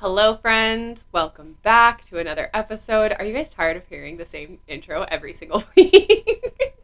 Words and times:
Hello, 0.00 0.34
friends. 0.36 1.04
Welcome 1.12 1.58
back 1.62 2.04
to 2.08 2.18
another 2.18 2.48
episode. 2.54 3.12
Are 3.18 3.24
you 3.24 3.34
guys 3.34 3.50
tired 3.50 3.76
of 3.76 3.86
hearing 3.86 4.16
the 4.16 4.24
same 4.24 4.58
intro 4.66 5.02
every 5.08 5.32
single 5.34 5.62
week? 5.76 6.78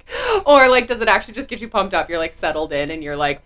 or, 0.44 0.68
like, 0.68 0.86
does 0.86 1.00
it 1.00 1.08
actually 1.08 1.34
just 1.34 1.48
get 1.48 1.60
you 1.62 1.68
pumped 1.68 1.94
up? 1.94 2.10
You're, 2.10 2.18
like, 2.18 2.32
settled 2.32 2.72
in 2.74 2.90
and 2.90 3.02
you're 3.02 3.16
like, 3.16 3.40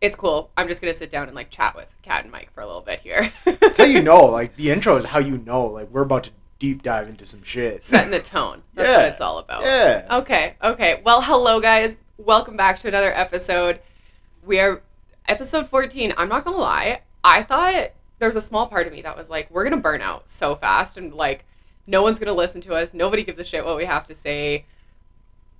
it's 0.00 0.14
cool. 0.14 0.50
I'm 0.56 0.68
just 0.68 0.80
going 0.80 0.92
to 0.92 0.98
sit 0.98 1.10
down 1.10 1.26
and, 1.26 1.34
like, 1.34 1.50
chat 1.50 1.74
with 1.74 1.94
Kat 2.02 2.22
and 2.22 2.30
Mike 2.32 2.52
for 2.52 2.60
a 2.60 2.66
little 2.66 2.80
bit 2.80 3.00
here. 3.00 3.32
That's 3.44 3.78
how 3.78 3.84
you 3.84 4.02
know. 4.04 4.26
Like, 4.26 4.54
the 4.54 4.70
intro 4.70 4.96
is 4.96 5.06
how 5.06 5.18
you 5.18 5.38
know. 5.38 5.64
Like, 5.66 5.90
we're 5.90 6.02
about 6.02 6.24
to 6.24 6.30
deep 6.60 6.82
dive 6.82 7.08
into 7.08 7.26
some 7.26 7.42
shit. 7.42 7.84
Setting 7.84 8.12
the 8.12 8.20
tone. 8.20 8.62
That's 8.74 8.90
Yeah. 8.90 8.96
what 8.98 9.06
it's 9.06 9.20
all 9.20 9.38
about. 9.38 9.62
Yeah. 9.64 10.06
Okay, 10.18 10.54
okay. 10.62 11.02
Well, 11.04 11.22
hello, 11.22 11.60
guys. 11.60 11.96
Welcome 12.18 12.56
back 12.56 12.78
to 12.80 12.88
another 12.88 13.12
episode. 13.12 13.80
We 14.44 14.60
are 14.60 14.82
episode 15.26 15.66
14. 15.68 16.14
I'm 16.16 16.28
not 16.28 16.44
going 16.44 16.56
to 16.56 16.60
lie. 16.60 17.00
I 17.24 17.42
thought 17.42 17.92
there 18.18 18.28
was 18.28 18.36
a 18.36 18.40
small 18.42 18.66
part 18.66 18.86
of 18.86 18.92
me 18.92 19.02
that 19.02 19.16
was 19.16 19.30
like, 19.30 19.50
we're 19.50 19.64
going 19.64 19.76
to 19.76 19.82
burn 19.82 20.00
out 20.00 20.28
so 20.28 20.56
fast 20.56 20.96
and 20.96 21.14
like, 21.14 21.44
no 21.86 22.02
one's 22.02 22.18
going 22.18 22.28
to 22.28 22.34
listen 22.34 22.60
to 22.62 22.74
us. 22.74 22.92
Nobody 22.92 23.22
gives 23.22 23.38
a 23.38 23.44
shit 23.44 23.64
what 23.64 23.76
we 23.76 23.84
have 23.84 24.06
to 24.06 24.14
say. 24.14 24.64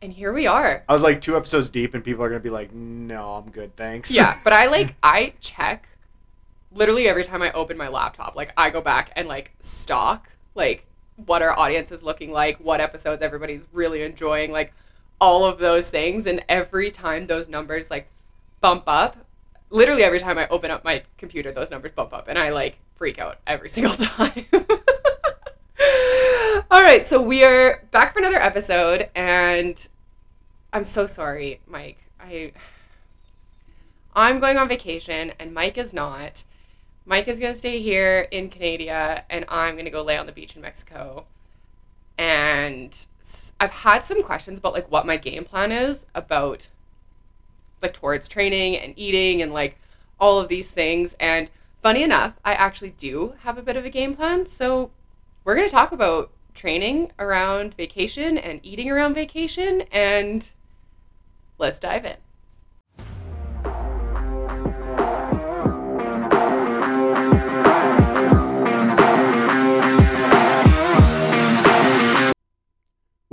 And 0.01 0.13
here 0.13 0.33
we 0.33 0.47
are. 0.47 0.85
I 0.89 0.93
was 0.93 1.03
like 1.03 1.21
two 1.21 1.37
episodes 1.37 1.71
deep, 1.71 1.93
and 1.93 2.05
people 2.05 2.23
are 2.23 2.29
gonna 2.29 2.39
be 2.39 2.51
like, 2.51 2.73
"No, 2.73 3.33
I'm 3.33 3.51
good, 3.51 3.75
thanks." 3.75 4.13
Yeah, 4.13 4.39
but 4.45 4.53
I 4.53 4.67
like, 4.67 4.95
I 5.03 5.33
check 5.41 5.89
literally 6.71 7.09
every 7.09 7.25
time 7.25 7.43
I 7.43 7.51
open 7.51 7.77
my 7.77 7.89
laptop. 7.89 8.37
Like, 8.37 8.53
I 8.57 8.71
go 8.71 8.81
back 8.81 9.11
and 9.17 9.27
like 9.27 9.57
stalk, 9.59 10.29
like, 10.55 10.85
what 11.27 11.43
our 11.43 11.59
audience 11.59 11.91
is 11.91 12.05
looking 12.05 12.31
like, 12.31 12.59
what 12.59 12.81
episodes 12.81 13.23
everybody's 13.23 13.67
really 13.73 14.03
enjoying, 14.03 14.53
like, 14.53 14.73
all 15.21 15.45
of 15.45 15.59
those 15.59 15.91
things. 15.91 16.27
And 16.27 16.45
every 16.49 16.93
time 16.93 17.27
those 17.27 17.49
numbers 17.49 17.91
like 17.91 18.09
bump 18.61 18.85
up, 18.87 19.17
literally 19.71 20.03
every 20.03 20.19
time 20.19 20.39
I 20.39 20.49
open 20.49 20.71
up 20.71 20.85
my 20.85 21.03
computer, 21.17 21.53
those 21.53 21.71
numbers 21.71 21.93
bump 21.93 22.13
up 22.13 22.29
and 22.29 22.39
I 22.39 22.51
like 22.51 22.79
freak 22.97 23.19
out 23.19 23.39
every 23.47 23.71
single 23.77 23.95
time. 23.95 24.47
all 26.71 26.83
right, 26.83 27.07
so 27.07 27.21
we 27.21 27.45
are 27.45 27.85
back 27.91 28.13
for 28.13 28.19
another 28.19 28.41
episode 28.41 29.09
and 29.15 29.89
I'm 30.73 30.85
so 30.85 31.07
sorry, 31.07 31.61
Mike. 31.67 31.99
I 32.21 32.53
I'm 34.15 34.41
going 34.41 34.59
on 34.59 34.69
vacation 34.69 35.33
and 35.39 35.55
Mike 35.55 35.79
is 35.79 35.95
not. 35.95 36.45
Mike 37.07 37.29
is 37.29 37.39
going 37.39 37.53
to 37.53 37.59
stay 37.59 37.81
here 37.81 38.27
in 38.31 38.51
Canada 38.51 39.25
and 39.31 39.45
I'm 39.49 39.75
going 39.77 39.85
to 39.85 39.91
go 39.91 40.03
lay 40.03 40.19
on 40.19 40.27
the 40.27 40.33
beach 40.33 40.57
in 40.57 40.63
Mexico. 40.63 41.25
And 42.19 42.99
I've 43.61 43.71
had 43.71 44.03
some 44.03 44.23
questions 44.23 44.59
about 44.59 44.73
like 44.73 44.91
what 44.91 45.07
my 45.07 45.17
game 45.17 45.45
plan 45.45 45.73
is 45.73 46.05
about 46.15 46.69
like 47.83 47.95
towards 47.95 48.29
training 48.29 48.77
and 48.77 48.95
eating 48.97 49.43
and 49.43 49.53
like 49.53 49.79
all 50.21 50.39
of 50.41 50.49
these 50.49 50.71
things 50.71 51.15
and 51.21 51.51
funny 51.83 52.03
enough, 52.03 52.35
I 52.45 52.55
actually 52.55 52.91
do 52.91 53.35
have 53.41 53.59
a 53.59 53.63
bit 53.63 53.77
of 53.77 53.85
a 53.85 53.91
game 53.91 54.15
plan. 54.15 54.47
So 54.47 54.91
we're 55.45 55.55
going 55.55 55.69
to 55.69 55.75
talk 55.75 55.93
about 55.93 56.31
training 56.55 57.13
around 57.19 57.75
vacation 57.75 58.37
and 58.37 58.61
eating 58.63 58.91
around 58.91 59.15
vacation 59.15 59.83
and 59.93 60.49
let's 61.59 61.79
dive 61.79 62.05
in. 62.05 62.17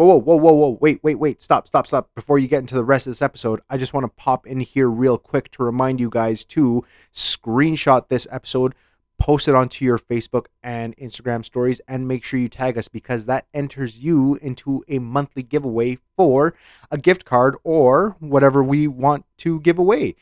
Whoa, 0.06 0.17
whoa, 0.17 0.36
whoa, 0.36 0.53
whoa! 0.53 0.78
Wait, 0.80 1.00
wait, 1.02 1.16
wait! 1.16 1.42
Stop, 1.42 1.67
stop, 1.67 1.88
stop! 1.88 2.14
Before 2.14 2.38
you 2.38 2.48
get 2.48 2.59
into 2.59 2.75
the 2.75 2.84
rest 2.84 3.08
of 3.08 3.11
this 3.11 3.23
episode, 3.23 3.61
I 3.72 3.80
just 3.80 3.92
want 3.92 4.03
to 4.03 4.09
pop 4.09 4.45
in 4.45 4.59
here 4.59 4.88
real 4.88 5.17
quick 5.17 5.50
to 5.53 5.64
remind 5.64 6.00
you 6.00 6.12
guys 6.12 6.45
to 6.45 6.86
screenshot 7.12 8.08
this 8.08 8.28
episode, 8.30 8.75
post 9.17 9.47
it 9.47 9.56
onto 9.56 9.84
your 9.84 9.97
Facebook 9.97 10.45
and 10.62 10.95
Instagram 10.97 11.44
stories, 11.44 11.81
and 11.88 12.08
make 12.08 12.23
sure 12.23 12.39
you 12.39 12.50
tag 12.50 12.78
us 12.78 12.88
because 12.88 13.25
that 13.25 13.47
enters 13.52 13.97
you 13.97 14.36
into 14.44 14.84
a 14.88 15.00
monthly 15.00 15.42
giveaway 15.42 15.97
for 16.16 16.53
a 16.92 17.00
gift 17.00 17.25
card 17.25 17.56
or 17.64 18.16
whatever 18.19 18.63
we 18.63 18.88
want 18.88 19.25
to 19.38 19.59
give 19.62 19.79
away. 19.79 20.16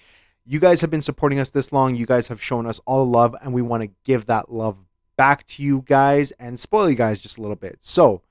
You 0.45 0.61
guys 0.61 0.79
have 0.79 0.91
been 0.91 1.01
supporting 1.01 1.39
us 1.39 1.49
this 1.49 1.73
long. 1.73 1.97
You 1.97 2.05
guys 2.05 2.29
have 2.29 2.41
shown 2.41 2.65
us 2.65 2.79
all 2.85 3.03
the 3.03 3.11
love, 3.11 3.35
and 3.41 3.53
we 3.53 3.61
want 3.61 3.83
to 3.83 3.91
give 4.05 4.27
that 4.27 4.49
love 4.49 4.77
back 5.17 5.45
to 5.47 5.61
you 5.61 5.83
guys 5.85 6.31
and 6.39 6.57
spoil 6.57 6.89
you 6.89 6.95
guys 6.95 7.19
just 7.19 7.37
a 7.37 7.41
little 7.41 7.57
bit. 7.57 7.79
So, 7.81 8.21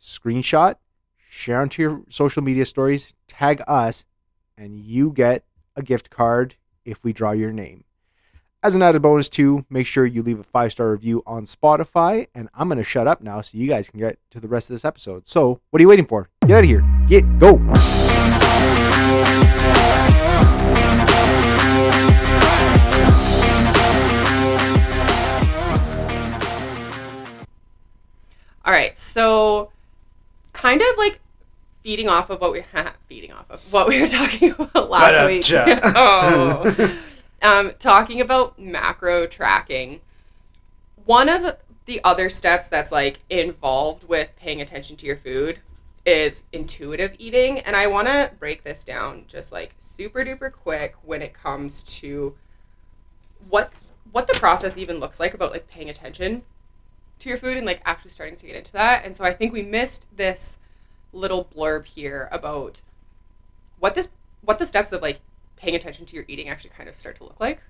screenshot 0.00 0.76
share 1.32 1.60
onto 1.60 1.80
your 1.80 2.02
social 2.10 2.42
media 2.42 2.64
stories, 2.66 3.14
tag 3.26 3.62
us, 3.66 4.04
and 4.56 4.78
you 4.78 5.10
get 5.10 5.44
a 5.74 5.82
gift 5.82 6.10
card 6.10 6.56
if 6.84 7.02
we 7.02 7.12
draw 7.12 7.30
your 7.30 7.50
name. 7.50 7.84
As 8.62 8.74
an 8.74 8.82
added 8.82 9.00
bonus, 9.02 9.28
too, 9.28 9.64
make 9.70 9.86
sure 9.86 10.04
you 10.04 10.22
leave 10.22 10.38
a 10.38 10.44
five 10.44 10.72
star 10.72 10.92
review 10.92 11.22
on 11.26 11.46
Spotify. 11.46 12.28
And 12.34 12.48
I'm 12.54 12.68
going 12.68 12.78
to 12.78 12.84
shut 12.84 13.08
up 13.08 13.22
now 13.22 13.40
so 13.40 13.56
you 13.58 13.66
guys 13.66 13.88
can 13.88 13.98
get 13.98 14.18
to 14.30 14.40
the 14.40 14.46
rest 14.46 14.68
of 14.68 14.74
this 14.74 14.84
episode. 14.84 15.26
So, 15.26 15.60
what 15.70 15.80
are 15.80 15.82
you 15.82 15.88
waiting 15.88 16.06
for? 16.06 16.28
Get 16.46 16.58
out 16.58 16.64
of 16.64 16.68
here. 16.68 16.84
Get, 17.08 17.38
go. 17.38 17.58
All 28.64 28.72
right, 28.72 28.96
so 28.96 29.72
kind 30.52 30.80
of 30.80 30.98
like 30.98 31.21
feeding 31.82 32.08
off 32.08 32.30
of 32.30 32.40
what 32.40 32.52
we 32.52 32.64
feeding 33.08 33.32
off 33.32 33.50
of 33.50 33.72
what 33.72 33.88
we 33.88 34.00
were 34.00 34.08
talking 34.08 34.50
about 34.58 34.90
last 34.90 35.26
week. 35.26 35.48
Ba-da-cha. 35.48 35.92
oh. 35.96 36.98
um, 37.42 37.72
talking 37.78 38.20
about 38.20 38.58
macro 38.58 39.26
tracking. 39.26 40.00
One 41.04 41.28
of 41.28 41.56
the 41.86 42.00
other 42.04 42.30
steps 42.30 42.68
that's 42.68 42.92
like 42.92 43.20
involved 43.28 44.08
with 44.08 44.34
paying 44.36 44.60
attention 44.60 44.96
to 44.96 45.06
your 45.06 45.16
food 45.16 45.58
is 46.04 46.44
intuitive 46.52 47.14
eating, 47.18 47.60
and 47.60 47.76
I 47.76 47.86
want 47.86 48.08
to 48.08 48.32
break 48.38 48.64
this 48.64 48.82
down 48.82 49.24
just 49.28 49.52
like 49.52 49.74
super 49.78 50.24
duper 50.24 50.52
quick 50.52 50.96
when 51.02 51.22
it 51.22 51.32
comes 51.32 51.82
to 51.84 52.36
what 53.48 53.72
what 54.10 54.28
the 54.28 54.34
process 54.34 54.76
even 54.76 54.98
looks 54.98 55.18
like 55.18 55.32
about 55.34 55.52
like 55.52 55.68
paying 55.68 55.88
attention 55.88 56.42
to 57.18 57.28
your 57.28 57.38
food 57.38 57.56
and 57.56 57.64
like 57.64 57.80
actually 57.84 58.10
starting 58.10 58.36
to 58.36 58.46
get 58.46 58.56
into 58.56 58.72
that. 58.72 59.04
And 59.04 59.16
so 59.16 59.24
I 59.24 59.32
think 59.32 59.52
we 59.52 59.62
missed 59.62 60.16
this 60.16 60.58
little 61.12 61.44
blurb 61.44 61.86
here 61.86 62.28
about 62.32 62.80
what 63.78 63.94
this 63.94 64.10
what 64.42 64.58
the 64.58 64.66
steps 64.66 64.92
of 64.92 65.02
like 65.02 65.20
paying 65.56 65.74
attention 65.74 66.04
to 66.06 66.16
your 66.16 66.24
eating 66.28 66.48
actually 66.48 66.70
kind 66.70 66.88
of 66.88 66.96
start 66.96 67.16
to 67.18 67.24
look 67.24 67.38
like. 67.38 67.62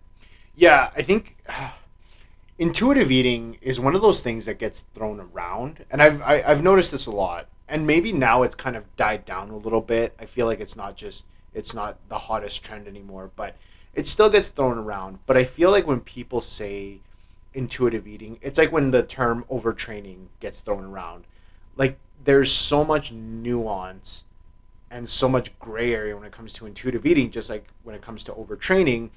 Yeah, 0.54 0.90
I 0.96 1.02
think 1.02 1.36
intuitive 2.58 3.10
eating 3.10 3.58
is 3.60 3.80
one 3.80 3.94
of 3.94 4.02
those 4.02 4.22
things 4.22 4.44
that 4.46 4.58
gets 4.58 4.84
thrown 4.94 5.20
around, 5.20 5.84
and 5.90 6.02
I've 6.02 6.22
I, 6.22 6.42
I've 6.46 6.62
noticed 6.62 6.92
this 6.92 7.06
a 7.06 7.10
lot. 7.10 7.48
And 7.68 7.86
maybe 7.86 8.12
now 8.12 8.42
it's 8.42 8.54
kind 8.54 8.76
of 8.76 8.94
died 8.96 9.24
down 9.24 9.48
a 9.48 9.56
little 9.56 9.80
bit. 9.80 10.14
I 10.18 10.26
feel 10.26 10.44
like 10.44 10.60
it's 10.60 10.76
not 10.76 10.94
just 10.94 11.24
it's 11.54 11.74
not 11.74 11.96
the 12.08 12.18
hottest 12.18 12.62
trend 12.62 12.86
anymore, 12.86 13.30
but 13.34 13.56
it 13.94 14.06
still 14.06 14.30
gets 14.30 14.48
thrown 14.48 14.78
around. 14.78 15.20
But 15.26 15.36
I 15.36 15.44
feel 15.44 15.70
like 15.70 15.86
when 15.86 16.00
people 16.00 16.40
say 16.40 17.00
intuitive 17.54 18.06
eating, 18.06 18.38
it's 18.42 18.58
like 18.58 18.72
when 18.72 18.90
the 18.90 19.02
term 19.02 19.44
overtraining 19.50 20.26
gets 20.40 20.60
thrown 20.60 20.84
around. 20.84 21.24
Like 21.76 21.98
there's 22.24 22.52
so 22.52 22.84
much 22.84 23.12
nuance 23.12 24.24
and 24.90 25.08
so 25.08 25.28
much 25.28 25.58
gray 25.58 25.94
area 25.94 26.14
when 26.14 26.24
it 26.24 26.32
comes 26.32 26.52
to 26.54 26.66
intuitive 26.66 27.06
eating, 27.06 27.30
just 27.30 27.48
like 27.48 27.66
when 27.82 27.94
it 27.94 28.02
comes 28.02 28.22
to 28.24 28.32
overtraining, 28.32 29.10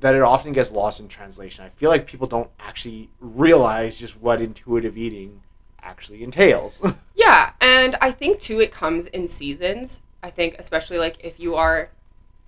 that 0.00 0.14
it 0.14 0.22
often 0.22 0.52
gets 0.52 0.70
lost 0.70 1.00
in 1.00 1.08
translation. 1.08 1.64
I 1.64 1.68
feel 1.68 1.90
like 1.90 2.06
people 2.06 2.26
don't 2.26 2.50
actually 2.58 3.10
realize 3.20 3.98
just 3.98 4.20
what 4.20 4.40
intuitive 4.40 4.96
eating 4.96 5.42
actually 5.82 6.22
entails. 6.22 6.80
Yeah, 7.20 7.52
and 7.60 7.96
I 8.00 8.12
think 8.12 8.40
too 8.40 8.60
it 8.60 8.72
comes 8.72 9.04
in 9.06 9.28
seasons. 9.28 10.00
I 10.22 10.30
think 10.30 10.56
especially 10.58 10.96
like 10.96 11.16
if 11.20 11.38
you 11.38 11.54
are 11.54 11.90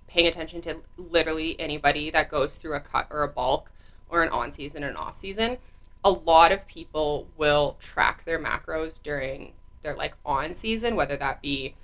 paying 0.07 0.25
attention 0.25 0.61
to 0.61 0.77
literally 0.97 1.59
anybody 1.59 2.09
that 2.09 2.27
goes 2.27 2.55
through 2.55 2.73
a 2.73 2.79
cut 2.79 3.05
or 3.11 3.21
a 3.21 3.27
bulk 3.27 3.71
or 4.09 4.23
an 4.23 4.29
on 4.29 4.51
season 4.51 4.81
and 4.81 4.91
an 4.91 4.97
off 4.97 5.15
season, 5.15 5.57
a 6.03 6.09
lot 6.09 6.51
of 6.51 6.67
people 6.67 7.27
will 7.37 7.77
track 7.79 8.25
their 8.25 8.39
macros 8.39 9.01
during 9.01 9.53
their 9.83 9.95
like 9.95 10.15
on 10.25 10.55
season, 10.55 10.95
whether 10.95 11.15
that 11.17 11.41
be 11.41 11.75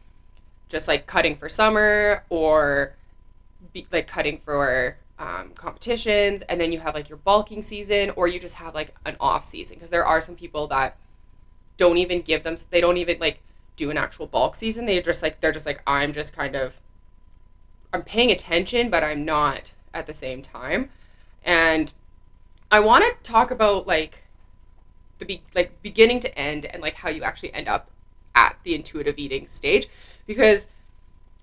just 0.70 0.88
like 0.88 1.06
cutting 1.06 1.36
for 1.36 1.50
summer 1.50 2.24
or 2.30 2.96
be, 3.74 3.86
like 3.92 4.08
cutting 4.08 4.40
for 4.44 4.98
um, 5.18 5.52
competitions, 5.54 6.42
and 6.44 6.60
then 6.60 6.72
you 6.72 6.80
have 6.80 6.96
like 6.96 7.10
your 7.10 7.18
bulking 7.18 7.62
season, 7.62 8.12
or 8.16 8.28
you 8.28 8.40
just 8.40 8.56
have 8.56 8.74
like 8.74 8.96
an 9.06 9.18
off 9.20 9.46
season. 9.46 9.76
Because 9.76 9.90
there 9.90 10.06
are 10.06 10.22
some 10.22 10.36
people 10.36 10.68
that 10.68 10.96
don't 11.80 11.98
even 11.98 12.22
give 12.22 12.44
them 12.44 12.58
they 12.70 12.82
don't 12.82 12.98
even 12.98 13.18
like 13.20 13.40
do 13.76 13.90
an 13.90 13.98
actual 13.98 14.28
bulk 14.28 14.56
season. 14.56 14.86
They 14.86 15.02
just 15.02 15.24
like 15.24 15.40
they're 15.40 15.52
just 15.52 15.66
like 15.66 15.82
i'm 15.88 16.14
just 16.14 16.34
kind 16.34 16.56
of 16.56 16.80
i'm 17.94 18.04
paying 18.04 18.30
attention 18.30 18.90
but 18.90 19.04
i'm 19.04 19.26
not 19.26 19.72
at 19.94 20.06
the 20.06 20.14
same 20.14 20.42
time. 20.42 20.90
And 21.44 21.92
i 22.70 22.80
want 22.80 23.04
to 23.06 23.32
talk 23.32 23.50
about 23.50 23.88
like 23.88 24.24
the 25.20 25.26
be- 25.26 25.44
like 25.54 25.82
beginning 25.82 26.20
to 26.22 26.38
end 26.38 26.66
and 26.66 26.82
like 26.82 26.96
how 26.96 27.10
you 27.10 27.24
actually 27.24 27.54
end 27.54 27.68
up 27.68 27.90
at 28.36 28.58
the 28.64 28.74
intuitive 28.74 29.18
eating 29.18 29.46
stage 29.48 29.88
because 30.26 30.68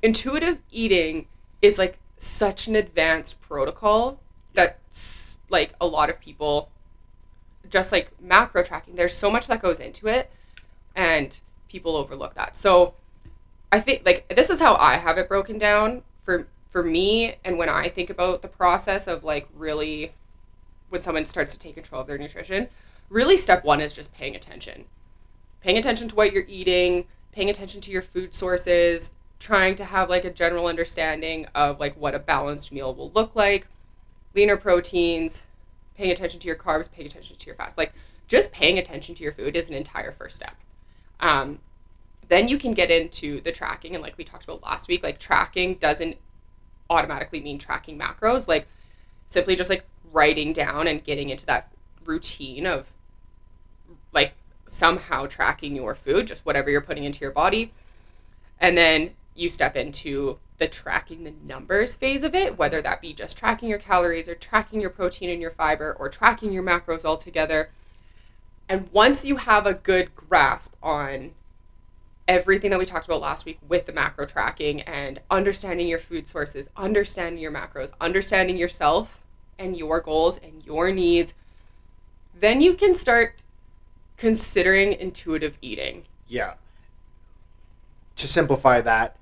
intuitive 0.02 0.58
eating 0.70 1.26
is 1.62 1.78
like 1.78 1.98
such 2.16 2.66
an 2.66 2.76
advanced 2.76 3.40
protocol 3.40 4.18
that 4.54 4.78
like 5.48 5.74
a 5.80 5.86
lot 5.86 6.10
of 6.10 6.20
people 6.20 6.70
just 7.68 7.92
like 7.92 8.10
macro 8.20 8.62
tracking. 8.62 8.94
There's 8.96 9.16
so 9.16 9.30
much 9.30 9.46
that 9.48 9.60
goes 9.60 9.80
into 9.80 10.06
it, 10.06 10.30
and 10.94 11.38
people 11.68 11.96
overlook 11.96 12.34
that. 12.34 12.56
So 12.56 12.94
I 13.72 13.80
think 13.80 14.02
like 14.04 14.28
this 14.34 14.50
is 14.50 14.60
how 14.60 14.76
I 14.76 14.96
have 14.96 15.18
it 15.18 15.28
broken 15.28 15.58
down 15.58 16.02
for 16.22 16.46
for 16.70 16.82
me, 16.82 17.36
and 17.44 17.58
when 17.58 17.68
I 17.68 17.88
think 17.88 18.10
about 18.10 18.42
the 18.42 18.48
process 18.48 19.06
of 19.06 19.24
like 19.24 19.48
really 19.54 20.12
when 20.88 21.02
someone 21.02 21.26
starts 21.26 21.52
to 21.52 21.58
take 21.58 21.74
control 21.74 22.00
of 22.00 22.06
their 22.06 22.18
nutrition, 22.18 22.68
really 23.08 23.36
step 23.36 23.64
one 23.64 23.80
is 23.80 23.92
just 23.92 24.12
paying 24.12 24.34
attention. 24.34 24.84
Paying 25.60 25.78
attention 25.78 26.08
to 26.08 26.14
what 26.14 26.32
you're 26.32 26.46
eating, 26.48 27.06
paying 27.32 27.50
attention 27.50 27.80
to 27.82 27.90
your 27.90 28.02
food 28.02 28.34
sources, 28.34 29.10
trying 29.38 29.74
to 29.76 29.84
have 29.84 30.08
like 30.08 30.24
a 30.24 30.30
general 30.30 30.66
understanding 30.66 31.46
of 31.54 31.78
like 31.78 31.96
what 31.96 32.14
a 32.14 32.18
balanced 32.18 32.72
meal 32.72 32.94
will 32.94 33.10
look 33.10 33.34
like, 33.34 33.66
leaner 34.34 34.56
proteins, 34.56 35.42
paying 35.96 36.10
attention 36.10 36.40
to 36.40 36.46
your 36.46 36.56
carbs, 36.56 36.90
paying 36.90 37.06
attention 37.06 37.36
to 37.36 37.46
your 37.46 37.54
fats. 37.54 37.76
Like 37.76 37.92
just 38.28 38.52
paying 38.52 38.78
attention 38.78 39.14
to 39.14 39.22
your 39.22 39.32
food 39.32 39.56
is 39.56 39.68
an 39.68 39.74
entire 39.74 40.12
first 40.12 40.36
step. 40.36 40.56
Um, 41.20 41.60
then 42.28 42.48
you 42.48 42.58
can 42.58 42.74
get 42.74 42.90
into 42.90 43.40
the 43.40 43.52
tracking, 43.52 43.94
and 43.94 44.02
like 44.02 44.18
we 44.18 44.24
talked 44.24 44.44
about 44.44 44.62
last 44.62 44.88
week, 44.88 45.02
like 45.02 45.18
tracking 45.18 45.74
doesn't 45.74 46.16
automatically 46.90 47.40
mean 47.40 47.58
tracking 47.58 47.98
macros. 47.98 48.48
Like 48.48 48.66
simply 49.28 49.56
just 49.56 49.70
like 49.70 49.84
writing 50.12 50.52
down 50.52 50.86
and 50.86 51.04
getting 51.04 51.30
into 51.30 51.46
that 51.46 51.72
routine 52.04 52.66
of 52.66 52.92
like 54.16 54.32
somehow 54.66 55.26
tracking 55.26 55.76
your 55.76 55.94
food, 55.94 56.26
just 56.26 56.44
whatever 56.44 56.68
you're 56.70 56.80
putting 56.80 57.04
into 57.04 57.20
your 57.20 57.30
body. 57.30 57.72
And 58.58 58.76
then 58.76 59.10
you 59.36 59.48
step 59.48 59.76
into 59.76 60.38
the 60.58 60.66
tracking 60.66 61.22
the 61.22 61.34
numbers 61.44 61.94
phase 61.94 62.22
of 62.22 62.34
it, 62.34 62.58
whether 62.58 62.80
that 62.82 63.02
be 63.02 63.12
just 63.12 63.38
tracking 63.38 63.68
your 63.68 63.78
calories 63.78 64.28
or 64.28 64.34
tracking 64.34 64.80
your 64.80 64.90
protein 64.90 65.30
and 65.30 65.40
your 65.40 65.50
fiber 65.50 65.94
or 66.00 66.08
tracking 66.08 66.52
your 66.52 66.62
macros 66.62 67.04
altogether. 67.04 67.68
And 68.68 68.88
once 68.90 69.24
you 69.24 69.36
have 69.36 69.66
a 69.66 69.74
good 69.74 70.16
grasp 70.16 70.74
on 70.82 71.32
everything 72.26 72.70
that 72.70 72.78
we 72.78 72.86
talked 72.86 73.06
about 73.06 73.20
last 73.20 73.44
week 73.44 73.58
with 73.68 73.86
the 73.86 73.92
macro 73.92 74.26
tracking 74.26 74.80
and 74.80 75.20
understanding 75.30 75.86
your 75.86 76.00
food 76.00 76.26
sources, 76.26 76.68
understanding 76.76 77.40
your 77.40 77.52
macros, 77.52 77.90
understanding 78.00 78.56
yourself 78.56 79.20
and 79.58 79.76
your 79.76 80.00
goals 80.00 80.38
and 80.38 80.64
your 80.64 80.90
needs, 80.90 81.34
then 82.40 82.60
you 82.60 82.74
can 82.74 82.94
start 82.94 83.34
considering 84.16 84.92
intuitive 84.92 85.58
eating. 85.60 86.04
Yeah. 86.26 86.54
To 88.16 88.28
simplify 88.28 88.80
that, 88.80 89.16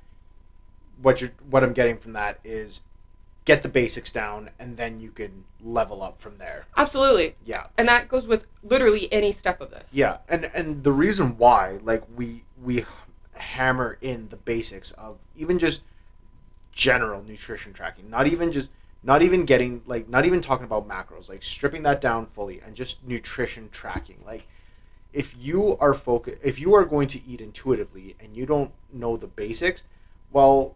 what 1.01 1.21
you're 1.21 1.33
what 1.51 1.65
I'm 1.65 1.73
getting 1.73 1.99
from 1.99 2.13
that 2.13 2.39
is 2.45 2.81
get 3.45 3.63
the 3.63 3.69
basics 3.69 4.11
down 4.11 4.51
and 4.59 4.77
then 4.77 4.99
you 4.99 5.11
can 5.11 5.45
level 5.61 6.03
up 6.03 6.21
from 6.21 6.37
there. 6.37 6.67
Absolutely. 6.77 7.35
Yeah. 7.45 7.67
And 7.77 7.89
that 7.89 8.09
goes 8.09 8.27
with 8.27 8.47
literally 8.63 9.13
any 9.13 9.33
step 9.33 9.61
of 9.61 9.71
this. 9.71 9.85
Yeah. 9.93 10.19
And 10.29 10.51
and 10.55 10.85
the 10.85 10.93
reason 10.93 11.37
why 11.37 11.79
like 11.83 12.03
we 12.15 12.45
we 12.63 12.85
hammer 13.35 13.99
in 14.01 14.29
the 14.29 14.37
basics 14.37 14.93
of 14.93 15.19
even 15.37 15.59
just 15.59 15.83
general 16.73 17.23
nutrition 17.23 17.73
tracking, 17.73 18.09
not 18.09 18.27
even 18.27 18.53
just 18.53 18.73
not 19.03 19.21
even 19.23 19.45
getting 19.45 19.83
like 19.87 20.09
not 20.09 20.25
even 20.25 20.41
talking 20.41 20.65
about 20.65 20.89
macros, 20.89 21.29
like 21.29 21.43
stripping 21.43 21.83
that 21.83 22.01
down 22.01 22.27
fully 22.27 22.61
and 22.61 22.75
just 22.75 23.05
nutrition 23.05 23.69
tracking. 23.71 24.19
Like 24.25 24.47
if 25.15 25.35
you 25.39 25.79
are 25.79 25.95
focused 25.95 26.39
if 26.43 26.59
you 26.59 26.75
are 26.75 26.85
going 26.85 27.09
to 27.09 27.25
eat 27.27 27.41
intuitively 27.41 28.17
and 28.21 28.37
you 28.37 28.45
don't 28.45 28.73
know 28.93 29.17
the 29.17 29.27
basics, 29.29 29.85
well 30.33 30.75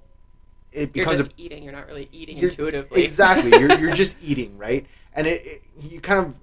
it 0.73 0.94
You're 0.94 1.05
becomes 1.05 1.19
just 1.19 1.32
a 1.32 1.35
eating, 1.43 1.62
you're 1.64 1.73
not 1.73 1.87
really 1.87 2.08
eating 2.12 2.37
you're- 2.37 2.49
intuitively. 2.50 3.02
Exactly. 3.02 3.50
You're 3.58 3.79
you're 3.79 3.94
just 3.94 4.17
eating, 4.23 4.56
right? 4.56 4.87
And 5.14 5.26
it, 5.26 5.44
it 5.44 5.62
you 5.81 6.00
kind 6.00 6.20
of 6.25 6.35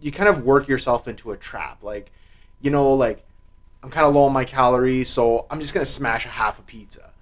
you 0.00 0.10
kind 0.12 0.28
of 0.28 0.44
work 0.44 0.66
yourself 0.66 1.06
into 1.06 1.30
a 1.30 1.36
trap. 1.36 1.82
Like, 1.82 2.10
you 2.60 2.70
know, 2.70 2.92
like 2.94 3.24
I'm 3.82 3.90
kind 3.90 4.06
of 4.06 4.14
low 4.14 4.24
on 4.24 4.32
my 4.32 4.44
calories, 4.44 5.08
so 5.08 5.46
I'm 5.50 5.60
just 5.60 5.72
gonna 5.72 5.86
smash 5.86 6.26
a 6.26 6.30
half 6.30 6.58
a 6.58 6.62
pizza, 6.62 7.12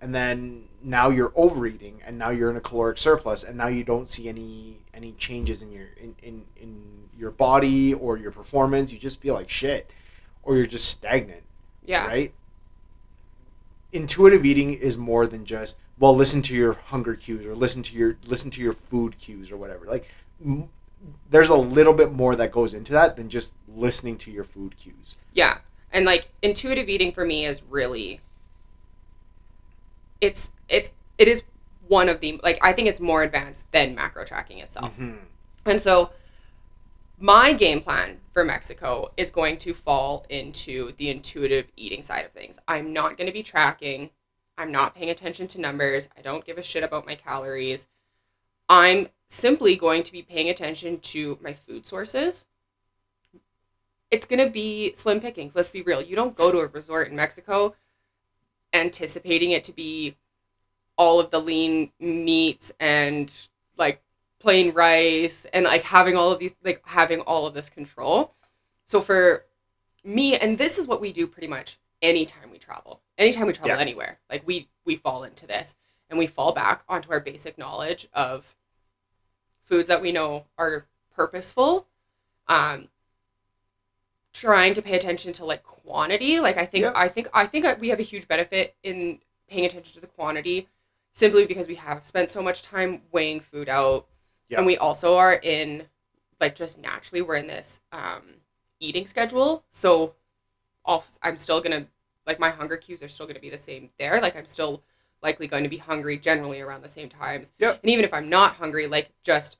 and 0.00 0.14
then 0.14 0.64
now 0.86 1.10
you're 1.10 1.32
overeating, 1.34 2.00
and 2.06 2.16
now 2.16 2.30
you're 2.30 2.50
in 2.50 2.56
a 2.56 2.60
caloric 2.60 2.96
surplus, 2.98 3.42
and 3.42 3.58
now 3.58 3.66
you 3.66 3.84
don't 3.84 4.08
see 4.08 4.28
any 4.28 4.78
any 4.94 5.12
changes 5.12 5.60
in 5.60 5.72
your 5.72 5.88
in 6.00 6.14
in, 6.22 6.44
in 6.56 7.08
your 7.18 7.30
body 7.30 7.92
or 7.92 8.16
your 8.16 8.30
performance. 8.30 8.92
You 8.92 8.98
just 8.98 9.20
feel 9.20 9.34
like 9.34 9.50
shit, 9.50 9.90
or 10.42 10.56
you're 10.56 10.66
just 10.66 10.88
stagnant 10.88 11.42
yeah. 11.86 12.06
right? 12.06 12.32
Intuitive 13.92 14.44
eating 14.44 14.74
is 14.74 14.98
more 14.98 15.26
than 15.26 15.46
just 15.46 15.76
well, 15.98 16.14
listen 16.14 16.42
to 16.42 16.54
your 16.54 16.74
hunger 16.74 17.14
cues 17.14 17.46
or 17.46 17.54
listen 17.54 17.82
to 17.84 17.96
your 17.96 18.18
listen 18.26 18.50
to 18.50 18.60
your 18.60 18.74
food 18.74 19.18
cues 19.18 19.50
or 19.50 19.56
whatever. 19.56 19.86
Like, 19.86 20.06
m- 20.44 20.68
there's 21.30 21.48
a 21.48 21.56
little 21.56 21.94
bit 21.94 22.12
more 22.12 22.36
that 22.36 22.52
goes 22.52 22.74
into 22.74 22.92
that 22.92 23.16
than 23.16 23.30
just 23.30 23.54
listening 23.68 24.18
to 24.18 24.30
your 24.30 24.44
food 24.44 24.76
cues. 24.76 25.16
Yeah. 25.32 25.58
And 25.92 26.04
like 26.04 26.28
intuitive 26.42 26.88
eating 26.88 27.12
for 27.12 27.24
me 27.24 27.46
is 27.46 27.62
really 27.70 28.20
it's 30.20 30.50
it's 30.68 30.90
it 31.18 31.28
is 31.28 31.44
one 31.88 32.08
of 32.08 32.20
the 32.20 32.40
like 32.42 32.58
I 32.62 32.72
think 32.72 32.88
it's 32.88 33.00
more 33.00 33.22
advanced 33.22 33.70
than 33.72 33.94
macro 33.94 34.24
tracking 34.24 34.58
itself. 34.58 34.92
Mm-hmm. 34.94 35.16
And 35.66 35.80
so 35.80 36.10
my 37.18 37.52
game 37.52 37.80
plan 37.80 38.18
for 38.32 38.44
Mexico 38.44 39.12
is 39.16 39.30
going 39.30 39.58
to 39.58 39.72
fall 39.72 40.26
into 40.28 40.92
the 40.96 41.08
intuitive 41.08 41.66
eating 41.76 42.02
side 42.02 42.24
of 42.24 42.32
things. 42.32 42.58
I'm 42.68 42.92
not 42.92 43.16
going 43.16 43.26
to 43.26 43.32
be 43.32 43.42
tracking. 43.42 44.10
I'm 44.58 44.70
not 44.70 44.94
paying 44.94 45.10
attention 45.10 45.48
to 45.48 45.60
numbers. 45.60 46.08
I 46.16 46.20
don't 46.20 46.44
give 46.44 46.58
a 46.58 46.62
shit 46.62 46.82
about 46.82 47.06
my 47.06 47.14
calories. 47.14 47.86
I'm 48.68 49.08
simply 49.28 49.76
going 49.76 50.02
to 50.02 50.12
be 50.12 50.22
paying 50.22 50.48
attention 50.48 50.98
to 51.00 51.38
my 51.42 51.52
food 51.52 51.86
sources. 51.86 52.44
It's 54.10 54.26
going 54.26 54.44
to 54.44 54.50
be 54.50 54.94
slim 54.94 55.20
pickings. 55.20 55.56
Let's 55.56 55.70
be 55.70 55.82
real. 55.82 56.02
You 56.02 56.16
don't 56.16 56.36
go 56.36 56.52
to 56.52 56.58
a 56.58 56.66
resort 56.66 57.08
in 57.08 57.16
Mexico 57.16 57.74
anticipating 58.72 59.50
it 59.50 59.64
to 59.64 59.72
be 59.72 60.16
all 60.96 61.20
of 61.20 61.30
the 61.30 61.40
lean 61.40 61.90
meats 62.00 62.72
and 62.80 63.32
like 63.76 64.02
plain 64.38 64.72
rice 64.72 65.46
and 65.52 65.64
like 65.64 65.82
having 65.82 66.16
all 66.16 66.30
of 66.32 66.38
these 66.38 66.54
like 66.64 66.82
having 66.86 67.20
all 67.20 67.46
of 67.46 67.54
this 67.54 67.68
control. 67.68 68.34
So 68.84 69.00
for 69.00 69.44
me 70.04 70.36
and 70.36 70.58
this 70.58 70.78
is 70.78 70.86
what 70.86 71.00
we 71.00 71.12
do 71.12 71.26
pretty 71.26 71.48
much 71.48 71.78
anytime 72.00 72.50
we 72.50 72.58
travel. 72.58 73.00
Anytime 73.18 73.46
we 73.46 73.52
travel 73.52 73.76
Yeah. 73.76 73.80
anywhere. 73.80 74.18
Like 74.30 74.46
we 74.46 74.68
we 74.84 74.96
fall 74.96 75.24
into 75.24 75.46
this 75.46 75.74
and 76.08 76.18
we 76.18 76.26
fall 76.26 76.52
back 76.52 76.84
onto 76.88 77.10
our 77.10 77.20
basic 77.20 77.58
knowledge 77.58 78.08
of 78.12 78.54
foods 79.64 79.88
that 79.88 80.00
we 80.00 80.12
know 80.12 80.44
are 80.56 80.86
purposeful. 81.14 81.88
Um 82.48 82.88
trying 84.32 84.74
to 84.74 84.82
pay 84.82 84.94
attention 84.94 85.32
to 85.32 85.44
like 85.44 85.62
quantity. 85.64 86.40
Like 86.40 86.56
I 86.58 86.66
think 86.66 86.82
Yeah. 86.82 86.92
I 86.94 87.08
think 87.08 87.28
I 87.34 87.46
think 87.46 87.66
we 87.80 87.88
have 87.88 87.98
a 88.00 88.04
huge 88.04 88.28
benefit 88.28 88.76
in 88.82 89.20
paying 89.48 89.64
attention 89.64 89.94
to 89.94 90.00
the 90.00 90.06
quantity 90.06 90.68
simply 91.16 91.46
because 91.46 91.66
we 91.66 91.76
have 91.76 92.04
spent 92.04 92.28
so 92.28 92.42
much 92.42 92.60
time 92.60 93.00
weighing 93.10 93.40
food 93.40 93.70
out. 93.70 94.06
Yeah. 94.48 94.58
and 94.58 94.66
we 94.66 94.76
also 94.76 95.16
are 95.16 95.32
in 95.32 95.86
like 96.40 96.54
just 96.54 96.78
naturally 96.78 97.20
we're 97.20 97.34
in 97.34 97.48
this 97.48 97.80
um 97.90 98.22
eating 98.78 99.06
schedule. 99.06 99.64
So 99.70 100.14
I'll, 100.84 101.04
i'm 101.22 101.36
still 101.36 101.60
gonna 101.60 101.86
like 102.26 102.38
my 102.38 102.50
hunger 102.50 102.76
cues 102.76 103.02
are 103.02 103.08
still 103.08 103.26
gonna 103.26 103.40
be 103.40 103.50
the 103.50 103.58
same 103.58 103.90
there. 103.98 104.20
Like 104.20 104.36
i'm 104.36 104.44
still 104.44 104.82
likely 105.22 105.46
going 105.48 105.62
to 105.62 105.70
be 105.70 105.78
hungry 105.78 106.18
generally 106.18 106.60
around 106.60 106.82
the 106.82 106.88
same 106.88 107.08
times. 107.08 107.50
Yep. 107.58 107.80
and 107.82 107.90
even 107.90 108.04
if 108.04 108.12
i'm 108.12 108.28
not 108.28 108.56
hungry 108.56 108.86
like 108.86 109.10
just 109.24 109.56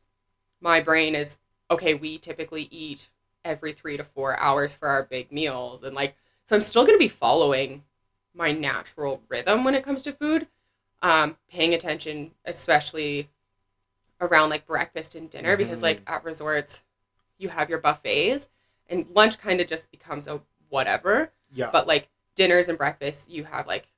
my 0.61 0.81
brain 0.81 1.15
is 1.15 1.39
okay 1.71 1.95
we 1.95 2.19
typically 2.19 2.69
eat 2.71 3.09
every 3.47 3.73
three 3.73 3.97
to 3.97 4.05
four 4.05 4.39
hours 4.39 4.75
for 4.75 4.89
our 4.89 5.05
big 5.05 5.33
meals. 5.33 5.83
And 5.83 5.97
like 5.97 6.17
so 6.47 6.55
i'm 6.55 6.61
still 6.61 6.85
gonna 6.85 6.99
be 6.99 7.09
following 7.09 7.83
my 8.35 8.53
natural 8.53 9.23
rhythm 9.31 9.65
when 9.65 9.75
it 9.75 9.83
comes 9.83 10.03
to 10.03 10.13
food 10.13 10.49
um 11.03 11.37
paying 11.49 11.75
attention 11.75 12.31
especially 12.45 13.29
around 14.21 14.51
like 14.51 14.67
breakfast 14.67 15.15
and 15.15 15.29
dinner 15.29 15.57
because 15.57 15.83
like 15.83 16.01
at 16.07 16.25
resorts 16.25 16.81
you 17.39 17.49
have 17.51 17.69
your 17.69 17.79
buffets 17.79 18.49
and 18.89 19.07
lunch 19.15 19.39
kind 19.39 19.61
of 19.61 19.67
just 19.69 19.91
becomes 19.91 20.27
a 20.27 20.41
whatever. 20.69 21.33
Yeah. 21.55 21.71
but 21.73 21.87
like 21.87 22.09
dinners 22.35 22.69
and 22.69 22.77
breakfasts 22.77 23.29
you 23.29 23.45
have 23.45 23.67
like 23.67 23.91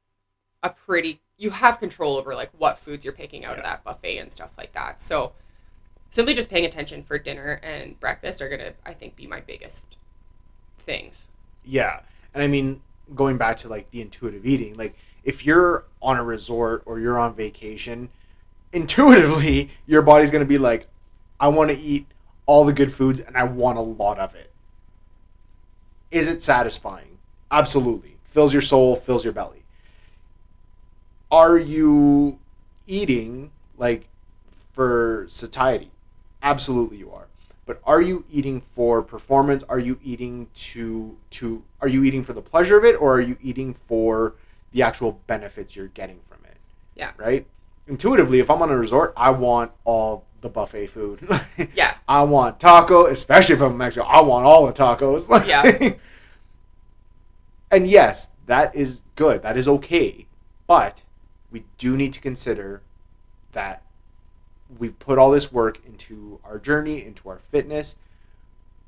a 0.62 0.71
pretty 0.71 1.21
you 1.38 1.50
have 1.50 1.78
control 1.78 2.17
over 2.17 2.35
like 2.35 2.50
what 2.59 2.78
foods 2.78 3.05
you're 3.05 3.14
picking 3.14 3.45
out 3.45 3.57
of 3.57 3.64
that 3.64 3.85
buffet 3.85 4.19
and 4.19 4.31
stuff 4.31 4.59
like 4.59 4.73
that. 4.73 5.00
So 5.00 5.33
simply 6.11 6.35
just 6.35 6.50
paying 6.50 6.64
attention 6.64 7.02
for 7.02 7.19
dinner 7.19 7.61
and 7.62 7.99
breakfast 8.00 8.43
are 8.43 8.49
gonna 8.49 8.73
i 8.85 8.93
think 8.93 9.14
be 9.14 9.26
my 9.26 9.40
biggest 9.40 9.97
things. 10.78 11.26
Yeah. 11.64 12.00
And 12.35 12.43
I 12.43 12.49
mean, 12.49 12.83
going 13.14 13.37
back 13.37 13.57
to 13.59 13.69
like 13.69 13.90
the 13.90 14.00
intuitive 14.00 14.45
eating, 14.47 14.76
like 14.76 14.97
if 15.28 15.44
you're 15.44 15.85
on 16.00 16.16
a 16.16 16.25
resort 16.25 16.82
or 16.87 16.99
you're 16.99 17.18
on 17.18 17.35
vacation, 17.35 18.08
intuitively 18.73 19.70
your 19.87 20.00
body's 20.00 20.30
going 20.30 20.40
to 20.42 20.49
be 20.49 20.56
like, 20.56 20.87
I 21.38 21.49
want 21.49 21.70
to 21.70 21.78
eat 21.78 22.06
all 22.47 22.64
the 22.64 22.73
good 22.73 22.90
foods 22.90 23.20
and 23.20 23.37
I 23.37 23.42
want 23.42 23.76
a 23.76 23.82
lot 23.82 24.18
of 24.18 24.35
it. 24.35 24.50
Is 26.11 26.28
it 26.28 26.42
satisfying? 26.42 27.18
Absolutely. 27.50 28.16
Fills 28.25 28.54
your 28.54 28.62
soul, 28.62 28.97
fills 28.97 29.23
your 29.23 29.35
belly. 29.35 29.64
Are 31.30 31.58
you 31.58 32.38
eating 32.87 33.50
like 33.76 34.08
for 34.73 35.26
satiety? 35.28 35.90
Absolutely, 36.42 36.97
you 36.97 37.12
are. 37.12 37.26
but 37.66 37.82
are 37.85 38.00
you 38.00 38.25
eating 38.32 38.62
for 38.62 39.02
performance? 39.02 39.62
Are 39.64 39.78
you 39.78 39.99
eating 40.02 40.49
to 40.54 41.18
to 41.32 41.62
are 41.82 41.88
you 41.88 42.02
eating 42.02 42.25
for 42.25 42.32
the 42.32 42.40
pleasure 42.40 42.78
of 42.78 42.85
it 42.87 42.97
or 42.99 43.16
are 43.16 43.20
you 43.20 43.37
eating 43.42 43.75
for 43.75 44.32
the 44.72 44.82
actual 44.82 45.20
benefits 45.26 45.75
you're 45.76 45.87
getting 45.88 46.20
from 46.28 46.44
it? 46.44 46.56
Yeah. 46.94 47.12
Right? 47.16 47.46
Intuitively, 47.87 48.38
if 48.40 48.50
I'm 48.50 48.60
on 48.62 48.70
a 48.70 48.76
resort, 48.76 49.12
I 49.16 49.30
want 49.30 49.72
all 49.84 50.26
the 50.40 50.48
buffet 50.48 50.87
food. 50.88 51.28
Yeah. 51.75 51.94
I 52.08 52.22
want 52.22 52.60
taco, 52.60 53.06
especially 53.06 53.54
if 53.56 53.60
I'm 53.62 53.72
in 53.72 53.78
Mexico. 53.78 54.06
I 54.06 54.22
want 54.22 54.46
all 54.46 54.66
the 54.66 54.72
tacos. 54.72 55.28
Like- 55.28 55.46
Yeah. 55.48 55.94
and 57.70 57.87
yes, 57.87 58.30
that 58.46 58.75
is 58.75 59.02
good. 59.14 59.42
That 59.42 59.56
is 59.56 59.68
okay. 59.68 60.26
But 60.66 61.02
we 61.50 61.64
do 61.78 61.96
need 61.96 62.12
to 62.14 62.20
consider 62.20 62.82
that 63.52 63.82
we 64.78 64.90
put 64.90 65.18
all 65.18 65.30
this 65.30 65.50
work 65.52 65.80
into 65.87 66.40
our 66.44 66.58
journey, 66.58 67.04
into 67.04 67.28
our 67.28 67.38
fitness. 67.38 67.96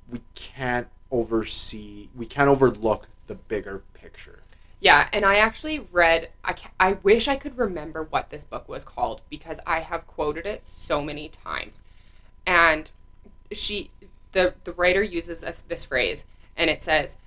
We 0.08 0.20
can't 0.34 0.88
oversee, 1.10 2.08
we 2.14 2.26
can't 2.26 2.48
overlook 2.48 3.06
the 3.26 3.34
bigger 3.34 3.82
picture. 3.94 4.39
Yeah, 4.80 5.08
and 5.12 5.26
I 5.26 5.36
actually 5.36 5.86
read. 5.92 6.30
I 6.42 6.54
I 6.80 6.92
wish 6.94 7.28
I 7.28 7.36
could 7.36 7.58
remember 7.58 8.02
what 8.02 8.30
this 8.30 8.44
book 8.44 8.66
was 8.68 8.82
called 8.82 9.20
because 9.28 9.60
I 9.66 9.80
have 9.80 10.06
quoted 10.06 10.46
it 10.46 10.66
so 10.66 11.02
many 11.02 11.28
times, 11.28 11.82
and 12.46 12.90
she, 13.52 13.90
the 14.32 14.54
the 14.64 14.72
writer 14.72 15.02
uses 15.02 15.42
this 15.42 15.60
this 15.60 15.84
phrase, 15.84 16.24
and 16.56 16.70
it 16.70 16.82
says, 16.82 17.18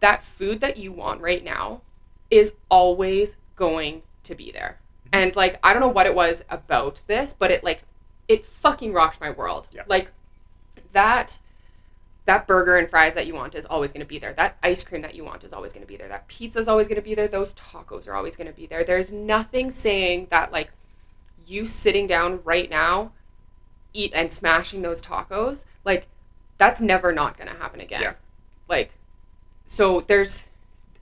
"That 0.00 0.24
food 0.24 0.60
that 0.60 0.76
you 0.76 0.90
want 0.90 1.20
right 1.20 1.44
now 1.44 1.82
is 2.30 2.54
always 2.68 3.36
going 3.54 4.02
to 4.24 4.34
be 4.34 4.50
there." 4.50 4.80
Mm-hmm. 5.06 5.08
And 5.12 5.36
like 5.36 5.60
I 5.62 5.72
don't 5.72 5.82
know 5.82 5.88
what 5.88 6.06
it 6.06 6.16
was 6.16 6.44
about 6.50 7.02
this, 7.06 7.32
but 7.38 7.52
it 7.52 7.62
like 7.62 7.82
it 8.26 8.44
fucking 8.44 8.92
rocked 8.92 9.20
my 9.20 9.30
world. 9.30 9.68
Yeah. 9.70 9.84
Like 9.86 10.10
that 10.92 11.38
that 12.26 12.46
burger 12.46 12.76
and 12.76 12.90
fries 12.90 13.14
that 13.14 13.26
you 13.26 13.34
want 13.34 13.54
is 13.54 13.64
always 13.66 13.92
going 13.92 14.00
to 14.00 14.06
be 14.06 14.18
there. 14.18 14.32
That 14.32 14.56
ice 14.62 14.82
cream 14.82 15.00
that 15.00 15.14
you 15.14 15.24
want 15.24 15.44
is 15.44 15.52
always 15.52 15.72
going 15.72 15.82
to 15.82 15.88
be 15.88 15.96
there. 15.96 16.08
That 16.08 16.26
pizza 16.28 16.58
is 16.58 16.68
always 16.68 16.88
going 16.88 16.96
to 16.96 17.02
be 17.02 17.14
there. 17.14 17.28
Those 17.28 17.54
tacos 17.54 18.08
are 18.08 18.14
always 18.14 18.36
going 18.36 18.48
to 18.48 18.52
be 18.52 18.66
there. 18.66 18.84
There's 18.84 19.12
nothing 19.12 19.70
saying 19.70 20.26
that 20.30 20.52
like 20.52 20.70
you 21.46 21.66
sitting 21.66 22.08
down 22.08 22.40
right 22.44 22.68
now 22.68 23.12
eat 23.92 24.12
and 24.14 24.32
smashing 24.32 24.82
those 24.82 25.00
tacos 25.00 25.64
like 25.84 26.06
that's 26.58 26.80
never 26.80 27.12
not 27.12 27.38
going 27.38 27.48
to 27.48 27.56
happen 27.56 27.80
again. 27.80 28.02
Yeah. 28.02 28.12
Like 28.68 28.90
so 29.66 30.00
there's 30.00 30.42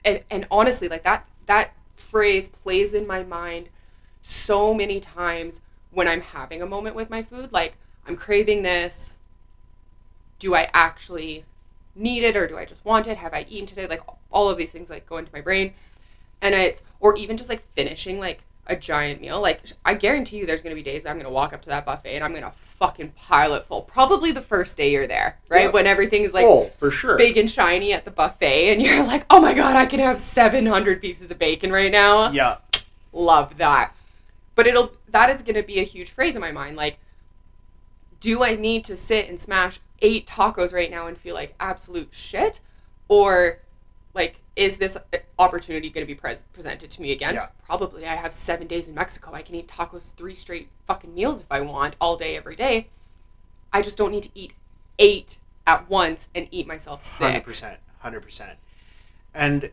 and, 0.05 0.23
and 0.29 0.45
honestly 0.51 0.87
like 0.87 1.03
that 1.03 1.27
that 1.47 1.73
phrase 1.95 2.47
plays 2.47 2.93
in 2.93 3.07
my 3.07 3.23
mind 3.23 3.69
so 4.21 4.73
many 4.73 4.99
times 4.99 5.61
when 5.91 6.07
I'm 6.07 6.21
having 6.21 6.61
a 6.61 6.67
moment 6.67 6.95
with 6.95 7.09
my 7.09 7.23
food 7.23 7.51
like 7.51 7.77
I'm 8.07 8.15
craving 8.15 8.61
this 8.61 9.17
do 10.45 10.53
I 10.53 10.69
actually 10.75 11.43
need 11.95 12.21
it 12.21 12.35
or 12.35 12.45
do 12.45 12.55
I 12.55 12.65
just 12.65 12.85
want 12.85 13.07
it? 13.07 13.17
Have 13.17 13.33
I 13.33 13.47
eaten 13.49 13.65
today? 13.65 13.87
Like 13.87 14.03
all 14.29 14.47
of 14.47 14.59
these 14.59 14.71
things 14.71 14.91
like 14.91 15.07
go 15.07 15.17
into 15.17 15.31
my 15.33 15.41
brain. 15.41 15.73
And 16.39 16.53
it's 16.53 16.83
or 16.99 17.17
even 17.17 17.35
just 17.35 17.49
like 17.49 17.63
finishing 17.73 18.19
like 18.19 18.43
a 18.67 18.75
giant 18.75 19.21
meal. 19.21 19.41
Like 19.41 19.61
I 19.83 19.95
guarantee 19.95 20.37
you 20.37 20.45
there's 20.45 20.61
gonna 20.61 20.75
be 20.75 20.83
days 20.83 21.03
I'm 21.03 21.17
gonna 21.17 21.31
walk 21.31 21.51
up 21.51 21.63
to 21.63 21.69
that 21.69 21.83
buffet 21.83 22.13
and 22.13 22.23
I'm 22.23 22.31
gonna 22.31 22.51
fucking 22.51 23.13
pile 23.15 23.55
it 23.55 23.65
full. 23.65 23.81
Probably 23.81 24.31
the 24.31 24.41
first 24.41 24.77
day 24.77 24.91
you're 24.91 25.07
there, 25.07 25.39
right? 25.49 25.65
Yeah. 25.65 25.71
When 25.71 25.87
everything's 25.87 26.31
like 26.31 26.45
oh, 26.45 26.65
for 26.77 26.91
sure. 26.91 27.17
big 27.17 27.37
and 27.37 27.49
shiny 27.49 27.91
at 27.91 28.05
the 28.05 28.11
buffet 28.11 28.71
and 28.71 28.83
you're 28.83 29.03
like, 29.03 29.25
oh 29.31 29.41
my 29.41 29.55
god, 29.55 29.75
I 29.75 29.87
can 29.87 29.99
have 29.99 30.19
seven 30.19 30.67
hundred 30.67 31.01
pieces 31.01 31.31
of 31.31 31.39
bacon 31.39 31.71
right 31.71 31.91
now 31.91 32.29
Yeah. 32.29 32.57
love 33.11 33.57
that. 33.57 33.95
But 34.53 34.67
it'll 34.67 34.91
that 35.07 35.31
is 35.31 35.41
going 35.41 35.55
to 35.55 35.63
be 35.63 35.79
a 35.79 35.83
huge 35.83 36.11
phrase 36.11 36.35
in 36.35 36.41
my 36.41 36.51
mind 36.51 36.75
like 36.75 36.99
do 38.19 38.43
I 38.43 38.55
need 38.55 38.85
to 38.85 38.97
sit 38.97 39.27
and 39.27 39.41
smash 39.41 39.79
8 40.05 40.27
tacos 40.27 40.71
right 40.71 40.91
now 40.91 41.07
and 41.07 41.17
feel 41.17 41.33
like 41.33 41.55
absolute 41.59 42.09
shit 42.11 42.59
or 43.07 43.59
like 44.13 44.35
is 44.55 44.77
this 44.77 44.95
opportunity 45.39 45.89
going 45.89 46.05
to 46.05 46.07
be 46.07 46.13
pres- 46.13 46.43
presented 46.53 46.91
to 46.91 47.01
me 47.01 47.11
again? 47.11 47.33
Yeah. 47.33 47.47
Probably. 47.65 48.05
I 48.05 48.13
have 48.15 48.31
7 48.31 48.67
days 48.67 48.87
in 48.87 48.93
Mexico. 48.93 49.33
I 49.33 49.41
can 49.41 49.55
eat 49.55 49.67
tacos 49.67 50.13
3 50.13 50.35
straight 50.35 50.69
fucking 50.85 51.13
meals 51.13 51.41
if 51.41 51.47
I 51.51 51.61
want 51.61 51.95
all 51.99 52.17
day 52.17 52.37
every 52.37 52.55
day. 52.55 52.89
I 53.73 53.81
just 53.81 53.97
don't 53.97 54.11
need 54.11 54.23
to 54.23 54.29
eat 54.35 54.53
8 54.99 55.39
at 55.65 55.89
once 55.89 56.29
and 56.35 56.47
eat 56.51 56.67
myself 56.67 57.03
sick. 57.03 57.25
Hundred 57.25 57.43
percent, 57.43 57.79
hundred 57.99 58.21
percent. 58.21 58.59
And 59.33 59.71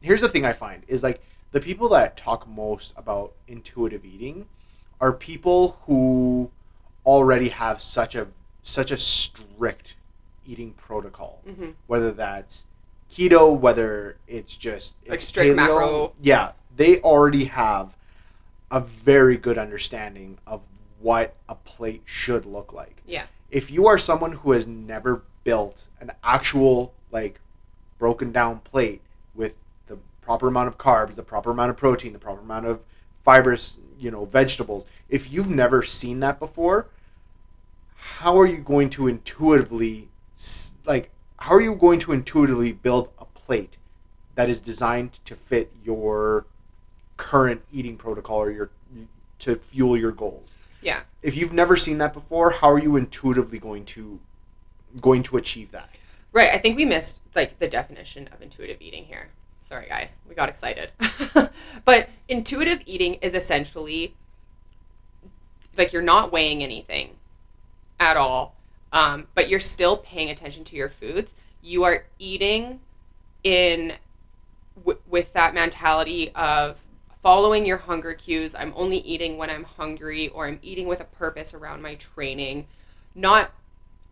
here's 0.00 0.22
the 0.22 0.28
thing 0.28 0.44
I 0.44 0.52
find 0.52 0.82
is 0.88 1.04
like 1.04 1.22
the 1.52 1.60
people 1.60 1.88
that 1.90 2.16
talk 2.16 2.48
most 2.48 2.92
about 2.96 3.32
intuitive 3.46 4.04
eating 4.04 4.48
are 5.00 5.12
people 5.12 5.78
who 5.86 6.50
already 7.06 7.50
have 7.50 7.80
such 7.80 8.16
a 8.16 8.26
such 8.68 8.90
a 8.90 8.96
strict 8.98 9.94
eating 10.46 10.72
protocol. 10.74 11.40
Mhm. 11.48 11.74
Whether 11.86 12.12
that's 12.12 12.66
keto, 13.10 13.58
whether 13.58 14.16
it's 14.26 14.54
just 14.56 14.94
Like 15.06 15.16
it's 15.16 15.26
strict 15.26 15.56
macro. 15.56 16.12
Yeah, 16.20 16.52
they 16.76 17.00
already 17.00 17.46
have 17.46 17.96
a 18.70 18.80
very 18.80 19.36
good 19.38 19.56
understanding 19.56 20.38
of 20.46 20.60
what 21.00 21.34
a 21.48 21.54
plate 21.54 22.02
should 22.04 22.44
look 22.44 22.72
like 22.72 23.02
Yeah. 23.06 23.26
if 23.50 23.70
you 23.70 23.86
are 23.86 23.96
someone 23.98 24.32
who 24.32 24.52
has 24.52 24.66
never 24.66 25.22
built 25.44 25.86
an 26.00 26.12
actual 26.22 26.92
like 27.10 27.40
broken 27.98 28.30
down 28.32 28.60
plate 28.60 29.00
with 29.34 29.54
the 29.86 29.96
proper 30.20 30.48
amount 30.48 30.68
of 30.68 30.76
carbs, 30.76 31.14
the 31.14 31.22
proper 31.22 31.50
amount 31.50 31.70
of 31.70 31.76
protein, 31.78 32.12
the 32.12 32.18
proper 32.18 32.40
amount 32.42 32.66
of 32.66 32.80
fibrous, 33.24 33.78
you 33.98 34.10
know, 34.10 34.26
vegetables, 34.26 34.84
if 35.08 35.32
you've 35.32 35.48
never 35.48 35.82
seen 35.82 36.20
that 36.20 36.38
before, 36.38 36.88
how 37.98 38.38
are 38.38 38.46
you 38.46 38.58
going 38.58 38.90
to 38.90 39.06
intuitively 39.06 40.08
like 40.86 41.10
how 41.38 41.54
are 41.54 41.60
you 41.60 41.74
going 41.74 41.98
to 42.00 42.12
intuitively 42.12 42.72
build 42.72 43.10
a 43.18 43.24
plate 43.24 43.76
that 44.34 44.48
is 44.48 44.60
designed 44.60 45.18
to 45.24 45.34
fit 45.34 45.72
your 45.84 46.46
current 47.16 47.62
eating 47.72 47.96
protocol 47.96 48.38
or 48.38 48.50
your 48.50 48.70
to 49.40 49.56
fuel 49.56 49.96
your 49.96 50.12
goals? 50.12 50.54
Yeah. 50.80 51.00
if 51.22 51.34
you've 51.34 51.52
never 51.52 51.76
seen 51.76 51.98
that 51.98 52.14
before, 52.14 52.50
how 52.52 52.70
are 52.70 52.78
you 52.78 52.94
intuitively 52.94 53.58
going 53.58 53.84
to 53.86 54.20
going 55.00 55.24
to 55.24 55.36
achieve 55.36 55.72
that? 55.72 55.90
Right. 56.32 56.50
I 56.50 56.58
think 56.58 56.76
we 56.76 56.84
missed 56.84 57.20
like 57.34 57.58
the 57.58 57.68
definition 57.68 58.28
of 58.28 58.40
intuitive 58.40 58.80
eating 58.80 59.04
here. 59.04 59.28
Sorry, 59.68 59.86
guys. 59.88 60.18
We 60.28 60.34
got 60.34 60.48
excited. 60.48 60.90
but 61.84 62.08
intuitive 62.28 62.80
eating 62.86 63.14
is 63.14 63.34
essentially 63.34 64.14
like 65.76 65.92
you're 65.92 66.02
not 66.02 66.32
weighing 66.32 66.62
anything 66.62 67.17
at 68.00 68.16
all, 68.16 68.54
um, 68.92 69.26
but 69.34 69.48
you're 69.48 69.60
still 69.60 69.96
paying 69.96 70.30
attention 70.30 70.64
to 70.64 70.76
your 70.76 70.88
foods. 70.88 71.34
You 71.62 71.84
are 71.84 72.04
eating 72.18 72.80
in 73.44 73.94
w- 74.76 75.00
with 75.08 75.32
that 75.32 75.54
mentality 75.54 76.30
of 76.34 76.80
following 77.22 77.66
your 77.66 77.78
hunger 77.78 78.14
cues. 78.14 78.54
I'm 78.54 78.72
only 78.76 78.98
eating 78.98 79.36
when 79.36 79.50
I'm 79.50 79.64
hungry, 79.64 80.28
or 80.28 80.46
I'm 80.46 80.58
eating 80.62 80.86
with 80.86 81.00
a 81.00 81.04
purpose 81.04 81.52
around 81.52 81.82
my 81.82 81.94
training. 81.96 82.66
Not 83.14 83.52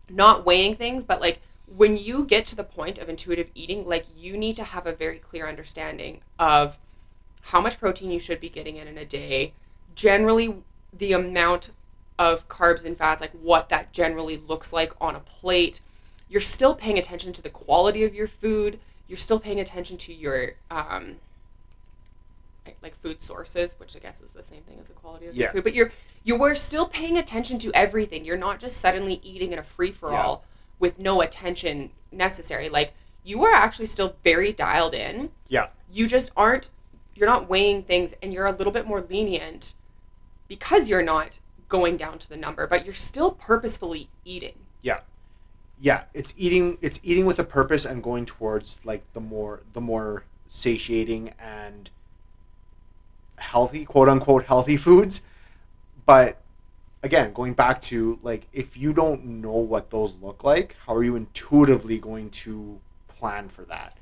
not 0.09 0.45
weighing 0.45 0.75
things, 0.75 1.03
but 1.03 1.19
like 1.19 1.41
when 1.67 1.97
you 1.97 2.23
get 2.23 2.45
to 2.45 2.55
the 2.55 2.63
point 2.63 2.97
of 2.97 3.09
intuitive 3.09 3.51
eating, 3.53 3.85
like 3.85 4.05
you 4.15 4.37
need 4.37 4.55
to 4.55 4.63
have 4.63 4.87
a 4.87 4.93
very 4.93 5.19
clear 5.19 5.47
understanding 5.47 6.21
of 6.39 6.77
how 7.41 7.61
much 7.61 7.79
protein 7.79 8.11
you 8.11 8.19
should 8.19 8.39
be 8.39 8.49
getting 8.49 8.77
in 8.77 8.87
in 8.87 8.97
a 8.97 9.05
day, 9.05 9.53
generally 9.95 10.55
the 10.93 11.11
amount 11.11 11.71
of 12.19 12.47
carbs 12.49 12.83
and 12.85 12.97
fats, 12.97 13.21
like 13.21 13.31
what 13.31 13.69
that 13.69 13.93
generally 13.93 14.37
looks 14.37 14.73
like 14.73 14.93
on 14.99 15.15
a 15.15 15.19
plate. 15.19 15.81
You're 16.29 16.41
still 16.41 16.75
paying 16.75 16.97
attention 16.97 17.31
to 17.33 17.41
the 17.41 17.49
quality 17.49 18.03
of 18.03 18.13
your 18.15 18.27
food. 18.27 18.79
You're 19.07 19.17
still 19.17 19.39
paying 19.39 19.59
attention 19.59 19.97
to 19.97 20.13
your 20.13 20.53
um, 20.71 21.17
like- 22.81 22.95
food 22.99 23.21
sources, 23.21 23.75
which 23.79 23.95
I 23.95 23.99
guess 23.99 24.19
is 24.21 24.31
the 24.31 24.43
same 24.43 24.61
thing 24.63 24.77
as 24.81 24.87
the 24.87 24.93
quality 24.93 25.27
of 25.27 25.35
Yeah. 25.35 25.43
your 25.45 25.51
food. 25.53 25.63
But 25.63 25.73
you're 25.73 25.91
you 26.23 26.43
are 26.43 26.55
still 26.55 26.87
paying 26.87 27.17
attention 27.17 27.57
to 27.59 27.71
everything. 27.73 28.25
You're 28.25 28.35
not 28.37 28.59
just 28.59 28.77
suddenly 28.77 29.21
eating 29.23 29.53
in 29.53 29.59
a 29.59 29.63
free 29.63 29.91
for 29.91 30.11
all 30.13 30.43
with 30.79 30.99
no 30.99 31.21
attention 31.21 31.91
necessary. 32.11 32.67
Like 32.67 32.93
you 33.23 33.43
are 33.45 33.53
actually 33.53 33.85
still 33.85 34.15
very 34.23 34.51
dialed 34.51 34.93
in. 34.93 35.29
Yeah. 35.47 35.67
You 35.91 36.07
just 36.07 36.31
aren't 36.35 36.69
you're 37.15 37.27
not 37.27 37.49
weighing 37.49 37.83
things 37.83 38.13
and 38.21 38.33
you're 38.33 38.45
a 38.45 38.51
little 38.51 38.73
bit 38.73 38.85
more 38.85 39.01
lenient 39.01 39.73
because 40.47 40.87
you're 40.89 41.01
not 41.01 41.39
going 41.69 41.97
down 41.97 42.19
to 42.19 42.29
the 42.29 42.37
number, 42.37 42.67
but 42.67 42.85
you're 42.85 42.93
still 42.93 43.31
purposefully 43.31 44.09
eating. 44.23 44.55
Yeah. 44.81 44.99
Yeah, 45.79 46.03
it's 46.13 46.33
eating 46.37 46.77
it's 46.81 46.99
eating 47.03 47.25
with 47.25 47.37
a 47.37 47.43
purpose 47.43 47.85
and 47.85 48.01
going 48.01 48.25
towards 48.25 48.79
like 48.83 49.03
the 49.13 49.19
more 49.19 49.61
the 49.73 49.81
more 49.81 50.23
satiating 50.47 51.33
and 51.39 51.91
healthy, 53.37 53.85
quote 53.85 54.09
unquote 54.09 54.45
healthy 54.45 54.75
foods. 54.77 55.21
But 56.05 56.41
again, 57.03 57.31
going 57.31 57.53
back 57.53 57.79
to 57.81 58.17
like 58.23 58.47
if 58.53 58.75
you 58.75 58.91
don't 58.91 59.23
know 59.25 59.51
what 59.51 59.91
those 59.91 60.17
look 60.19 60.43
like, 60.43 60.75
how 60.87 60.95
are 60.95 61.03
you 61.03 61.15
intuitively 61.15 61.99
going 61.99 62.31
to 62.31 62.79
plan 63.07 63.47
for 63.49 63.63
that? 63.65 63.95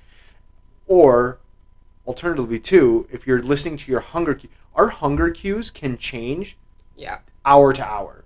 Or 0.87 1.39
alternatively 2.07 2.59
too, 2.59 3.07
if 3.11 3.27
you're 3.27 3.41
listening 3.41 3.75
to 3.77 3.91
your 3.91 3.99
hunger 3.99 4.33
cue, 4.35 4.49
our 4.75 4.89
hunger 4.89 5.29
cues 5.29 5.71
can 5.71 5.97
change 5.97 6.57
Yeah. 6.95 7.19
Hour 7.45 7.71
to 7.73 7.85
hour. 7.85 8.23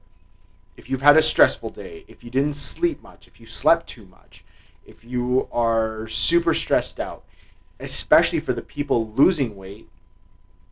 if 0.77 0.89
you've 0.89 1.01
had 1.01 1.17
a 1.17 1.21
stressful 1.21 1.69
day, 1.71 2.05
if 2.07 2.23
you 2.23 2.29
didn't 2.29 2.53
sleep 2.55 3.03
much, 3.03 3.27
if 3.27 3.37
you 3.37 3.45
slept 3.45 3.85
too 3.85 4.05
much, 4.05 4.45
if 4.85 5.03
you 5.03 5.45
are 5.51 6.07
super 6.07 6.53
stressed 6.53 7.01
out, 7.01 7.21
especially 7.81 8.39
for 8.39 8.53
the 8.53 8.61
people 8.61 9.11
losing 9.11 9.57
weight 9.57 9.89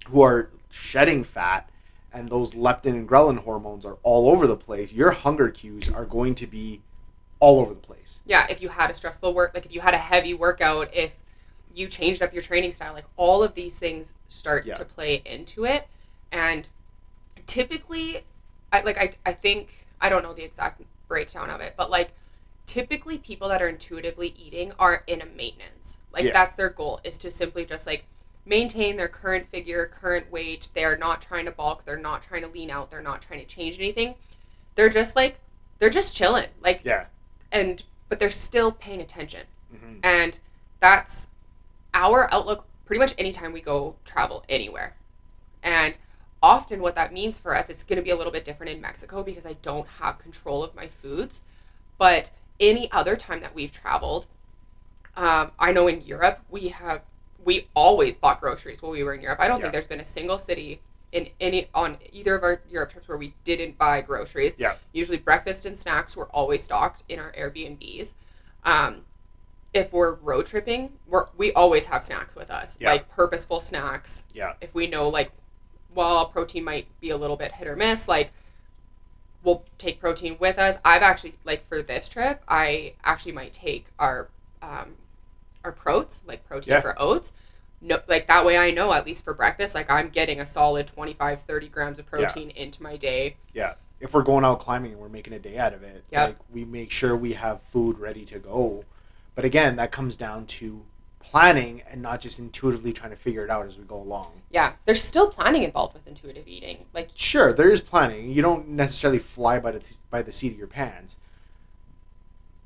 who 0.08 0.22
are 0.22 0.50
shedding 0.70 1.26
fat 1.26 1.70
and 2.14 2.30
those 2.30 2.54
leptin 2.54 2.92
and 2.92 3.08
ghrelin 3.10 3.40
hormones 3.40 3.84
are 3.86 3.98
all 4.02 4.30
over 4.30 4.48
the 4.48 4.56
place, 4.56 4.94
your 4.94 5.12
hunger 5.12 5.50
cues 5.50 5.90
are 5.92 6.06
going 6.06 6.34
to 6.36 6.48
be 6.48 6.80
all 7.42 7.60
over 7.60 7.74
the 7.74 7.80
place. 7.82 8.22
Yeah, 8.26 8.48
if 8.50 8.62
you 8.62 8.70
had 8.70 8.90
a 8.90 8.96
stressful 8.96 9.34
work, 9.34 9.52
like 9.54 9.66
if 9.66 9.74
you 9.74 9.82
had 9.82 9.94
a 9.94 9.98
heavy 9.98 10.34
workout, 10.34 10.90
if 10.96 11.18
you 11.76 11.90
changed 11.90 12.22
up 12.22 12.32
your 12.32 12.42
training 12.42 12.72
style, 12.72 12.94
like 12.94 13.06
all 13.18 13.44
of 13.44 13.56
these 13.56 13.78
things 13.78 14.14
start 14.30 14.66
Yeah. 14.66 14.76
to 14.76 14.86
play 14.86 15.22
into 15.26 15.66
it. 15.66 15.88
And 16.32 16.70
typically, 17.46 18.22
I 18.72 18.82
like 18.82 18.98
I 18.98 19.16
I 19.26 19.34
think 19.34 19.86
I 20.02 20.10
don't 20.10 20.24
know 20.24 20.34
the 20.34 20.44
exact 20.44 20.82
breakdown 21.08 21.50
of 21.50 21.62
it, 21.62 21.74
but 21.78 21.90
like 21.90 22.12
typically 22.66 23.18
people 23.18 23.48
that 23.50 23.62
are 23.62 23.70
intuitively 23.70 24.36
eating 24.38 24.74
are 24.78 25.04
in 25.08 25.22
a 25.22 25.26
maintenance. 25.26 26.00
Like 26.12 26.26
Yeah. 26.26 26.34
that's 26.34 26.56
their 26.56 26.70
goal 26.70 27.00
is 27.04 27.18
to 27.20 27.32
simply 27.32 27.66
just 27.66 27.88
like 27.88 28.06
maintain 28.46 28.98
their 28.98 29.08
current 29.08 29.50
figure, 29.50 29.86
current 29.88 30.32
weight. 30.32 30.70
They 30.74 30.84
are 30.86 30.98
not 30.98 31.22
trying 31.22 31.46
to 31.46 31.52
bulk, 31.52 31.86
they're 31.86 31.98
not 31.98 32.24
trying 32.24 32.42
to 32.44 32.48
lean 32.48 32.70
out, 32.70 32.92
they're 32.92 33.02
not 33.02 33.22
trying 33.22 33.40
to 33.40 33.46
change 33.46 33.78
anything. 33.80 34.16
They're 34.76 34.90
just 34.90 35.16
like 35.16 35.40
they're 35.80 35.90
just 35.90 36.16
chilling. 36.16 36.50
Like 36.62 36.82
Yeah. 36.84 37.06
and 37.52 37.84
but 38.10 38.20
they're 38.20 38.30
still 38.32 38.72
paying 38.72 39.02
attention 39.02 39.48
Mhm. 39.74 40.00
and 40.04 40.40
that's 40.80 41.28
our 41.94 42.32
outlook 42.34 42.66
pretty 42.86 43.00
much 43.00 43.14
anytime 43.18 43.52
we 43.52 43.60
go 43.62 43.96
travel 44.06 44.46
anywhere 44.48 44.96
and 45.64 45.98
often 46.42 46.82
what 46.82 46.96
that 46.96 47.12
means 47.14 47.40
for 47.40 47.56
us 47.56 47.70
it's 47.70 47.84
going 47.84 47.98
to 47.98 48.04
be 48.04 48.10
a 48.12 48.16
little 48.16 48.32
bit 48.32 48.46
different 48.46 48.72
in 48.72 48.80
mexico 48.82 49.24
because 49.24 49.46
i 49.46 49.54
don't 49.62 49.88
have 50.00 50.20
control 50.20 50.64
of 50.64 50.76
my 50.76 50.88
foods 50.88 51.42
but 51.98 52.32
any 52.60 52.92
other 52.92 53.16
time 53.16 53.40
that 53.42 53.56
we've 53.56 53.72
traveled 53.72 54.28
um, 55.16 55.52
i 55.60 55.72
know 55.72 55.88
in 55.88 56.02
europe 56.02 56.40
we 56.50 56.70
have 56.70 57.02
we 57.44 57.68
always 57.74 58.18
bought 58.18 58.40
groceries 58.42 58.82
while 58.82 58.92
we 58.92 59.04
were 59.04 59.14
in 59.14 59.22
europe 59.22 59.40
i 59.40 59.48
don't 59.48 59.58
Yeah. 59.58 59.64
think 59.64 59.74
there's 59.74 59.88
been 59.88 60.00
a 60.00 60.06
single 60.06 60.38
city 60.38 60.82
in 61.12 61.30
any 61.40 61.70
on 61.74 61.98
either 62.12 62.36
of 62.36 62.44
our 62.44 62.62
europe 62.70 62.92
trips 62.92 63.08
where 63.08 63.18
we 63.18 63.34
didn't 63.44 63.78
buy 63.78 64.02
groceries 64.02 64.54
Yeah. 64.58 64.76
usually 64.94 65.18
breakfast 65.18 65.66
and 65.66 65.78
snacks 65.80 66.16
were 66.16 66.26
always 66.28 66.64
stocked 66.64 67.04
in 67.10 67.18
our 67.20 67.32
airbnbs 67.34 68.14
um, 68.64 68.98
if 69.74 69.94
we're 69.94 70.14
road 70.16 70.46
tripping 70.46 70.92
we're, 71.08 71.28
we 71.38 71.54
always 71.54 71.86
have 71.88 72.04
snacks 72.04 72.36
with 72.36 72.52
us 72.52 72.76
Yeah. 72.80 72.92
like 72.92 73.10
purposeful 73.10 73.60
snacks 73.62 74.24
Yeah. 74.34 74.54
if 74.62 74.76
we 74.76 74.86
know 74.88 75.08
like 75.08 75.32
while 75.98 76.26
protein 76.28 76.64
might 76.64 76.88
be 77.02 77.10
a 77.10 77.18
little 77.18 77.36
bit 77.36 77.54
hit 77.54 77.68
or 77.68 77.76
miss 77.76 78.08
like 78.08 78.32
we'll 79.44 79.64
take 79.78 80.00
protein 80.00 80.38
with 80.40 80.58
us 80.60 80.78
i've 80.86 81.02
actually 81.02 81.34
like 81.44 81.68
for 81.68 81.82
this 81.82 82.08
trip 82.08 82.44
i 82.48 82.94
actually 83.04 83.32
might 83.32 83.52
take 83.52 83.88
our 83.98 84.30
um 84.62 84.94
our 85.64 85.72
protes 85.72 86.22
like 86.28 86.46
protein 86.48 86.74
Yeah. 86.76 86.82
for 86.82 87.00
oats 87.02 87.34
no 87.82 88.00
like 88.08 88.28
that 88.28 88.46
way 88.46 88.58
i 88.58 88.70
know 88.72 88.94
at 88.94 89.06
least 89.06 89.24
for 89.24 89.34
breakfast 89.34 89.74
like 89.74 89.90
i'm 89.90 90.10
getting 90.10 90.40
a 90.40 90.46
solid 90.46 90.88
25 90.88 91.42
30 91.42 91.68
grams 91.70 92.00
of 92.00 92.06
Yeah. 92.06 92.10
protein 92.28 92.52
into 92.52 92.82
my 92.84 92.96
day 92.96 93.38
Yeah. 93.54 93.74
If 94.00 94.14
we're 94.14 94.22
going 94.22 94.46
out 94.46 94.60
climbing 94.60 94.92
and 94.92 95.02
we're 95.02 95.10
making 95.10 95.34
a 95.34 95.40
day 95.40 95.58
out 95.58 95.74
of 95.74 95.82
it, 95.82 96.06
Yep. 96.12 96.28
like 96.28 96.38
we 96.54 96.64
make 96.66 96.92
sure 96.92 97.18
we 97.18 97.34
have 97.34 97.64
food 97.64 97.98
ready 97.98 98.26
to 98.26 98.38
go. 98.38 98.86
But 99.34 99.44
again, 99.44 99.76
that 99.78 99.92
comes 99.92 100.16
down 100.16 100.46
to 100.46 100.86
planning 101.32 101.82
and 101.90 102.02
not 102.02 102.22
just 102.22 102.40
intuitively 102.40 102.92
trying 102.94 103.10
to 103.12 103.16
figure 103.16 103.44
it 103.44 103.50
out 103.50 103.66
as 103.66 103.78
we 103.78 103.84
go 103.84 103.96
along. 103.98 104.32
yeah 104.52 104.74
there's 104.86 105.02
still 105.04 105.30
planning 105.30 105.64
involved 105.64 105.94
with 105.94 106.08
intuitive 106.08 106.48
eating 106.48 106.86
like 106.94 107.10
Sure, 107.16 107.52
there 107.54 107.70
is 107.70 107.82
planning. 107.82 108.32
You 108.32 108.42
don't 108.42 108.70
necessarily 108.70 109.20
fly 109.20 109.60
by 109.60 109.72
the 109.72 109.82
by 110.10 110.22
the 110.22 110.32
seat 110.32 110.52
of 110.54 110.58
your 110.58 110.68
pants. 110.68 111.18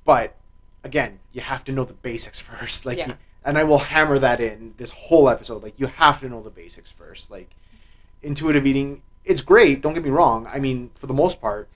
But 0.05 0.35
again, 0.83 1.19
you 1.31 1.41
have 1.41 1.63
to 1.65 1.71
know 1.71 1.83
the 1.85 1.93
basics 1.93 2.39
first. 2.49 2.85
Like 2.85 2.97
Yeah. 2.97 3.07
you- 3.09 3.17
and 3.43 3.57
I 3.57 3.63
will 3.63 3.79
hammer 3.79 4.19
that 4.19 4.39
in 4.39 4.75
this 4.77 4.91
whole 4.91 5.27
episode. 5.27 5.63
Like 5.63 5.79
you 5.79 5.87
have 5.87 6.19
to 6.19 6.29
know 6.29 6.41
the 6.43 6.49
basics 6.51 6.91
first. 6.91 7.31
Like 7.31 7.49
intuitive 8.21 8.65
eating, 8.67 9.01
it's 9.25 9.41
great, 9.41 9.81
don't 9.81 9.93
get 9.95 10.03
me 10.03 10.11
wrong. 10.11 10.47
I 10.47 10.59
mean, 10.59 10.91
for 10.93 11.07
the 11.07 11.13
most 11.13 11.41
part, 11.41 11.67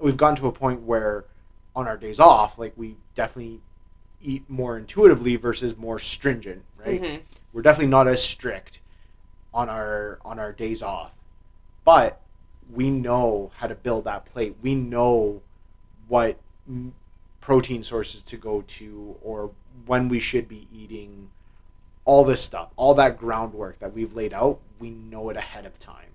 we've 0.00 0.16
gotten 0.16 0.36
to 0.36 0.46
a 0.46 0.52
point 0.52 0.82
where 0.82 1.24
on 1.76 1.86
our 1.86 1.96
days 1.98 2.18
off, 2.18 2.58
like 2.58 2.72
we 2.76 2.96
definitely 3.14 3.60
eat 4.22 4.48
more 4.48 4.76
intuitively 4.78 5.36
versus 5.36 5.76
more 5.76 5.98
stringent, 5.98 6.64
right? 6.84 7.00
mhm. 7.02 7.20
we're 7.52 7.62
definitely 7.62 7.90
not 7.90 8.08
as 8.08 8.22
strict 8.22 8.80
on 9.54 9.68
our 9.68 10.18
on 10.24 10.38
our 10.38 10.52
days 10.52 10.82
off 10.82 11.12
but 11.84 12.20
we 12.72 12.88
know 12.90 13.50
how 13.56 13.66
to 13.66 13.74
build 13.74 14.04
that 14.04 14.24
plate 14.24 14.56
we 14.62 14.74
know 14.74 15.42
what 16.08 16.38
m- 16.66 16.94
protein 17.40 17.82
sources 17.82 18.22
to 18.22 18.36
go 18.36 18.62
to 18.62 19.16
or 19.22 19.50
when 19.86 20.08
we 20.08 20.18
should 20.18 20.48
be 20.48 20.66
eating 20.74 21.28
all 22.04 22.24
this 22.24 22.40
stuff 22.42 22.70
all 22.76 22.94
that 22.94 23.18
groundwork 23.18 23.78
that 23.78 23.92
we've 23.92 24.14
laid 24.14 24.32
out 24.32 24.58
we 24.78 24.90
know 24.90 25.28
it 25.28 25.36
ahead 25.36 25.66
of 25.66 25.78
time 25.78 26.08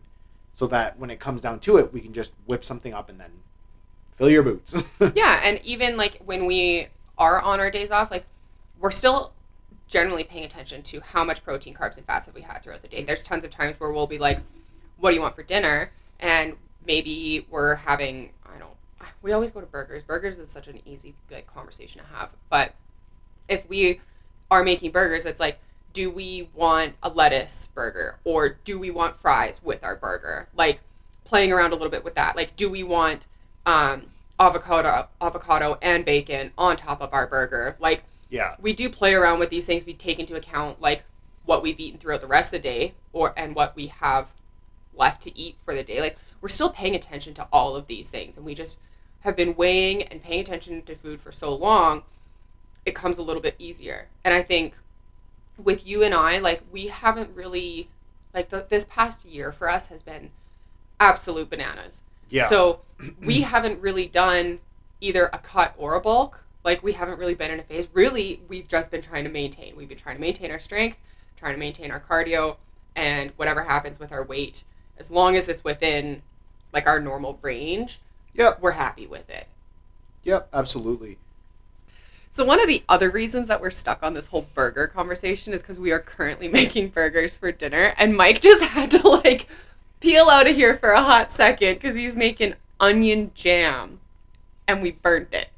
so 0.53 0.65
that 0.65 0.97
when 0.97 1.09
it 1.11 1.19
comes 1.19 1.39
down 1.41 1.59
to 1.59 1.77
it 1.77 1.93
we 1.93 2.01
can 2.01 2.13
just 2.13 2.31
whip 2.47 2.65
something 2.65 2.93
up 2.93 3.07
and 3.09 3.19
then 3.19 3.31
fill 4.15 4.29
your 4.29 4.41
boots 4.43 4.73
yeah 5.15 5.39
and 5.43 5.61
even 5.63 5.95
like 5.95 6.19
when 6.25 6.45
we 6.47 6.87
are 7.17 7.41
on 7.41 7.60
our 7.60 7.71
days 7.71 7.91
off 7.91 8.12
like 8.12 8.25
we're 8.80 8.91
still 8.91 9.34
generally 9.88 10.23
paying 10.23 10.43
attention 10.43 10.84
to 10.84 10.99
how 10.99 11.23
much 11.23 11.43
protein 11.43 11.73
carbs 11.73 11.97
and 11.97 12.06
fats 12.06 12.25
have 12.25 12.36
we 12.36 12.41
had 12.41 12.62
throughout 12.62 12.82
the 12.82 12.88
day. 12.88 13.03
There's 13.03 13.23
tons 13.23 13.43
of 13.43 13.49
times 13.49 13.80
where 13.80 13.91
we'll 13.91 14.08
be 14.08 14.17
like 14.17 14.39
what 14.97 15.12
do 15.12 15.15
you 15.15 15.21
want 15.21 15.36
for 15.36 15.43
dinner? 15.43 15.91
And 16.19 16.56
maybe 16.86 17.45
we're 17.49 17.75
having 17.75 18.32
i 18.45 18.58
don't 18.58 18.71
we 19.21 19.32
always 19.32 19.51
go 19.51 19.60
to 19.62 19.65
burgers. 19.65 20.03
Burgers 20.03 20.38
is 20.38 20.49
such 20.49 20.67
an 20.67 20.82
easy 20.86 21.15
conversation 21.53 22.01
to 22.01 22.08
have. 22.15 22.30
But 22.49 22.73
if 23.47 23.67
we 23.69 24.01
are 24.49 24.63
making 24.63 24.91
burgers 24.91 25.25
it's 25.25 25.39
like 25.39 25.60
do 25.93 26.12
we 26.12 26.49
want 26.53 26.93
a 27.01 27.10
lettuce 27.10 27.69
burger 27.73 28.19
or 28.23 28.49
do 28.49 28.77
we 28.77 28.91
want 28.91 29.17
fries 29.17 29.62
with 29.63 29.84
our 29.84 29.95
burger? 29.95 30.47
Like 30.56 30.82
playing 31.23 31.51
around 31.51 31.71
a 31.71 31.75
little 31.75 31.89
bit 31.89 32.03
with 32.03 32.15
that. 32.15 32.36
Like 32.36 32.56
do 32.56 32.69
we 32.69 32.84
want 32.84 33.25
um, 33.65 34.08
avocado 34.39 35.08
avocado 35.19 35.78
and 35.82 36.06
bacon 36.06 36.52
on 36.58 36.78
top 36.78 37.02
of 37.02 37.13
our 37.13 37.28
burger. 37.28 37.76
Like 37.80 38.04
yeah. 38.30 38.56
we 38.60 38.73
do 38.73 38.89
play 38.89 39.13
around 39.13 39.39
with 39.39 39.50
these 39.50 39.65
things. 39.65 39.86
We 39.86 39.93
take 39.93 40.19
into 40.19 40.36
account 40.36 40.82
like 40.82 41.04
what 41.45 41.63
we've 41.63 41.80
eaten 41.80 42.00
throughout 42.00 42.21
the 42.21 42.28
rest 42.28 42.47
of 42.47 42.62
the 42.62 42.67
day 42.67 42.93
or 43.13 43.34
and 43.38 43.56
what 43.56 43.76
we 43.76 43.88
have 43.88 44.34
left 44.95 45.23
to 45.23 45.38
eat 45.38 45.58
for 45.63 45.73
the 45.73 45.84
day. 45.84 46.02
Like 46.02 46.17
we're 46.41 46.50
still 46.50 46.69
paying 46.69 46.95
attention 46.95 47.34
to 47.36 47.47
all 47.52 47.76
of 47.76 47.88
these 47.88 48.10
things 48.10 48.38
and 48.38 48.45
we 48.45 48.54
just 48.54 48.80
have 49.21 49.36
been 49.36 49.56
weighing 49.56 50.04
and 50.04 50.21
paying 50.21 50.41
attention 50.41 50.82
to 50.84 50.95
food 50.95 51.19
for 51.19 51.32
so 51.32 51.54
long 51.54 52.04
it 52.86 52.95
comes 52.95 53.17
a 53.17 53.21
little 53.21 53.41
bit 53.41 53.56
easier. 53.60 54.08
And 54.23 54.34
i 54.34 54.41
think 54.41 54.73
with 55.58 55.88
you 55.88 56.04
and 56.04 56.13
i 56.13 56.38
like 56.38 56.62
we 56.71 56.88
haven't 56.88 57.36
really 57.36 57.89
like 58.34 58.50
the, 58.50 58.65
this 58.69 58.86
past 58.88 59.26
year 59.26 59.52
for 59.52 59.69
us 59.69 59.88
has 59.88 60.02
been 60.04 60.32
absolute 61.00 61.50
bananas. 61.50 62.02
Yeah. 62.30 62.47
So 62.47 62.82
we 63.23 63.41
haven't 63.41 63.81
really 63.81 64.07
done 64.07 64.60
either 65.01 65.29
a 65.33 65.38
cut 65.38 65.73
or 65.77 65.95
a 65.95 66.01
bulk. 66.01 66.43
Like 66.63 66.83
we 66.83 66.93
haven't 66.93 67.19
really 67.19 67.36
been 67.36 67.51
in 67.51 67.60
a 67.60 67.63
phase. 67.63 67.88
Really, 67.93 68.41
we've 68.47 68.67
just 68.67 68.91
been 68.91 69.01
trying 69.01 69.23
to 69.23 69.29
maintain. 69.29 69.75
We've 69.75 69.88
been 69.88 69.97
trying 69.97 70.15
to 70.17 70.21
maintain 70.21 70.51
our 70.51 70.60
strength, 70.60 70.97
trying 71.38 71.53
to 71.53 71.60
maintain 71.60 71.91
our 71.91 71.99
cardio, 71.99 72.57
and 72.95 73.31
whatever 73.38 73.63
happens 73.63 73.99
with 73.99 74.12
our 74.12 74.23
weight, 74.23 74.63
as 74.97 75.12
long 75.12 75.36
as 75.36 75.47
it's 75.47 75.63
within 75.63 76.23
like 76.73 76.88
our 76.88 76.99
normal 76.99 77.39
range, 77.41 77.99
yep 78.33 78.60
we're 78.62 78.71
happy 78.71 79.07
with 79.07 79.29
it. 79.29 79.47
yep 80.23 80.49
absolutely 80.51 81.17
So 82.29 82.43
one 82.43 82.60
of 82.60 82.67
the 82.67 82.83
other 82.89 83.10
reasons 83.10 83.47
that 83.47 83.62
we're 83.62 83.71
stuck 83.71 84.03
on 84.03 84.13
this 84.13 84.27
whole 84.27 84.47
burger 84.53 84.88
conversation 84.88 85.53
is 85.53 85.62
because 85.62 85.79
we 85.79 85.91
are 85.91 85.99
currently 85.99 86.47
making 86.62 86.89
burgers 86.89 87.38
for 87.38 87.51
dinner, 87.51 87.93
and 87.97 88.17
Mike 88.17 88.41
just 88.41 88.63
had 88.75 88.91
to 88.91 89.07
like 89.07 89.47
peel 90.01 90.29
out 90.29 90.47
of 90.47 90.55
here 90.55 90.77
for 90.77 90.91
a 90.91 91.01
hot 91.01 91.31
second 91.31 91.75
because 91.75 91.95
he's 91.95 92.15
making 92.15 92.55
onion 92.79 93.31
jam, 93.33 93.99
and 94.67 94.81
we 94.81 94.91
burnt 94.91 95.29
it. 95.33 95.49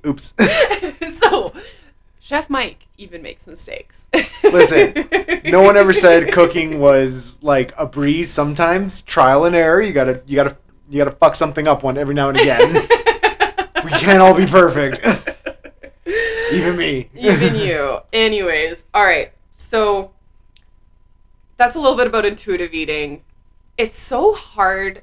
oops 0.06 0.34
so, 1.14 1.52
Chef 2.20 2.48
Mike 2.50 2.86
even 2.96 3.22
makes 3.22 3.46
mistakes. 3.46 4.06
Listen, 4.42 5.08
no 5.44 5.62
one 5.62 5.76
ever 5.76 5.92
said 5.92 6.32
cooking 6.32 6.80
was 6.80 7.42
like 7.42 7.72
a 7.76 7.86
breeze 7.86 8.30
sometimes 8.30 9.02
trial 9.02 9.44
and 9.44 9.54
error 9.56 9.80
you 9.80 9.92
gotta 9.92 10.22
you 10.26 10.36
gotta 10.36 10.56
you 10.88 10.98
gotta 10.98 11.16
fuck 11.16 11.36
something 11.36 11.66
up 11.66 11.82
one 11.82 11.96
every 11.96 12.14
now 12.14 12.28
and 12.28 12.38
again 12.38 12.74
we 13.84 13.90
can't 13.90 14.20
all 14.20 14.34
be 14.34 14.46
perfect 14.46 15.00
even 16.52 16.76
me 16.76 17.08
even 17.14 17.54
you. 17.54 18.00
Anyways, 18.12 18.84
all 18.92 19.04
right. 19.04 19.32
So 19.56 20.10
that's 21.56 21.76
a 21.76 21.78
little 21.78 21.96
bit 21.96 22.06
about 22.06 22.24
intuitive 22.24 22.74
eating. 22.74 23.22
It's 23.78 23.98
so 23.98 24.34
hard 24.34 25.02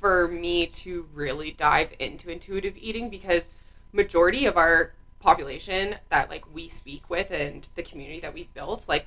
for 0.00 0.28
me 0.28 0.66
to 0.66 1.08
really 1.14 1.50
dive 1.50 1.92
into 1.98 2.30
intuitive 2.30 2.76
eating 2.76 3.08
because 3.08 3.48
majority 3.92 4.46
of 4.46 4.56
our 4.56 4.92
population 5.20 5.96
that 6.10 6.28
like 6.30 6.44
we 6.54 6.68
speak 6.68 7.08
with 7.08 7.30
and 7.30 7.68
the 7.74 7.82
community 7.82 8.20
that 8.20 8.34
we've 8.34 8.52
built 8.54 8.86
like 8.88 9.06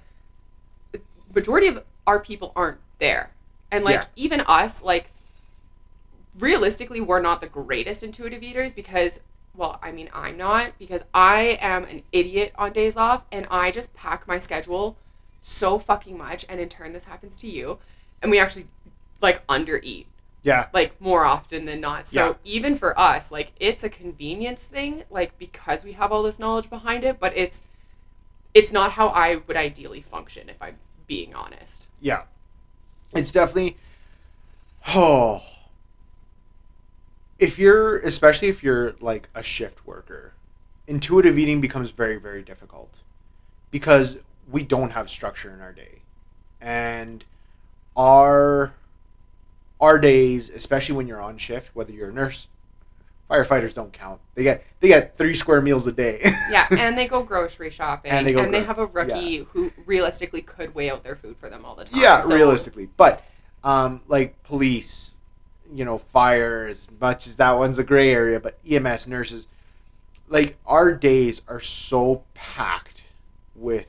the 0.92 1.00
majority 1.34 1.68
of 1.68 1.84
our 2.08 2.20
people 2.20 2.52
aren't 2.56 2.80
there 2.98 3.32
and 3.72 3.86
like 3.86 4.02
Yeah. 4.02 4.06
even 4.16 4.42
us 4.42 4.82
like 4.82 5.12
realistically 6.38 7.00
we're 7.02 7.22
not 7.22 7.42
the 7.42 7.48
greatest 7.48 8.04
intuitive 8.04 8.44
eaters 8.44 8.74
because 8.74 9.20
well, 9.56 9.78
I 9.84 9.92
mean, 9.92 10.10
I'm 10.14 10.38
not 10.38 10.80
because 10.80 11.02
I 11.14 11.58
am 11.60 11.84
an 11.84 12.04
idiot 12.14 12.54
on 12.58 12.72
days 12.72 12.96
off 12.96 13.26
and 13.32 13.46
I 13.52 13.72
just 13.72 13.94
pack 13.94 14.26
my 14.28 14.40
schedule 14.40 14.96
so 15.42 15.78
fucking 15.80 16.18
much 16.18 16.46
and 16.48 16.62
in 16.62 16.70
turn 16.70 16.94
this 16.94 17.06
happens 17.06 17.36
to 17.38 17.48
you 17.50 17.80
and 18.22 18.32
we 18.32 18.40
actually 18.40 18.68
like 19.22 19.42
under 19.50 19.80
eat 19.84 20.08
Yeah. 20.42 20.68
like 20.74 21.00
more 21.02 21.26
often 21.26 21.66
than 21.66 21.82
not. 21.82 22.08
So 22.08 22.28
Yeah. 22.30 22.34
even 22.44 22.78
for 22.78 22.98
us, 23.00 23.32
like 23.32 23.52
it's 23.60 23.84
a 23.84 23.90
convenience 23.90 24.64
thing, 24.64 25.04
like 25.10 25.38
because 25.38 25.84
we 25.84 25.94
have 25.94 26.12
all 26.12 26.24
this 26.24 26.40
knowledge 26.40 26.70
behind 26.70 27.04
it, 27.04 27.20
but 27.20 27.36
it's 27.36 27.62
it's 28.54 28.72
not 28.72 28.94
how 28.94 29.10
I 29.10 29.36
would 29.48 29.58
ideally 29.58 30.02
function 30.02 30.50
if 30.50 30.62
I'm 30.62 30.78
being 31.08 31.36
honest. 31.36 31.88
Yeah. 32.00 32.24
It's 33.14 33.32
definitely 33.32 33.78
oh 34.96 35.42
if 37.38 37.58
you're 37.60 38.00
especially 38.00 38.48
if 38.50 38.64
you're 38.64 38.96
like 39.00 39.30
a 39.36 39.44
shift 39.44 39.86
worker, 39.86 40.34
intuitive 40.88 41.38
eating 41.38 41.62
becomes 41.62 41.92
very 41.92 42.18
very 42.18 42.42
difficult 42.44 43.00
because 43.72 44.18
we 44.50 44.64
don't 44.64 44.92
have 44.92 45.10
structure 45.10 45.54
in 45.54 45.62
our 45.62 45.74
day. 45.74 46.00
And 46.62 47.24
our 47.96 48.74
our 49.80 50.00
days, 50.00 50.50
especially 50.50 50.96
when 50.96 51.08
you're 51.08 51.22
on 51.22 51.38
shift, 51.38 51.76
whether 51.76 51.92
you're 51.92 52.10
a 52.10 52.14
nurse, 52.14 52.48
firefighters 53.30 53.74
don't 53.74 53.94
count. 53.94 54.20
They 54.36 54.44
get 54.44 54.64
they 54.80 54.88
get 54.88 55.18
3 55.18 55.34
square 55.36 55.62
meals 55.62 55.86
a 55.88 55.92
day. 55.92 56.20
Yeah, 56.50 56.68
and 56.72 56.98
they 56.98 57.08
go 57.08 57.22
grocery 57.32 57.70
shopping, 57.70 58.10
And 58.12 58.20
and 58.20 58.28
they 58.28 58.34
they, 58.34 58.42
go 58.44 58.50
gro- 58.50 58.64
have 58.64 58.80
a 58.80 58.86
rookie 58.88 59.48
who 59.54 59.72
realistically 59.86 60.42
could 60.42 60.74
weigh 60.74 60.90
out 60.90 61.04
their 61.04 61.16
food 61.16 61.38
for 61.38 61.50
them 61.50 61.64
all 61.64 61.76
the 61.76 61.86
time. 61.86 62.00
Yeah, 62.02 62.22
So- 62.22 62.36
realistically, 62.36 62.90
but 62.98 63.24
um, 63.64 64.02
like 64.08 64.42
police, 64.44 65.12
you 65.72 65.86
know, 65.86 65.98
fire, 65.98 66.66
as 66.66 66.88
much 67.00 67.28
as 67.28 67.36
that 67.36 67.58
one's 67.58 67.78
a 67.78 67.84
gray 67.84 68.12
area, 68.12 68.40
but 68.40 68.58
EMS 68.68 69.06
nurses, 69.08 69.48
like 70.28 70.58
our 70.66 70.94
days 70.94 71.42
are 71.48 71.60
so 71.60 72.24
packed 72.34 73.04
with 73.56 73.88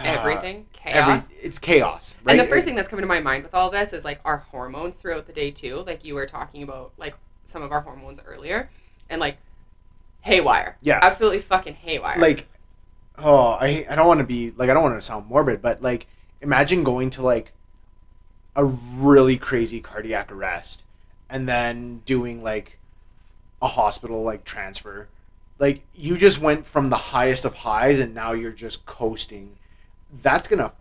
uh, 0.00 0.04
Everything 0.20 0.66
every- 0.84 1.02
chaos. 1.14 1.28
it's 1.42 1.58
chaos, 1.58 2.16
right? 2.24 2.38
And 2.38 2.40
the 2.46 2.50
first 2.50 2.64
thing 2.66 2.74
that's 2.74 2.88
coming 2.88 3.02
to 3.02 3.06
my 3.08 3.20
mind 3.20 3.42
with 3.44 3.54
all 3.54 3.70
this 3.70 3.92
is 3.92 4.04
like 4.04 4.20
our 4.24 4.38
hormones 4.38 4.96
throughout 4.96 5.26
the 5.26 5.32
day 5.32 5.50
too. 5.50 5.82
Like 5.86 6.04
you 6.04 6.14
were 6.14 6.26
talking 6.26 6.62
about 6.62 6.92
like 6.96 7.14
some 7.44 7.62
of 7.62 7.72
our 7.72 7.80
hormones 7.80 8.20
earlier, 8.26 8.70
and 9.10 9.20
like 9.20 9.38
haywire. 10.22 10.76
Yeah. 10.82 10.98
absolutely 11.02 11.40
fucking 11.40 11.74
haywire. 11.74 12.18
like 12.18 12.48
oh 13.20 13.56
i 13.60 13.84
i 13.90 13.94
don't 13.96 14.06
want 14.06 14.18
to 14.18 14.24
be 14.24 14.52
like 14.56 14.70
i 14.70 14.74
don't 14.74 14.82
want 14.84 14.94
to 14.94 15.00
sound 15.00 15.26
morbid 15.26 15.60
but 15.60 15.82
like 15.82 16.06
imagine 16.40 16.84
going 16.84 17.10
to 17.10 17.20
like 17.22 17.52
a 18.54 18.64
really 18.64 19.36
crazy 19.36 19.80
cardiac 19.80 20.30
arrest 20.30 20.84
and 21.28 21.48
then 21.48 22.00
doing 22.06 22.42
like 22.44 22.78
a 23.60 23.66
hospital 23.68 24.22
like 24.22 24.44
transfer 24.44 25.08
like 25.58 25.82
you 25.94 26.16
just 26.16 26.40
went 26.40 26.64
from 26.66 26.90
the 26.90 26.96
highest 26.96 27.44
of 27.44 27.54
highs 27.54 27.98
and 27.98 28.14
now 28.14 28.32
you're 28.32 28.52
just 28.52 28.86
coasting 28.86 29.56
that's 30.22 30.48
gonna 30.48 30.72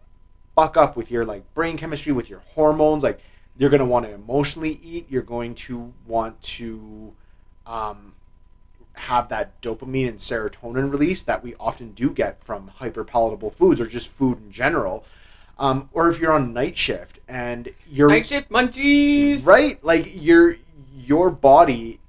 fuck 0.56 0.78
up 0.78 0.96
with 0.96 1.12
your 1.12 1.26
like 1.26 1.54
brain 1.54 1.78
chemistry 1.78 2.12
with 2.12 2.30
your 2.30 2.40
hormones 2.56 3.04
like 3.04 3.20
you're 3.58 3.70
gonna 3.70 3.86
want 3.86 4.06
to 4.06 4.12
emotionally 4.12 4.80
eat 4.84 5.06
you're 5.10 5.22
going 5.22 5.54
to 5.54 5.94
want 6.06 6.42
to 6.42 7.14
um 7.66 8.14
have 8.98 9.30
that 9.30 9.62
dopamine 9.62 10.08
and 10.10 10.18
serotonin 10.18 10.92
release 10.92 11.24
that 11.24 11.44
we 11.44 11.56
often 11.60 11.92
do 11.92 12.10
get 12.10 12.44
from 12.44 12.68
hyper 12.68 13.04
palatable 13.04 13.52
foods 13.52 13.80
or 13.80 13.86
just 13.86 14.08
food 14.08 14.40
in 14.40 14.52
general. 14.52 15.06
Um, 15.60 15.90
or 15.92 16.10
if 16.10 16.20
you're 16.20 16.32
on 16.32 16.54
night 16.54 16.78
shift 16.78 17.20
and 17.28 17.74
you're 17.90 18.10
night 18.10 18.26
shift 18.26 18.50
munchies. 18.50 19.46
right, 19.46 19.84
like 19.84 20.12
your 20.14 20.58
your 20.96 21.32
body 21.32 22.00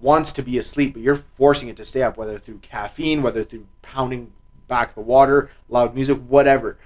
wants 0.00 0.32
to 0.32 0.42
be 0.42 0.56
asleep, 0.58 0.94
but 0.94 1.02
you're 1.02 1.16
forcing 1.16 1.68
it 1.68 1.76
to 1.76 1.84
stay 1.84 2.02
up, 2.02 2.16
whether 2.16 2.38
through 2.38 2.58
caffeine, 2.58 3.22
whether 3.22 3.42
through 3.42 3.66
pounding 3.82 4.32
back 4.72 4.94
the 4.94 5.02
water, 5.02 5.50
loud 5.68 5.94
music, 5.94 6.16
whatever. 6.16 6.78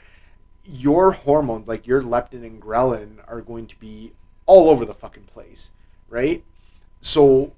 Your 0.64 1.12
hormones, 1.12 1.68
like 1.68 1.86
your 1.86 2.02
leptin 2.02 2.44
and 2.44 2.60
ghrelin, 2.60 3.18
are 3.28 3.40
going 3.40 3.68
to 3.68 3.76
be 3.78 4.10
all 4.44 4.68
over 4.68 4.84
the 4.84 4.92
fucking 4.92 5.22
place, 5.32 5.70
right? 6.08 6.42
So, 7.00 7.52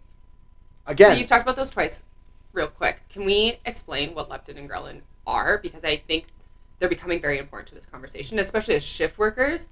again, 0.87 1.12
So 1.12 1.17
you've 1.19 1.29
talked 1.29 1.45
about 1.45 1.57
those 1.57 1.71
twice, 1.71 2.03
real 2.53 2.67
quick. 2.67 3.09
Can 3.09 3.25
we 3.25 3.59
explain 3.64 4.14
what 4.14 4.29
leptin 4.29 4.59
and 4.59 4.69
ghrelin 4.69 5.01
are? 5.27 5.57
Because 5.57 5.83
I 5.83 5.97
think 5.97 6.27
they're 6.79 6.91
becoming 6.91 7.23
very 7.23 7.38
important 7.38 7.69
to 7.69 7.75
this 7.75 7.87
conversation, 7.87 8.38
especially 8.38 8.75
as 8.75 8.83
shift 8.83 9.17
workers. 9.19 9.69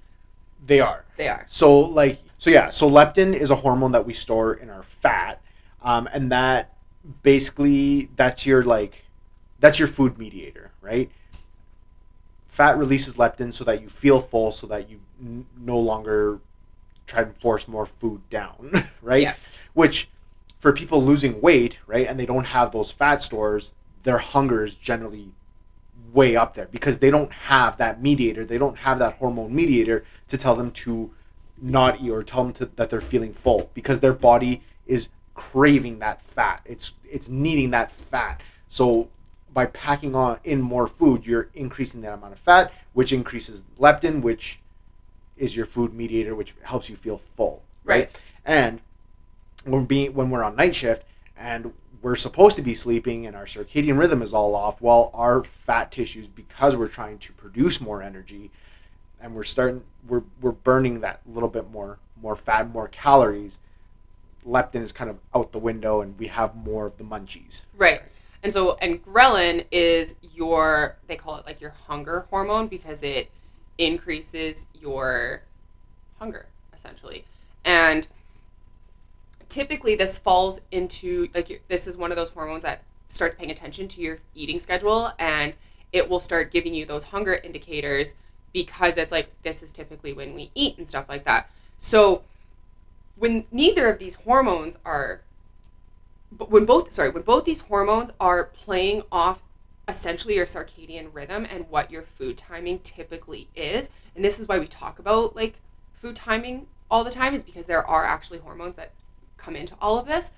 they 0.65 0.79
are. 0.79 1.05
They 1.17 1.27
are. 1.27 1.45
So 1.47 1.79
like 1.79 2.17
so 2.39 2.49
yeah, 2.49 2.71
so 2.71 2.89
leptin 2.89 3.35
is 3.35 3.51
a 3.51 3.55
hormone 3.57 3.91
that 3.91 4.07
we 4.07 4.13
store 4.13 4.55
in 4.55 4.71
our 4.71 4.81
fat, 4.81 5.39
um, 5.83 6.09
and 6.11 6.31
that 6.31 6.73
basically 7.21 8.09
that's 8.15 8.47
your 8.47 8.63
like 8.63 9.03
that's 9.59 9.79
your 9.79 9.87
food 9.87 10.17
mediator, 10.17 10.71
right? 10.81 11.11
Fat 12.47 12.77
releases 12.77 13.15
leptin 13.15 13.53
so 13.53 13.63
that 13.63 13.81
you 13.81 13.89
feel 13.89 14.19
full, 14.19 14.51
so 14.51 14.67
that 14.67 14.89
you 14.89 14.99
n- 15.21 15.45
no 15.57 15.77
longer 15.77 16.39
try 17.05 17.21
and 17.21 17.35
force 17.35 17.67
more 17.67 17.85
food 17.85 18.27
down, 18.29 18.87
right? 19.01 19.23
Yeah. 19.23 19.35
Which 19.73 20.09
for 20.59 20.73
people 20.73 21.03
losing 21.03 21.39
weight, 21.41 21.79
right, 21.87 22.07
and 22.07 22.19
they 22.19 22.25
don't 22.25 22.45
have 22.45 22.71
those 22.71 22.91
fat 22.91 23.21
stores, 23.21 23.71
their 24.03 24.17
hunger 24.17 24.63
is 24.63 24.75
generally 24.75 25.31
way 26.13 26.35
up 26.35 26.55
there 26.55 26.67
because 26.71 26.99
they 26.99 27.11
don't 27.11 27.31
have 27.31 27.77
that 27.77 28.01
mediator. 28.01 28.45
They 28.45 28.57
don't 28.57 28.77
have 28.77 28.99
that 28.99 29.17
hormone 29.17 29.53
mediator 29.53 30.03
to 30.29 30.37
tell 30.37 30.55
them 30.55 30.71
to 30.71 31.11
not 31.61 32.01
eat 32.01 32.09
or 32.09 32.23
tell 32.23 32.43
them 32.43 32.53
to, 32.53 32.65
that 32.75 32.89
they're 32.89 33.01
feeling 33.01 33.33
full 33.33 33.69
because 33.73 33.99
their 33.99 34.13
body 34.13 34.63
is 34.85 35.09
craving 35.33 35.99
that 35.99 36.21
fat. 36.21 36.61
It's 36.65 36.93
it's 37.09 37.29
needing 37.29 37.71
that 37.71 37.91
fat. 37.91 38.41
So 38.67 39.09
by 39.53 39.65
packing 39.65 40.15
on 40.15 40.39
in 40.43 40.61
more 40.61 40.87
food, 40.87 41.25
you're 41.25 41.49
increasing 41.53 42.01
that 42.01 42.13
amount 42.13 42.33
of 42.33 42.39
fat, 42.39 42.71
which 42.93 43.11
increases 43.11 43.63
leptin, 43.79 44.21
which 44.21 44.59
is 45.37 45.55
your 45.55 45.65
food 45.65 45.93
mediator, 45.93 46.35
which 46.35 46.53
helps 46.63 46.89
you 46.89 46.95
feel 46.95 47.17
full, 47.35 47.63
right? 47.83 47.99
Right. 47.99 48.21
And 48.45 48.81
when 49.65 49.85
being 49.85 50.13
when 50.13 50.29
we're 50.29 50.43
on 50.43 50.55
night 50.55 50.75
shift 50.75 51.03
and 51.37 51.73
we're 52.01 52.15
supposed 52.15 52.55
to 52.55 52.61
be 52.61 52.73
sleeping 52.73 53.25
and 53.25 53.35
our 53.35 53.45
circadian 53.45 53.97
rhythm 53.97 54.21
is 54.21 54.33
all 54.33 54.55
off, 54.55 54.81
well, 54.81 55.11
our 55.13 55.43
fat 55.43 55.91
tissues, 55.91 56.27
because 56.27 56.77
we're 56.77 56.87
trying 56.87 57.17
to 57.19 57.33
produce 57.33 57.81
more 57.81 58.01
energy, 58.01 58.51
and 59.19 59.35
we're 59.35 59.43
starting 59.43 59.83
we're 60.07 60.23
we're 60.41 60.51
burning 60.51 61.01
that 61.01 61.21
little 61.25 61.49
bit 61.49 61.69
more 61.69 61.99
more 62.21 62.35
fat, 62.35 62.69
more 62.71 62.87
calories. 62.87 63.59
Leptin 64.45 64.81
is 64.81 64.93
kind 64.93 65.09
of 65.09 65.17
out 65.35 65.51
the 65.51 65.59
window, 65.59 66.01
and 66.01 66.17
we 66.17 66.27
have 66.27 66.55
more 66.55 66.85
of 66.85 66.97
the 66.97 67.03
munchies. 67.03 67.63
Right. 67.75 68.01
And 68.43 68.53
so, 68.53 68.77
and 68.81 69.03
ghrelin 69.03 69.65
is 69.71 70.15
your, 70.33 70.97
they 71.07 71.15
call 71.15 71.37
it 71.37 71.45
like 71.45 71.59
your 71.59 71.73
hunger 71.87 72.27
hormone 72.29 72.67
because 72.67 73.03
it 73.03 73.31
increases 73.77 74.65
your 74.79 75.41
hunger, 76.19 76.47
essentially. 76.73 77.25
And 77.65 78.07
typically, 79.49 79.95
this 79.95 80.19
falls 80.19 80.61
into, 80.71 81.29
like, 81.33 81.63
this 81.67 81.87
is 81.87 81.97
one 81.97 82.11
of 82.11 82.17
those 82.17 82.29
hormones 82.29 82.63
that 82.63 82.83
starts 83.09 83.35
paying 83.35 83.51
attention 83.51 83.87
to 83.87 84.01
your 84.01 84.19
eating 84.35 84.59
schedule 84.59 85.13
and 85.17 85.53
it 85.93 86.09
will 86.09 86.19
start 86.19 86.51
giving 86.51 86.73
you 86.73 86.85
those 86.85 87.05
hunger 87.05 87.35
indicators 87.35 88.15
because 88.53 88.97
it's 88.97 89.11
like, 89.11 89.31
this 89.43 89.63
is 89.63 89.71
typically 89.71 90.13
when 90.13 90.33
we 90.33 90.51
eat 90.53 90.77
and 90.77 90.87
stuff 90.87 91.07
like 91.07 91.23
that. 91.25 91.49
So, 91.77 92.23
when 93.15 93.45
neither 93.51 93.89
of 93.89 93.99
these 93.99 94.15
hormones 94.15 94.77
are 94.85 95.21
but 96.31 96.49
when 96.49 96.65
both 96.65 96.93
sorry 96.93 97.09
when 97.09 97.23
both 97.23 97.45
these 97.45 97.61
hormones 97.61 98.11
are 98.19 98.45
playing 98.45 99.03
off 99.11 99.43
essentially 99.87 100.35
your 100.35 100.45
circadian 100.45 101.09
rhythm 101.13 101.45
and 101.49 101.69
what 101.69 101.91
your 101.91 102.01
food 102.01 102.37
timing 102.37 102.79
typically 102.79 103.47
is 103.55 103.89
and 104.15 104.23
this 104.23 104.39
is 104.39 104.47
why 104.47 104.59
we 104.59 104.67
talk 104.67 104.99
about 104.99 105.35
like 105.35 105.55
food 105.93 106.15
timing 106.15 106.67
all 106.89 107.03
the 107.03 107.11
time 107.11 107.33
is 107.33 107.43
because 107.43 107.65
there 107.65 107.85
are 107.85 108.05
actually 108.05 108.39
hormones 108.39 108.75
that 108.75 108.91
come 109.37 109.55
into 109.55 109.75
all 109.81 109.97
of 109.97 110.07
this 110.07 110.31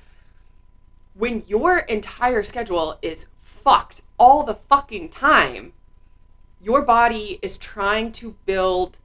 when 1.13 1.43
your 1.47 1.80
entire 1.80 2.43
schedule 2.43 2.97
is 3.02 3.28
fucked 3.39 4.02
all 4.17 4.43
the 4.43 4.54
fucking 4.54 5.10
time 5.10 5.73
your 6.62 6.82
body 6.82 7.39
is 7.41 7.58
trying 7.58 8.12
to 8.12 8.36
build 8.45 8.97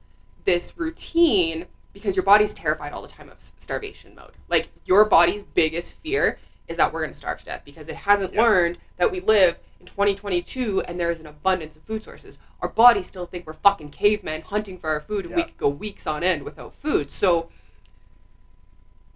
this 0.43 0.77
routine 0.77 1.65
because 1.93 2.15
your 2.15 2.23
body's 2.23 2.53
terrified 2.53 2.91
all 2.91 3.01
the 3.01 3.07
time 3.07 3.29
of 3.29 3.39
starvation 3.57 4.13
mode. 4.15 4.33
Like 4.49 4.69
your 4.83 5.05
body's 5.05 5.43
biggest 5.43 5.95
fear 5.99 6.37
is 6.67 6.77
that 6.77 6.91
we're 6.93 7.01
going 7.01 7.11
to 7.11 7.17
starve 7.17 7.39
to 7.39 7.45
death 7.45 7.61
because 7.65 7.87
it 7.87 7.95
hasn't 7.95 8.33
Yeah. 8.33 8.41
learned 8.41 8.77
that 8.97 9.11
we 9.11 9.19
live 9.19 9.57
in 9.79 9.85
2022 9.85 10.81
and 10.81 10.99
there 10.99 11.11
is 11.11 11.19
an 11.19 11.25
abundance 11.27 11.75
of 11.75 11.83
food 11.83 12.03
sources. 12.03 12.37
Our 12.61 12.69
bodies 12.69 13.05
still 13.07 13.25
think 13.25 13.45
we're 13.45 13.53
fucking 13.53 13.89
cavemen 13.91 14.41
hunting 14.41 14.77
for 14.77 14.89
our 14.89 15.01
food 15.01 15.25
and 15.25 15.35
we 15.35 15.43
could 15.43 15.57
go 15.57 15.69
weeks 15.69 16.07
on 16.07 16.23
end 16.23 16.43
without 16.43 16.73
food. 16.73 17.11
So, 17.11 17.49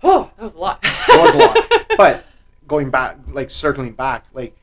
oh, 0.04 0.32
that 0.38 0.44
was 0.44 0.54
a 0.56 0.60
lot. 0.60 0.82
That 0.84 1.08
was 1.08 1.36
a 1.36 1.38
lot. 1.38 1.86
but 1.98 2.26
going 2.68 2.90
back, 2.92 3.18
like 3.32 3.50
circling 3.50 3.94
back, 3.94 4.26
like 4.34 4.56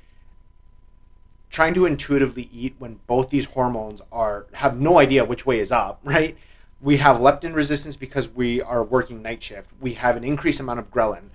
trying 1.51 1.75
to 1.75 1.87
intuitively 1.87 2.49
eat 2.53 2.75
when 2.79 3.01
both 3.07 3.31
these 3.31 3.47
hormones 3.47 4.03
are 4.13 4.47
have 4.55 4.79
no 4.79 4.99
idea 4.99 5.25
which 5.25 5.47
way 5.47 5.59
is 5.59 5.73
up, 5.73 6.01
right? 6.05 6.37
we 6.79 6.99
have 6.99 7.17
leptin 7.17 7.55
resistance 7.55 7.97
because 7.97 8.29
we 8.29 8.61
are 8.61 8.85
working 8.85 9.23
night 9.23 9.43
shift. 9.43 9.71
We 9.81 9.95
have 9.95 10.15
an 10.15 10.23
increased 10.23 10.61
amount 10.61 10.79
of 10.79 10.91
ghrelin. 10.91 11.31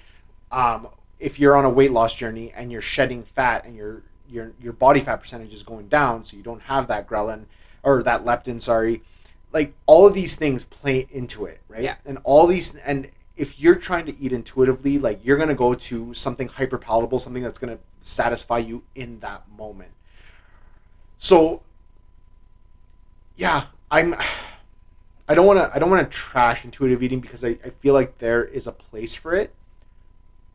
Um, 0.52 0.88
if 1.22 1.40
you're 1.40 1.56
on 1.56 1.64
a 1.64 1.70
weight 1.70 1.92
loss 1.92 2.14
journey 2.16 2.52
and 2.54 2.72
you're 2.72 2.82
shedding 2.82 3.24
fat 3.24 3.64
and 3.64 3.76
your 3.76 4.02
your 4.28 4.52
your 4.60 4.74
body 4.74 5.00
fat 5.00 5.18
percentage 5.18 5.54
is 5.54 5.64
going 5.64 5.88
down, 5.88 6.26
so 6.26 6.36
you 6.36 6.44
don't 6.44 6.64
have 6.64 6.88
that 6.88 7.08
ghrelin 7.08 7.46
or 7.84 8.04
that 8.04 8.26
leptin, 8.26 8.62
sorry. 8.62 9.04
Like 9.54 9.74
all 9.86 10.08
of 10.08 10.14
these 10.14 10.36
things 10.36 10.66
play 10.66 11.08
into 11.12 11.46
it, 11.46 11.62
right? 11.68 11.84
Yeah. 11.84 11.96
And 12.06 12.18
all 12.24 12.48
these 12.48 12.76
and 12.76 13.10
if 13.38 13.60
you're 13.60 13.76
trying 13.76 14.06
to 14.08 14.20
eat 14.20 14.34
intuitively, 14.34 14.98
like 14.98 15.24
you're 15.24 15.38
gonna 15.38 15.56
go 15.56 15.74
to 15.74 16.14
something 16.14 16.48
hyper 16.48 16.78
palatable, 16.78 17.20
something 17.20 17.44
that's 17.44 17.60
gonna 17.60 17.80
satisfy 18.02 18.58
you 18.58 18.84
in 18.96 19.20
that 19.20 19.44
moment. 19.56 19.92
So 21.18 21.62
yeah, 23.36 23.66
I'm 23.92 24.16
I 25.30 25.36
don't 25.36 25.46
wanna 25.46 25.70
I 25.74 25.78
don't 25.78 25.90
wanna 25.92 26.06
trash 26.06 26.66
intuitive 26.66 27.04
eating 27.04 27.20
because 27.20 27.44
I, 27.44 27.58
I 27.64 27.70
feel 27.70 27.94
like 27.94 28.18
there 28.18 28.44
is 28.44 28.66
a 28.66 28.72
place 28.72 29.16
for 29.16 29.36
it. 29.36 29.54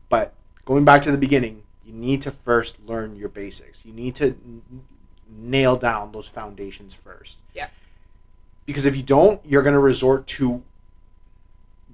But 0.09 0.33
going 0.67 0.83
back 0.83 1.01
to 1.03 1.11
the 1.11 1.17
beginning, 1.17 1.63
you 1.85 1.93
need 1.93 2.21
to 2.23 2.31
first 2.31 2.77
learn 2.85 3.15
your 3.15 3.29
basics. 3.29 3.85
You 3.85 3.93
need 3.93 4.15
to 4.15 4.25
n- 4.25 4.61
nail 5.29 5.77
down 5.77 6.11
those 6.11 6.27
foundations 6.27 6.93
first. 6.93 7.37
Yeah. 7.55 7.69
Because 8.65 8.85
if 8.85 8.93
you 8.93 9.01
don't, 9.01 9.39
you're 9.45 9.63
going 9.63 9.73
to 9.73 9.79
resort 9.79 10.27
to 10.27 10.61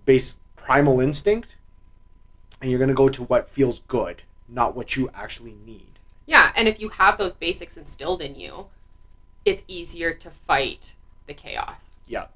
base 0.06 0.38
primal 0.56 1.00
instinct 1.00 1.56
and 2.60 2.72
you're 2.72 2.80
going 2.80 2.88
to 2.88 2.96
go 2.96 3.10
to 3.10 3.24
what 3.26 3.48
feels 3.48 3.82
good, 3.82 4.24
not 4.50 4.76
what 4.76 4.96
you 4.96 5.12
actually 5.14 5.56
need. 5.64 6.00
Yeah, 6.26 6.52
and 6.56 6.68
if 6.68 6.80
you 6.80 6.90
have 6.90 7.20
those 7.20 7.34
basics 7.34 7.78
instilled 7.78 8.22
in 8.22 8.34
you, 8.34 8.68
it's 9.46 9.64
easier 9.68 10.16
to 10.16 10.32
fight 10.32 10.96
the 11.28 11.36
chaos. 11.36 11.92
Yeah. 12.08 12.28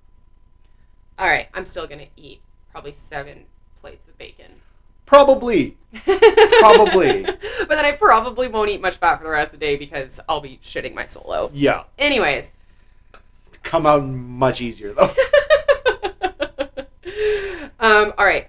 All 1.18 1.28
right, 1.28 1.48
I'm 1.54 1.66
still 1.66 1.88
gonna 1.88 2.08
eat 2.16 2.42
probably 2.72 2.92
seven 2.92 3.46
plates 3.82 4.06
of 4.06 4.18
bacon. 4.18 4.62
Probably. 5.08 5.78
Probably. 6.06 7.24
but 7.24 7.70
then 7.70 7.86
I 7.86 7.94
probably 7.94 8.48
won't 8.48 8.70
eat 8.70 8.82
much 8.82 8.98
fat 8.98 9.18
for 9.18 9.24
the 9.24 9.32
rest 9.32 9.54
of 9.54 9.60
the 9.60 9.66
day 9.66 9.76
because 9.76 10.20
I'll 10.30 10.42
be 10.42 10.60
shitting 10.64 10.94
my 10.94 11.08
soul 11.08 11.34
out. 11.34 11.56
Yeah. 11.56 11.86
Anyways, 11.98 12.52
Come 13.68 13.86
out 13.86 14.06
much 14.06 14.62
easier 14.62 14.94
though. 14.94 15.14
um, 17.82 18.14
all 18.18 18.26
right. 18.26 18.48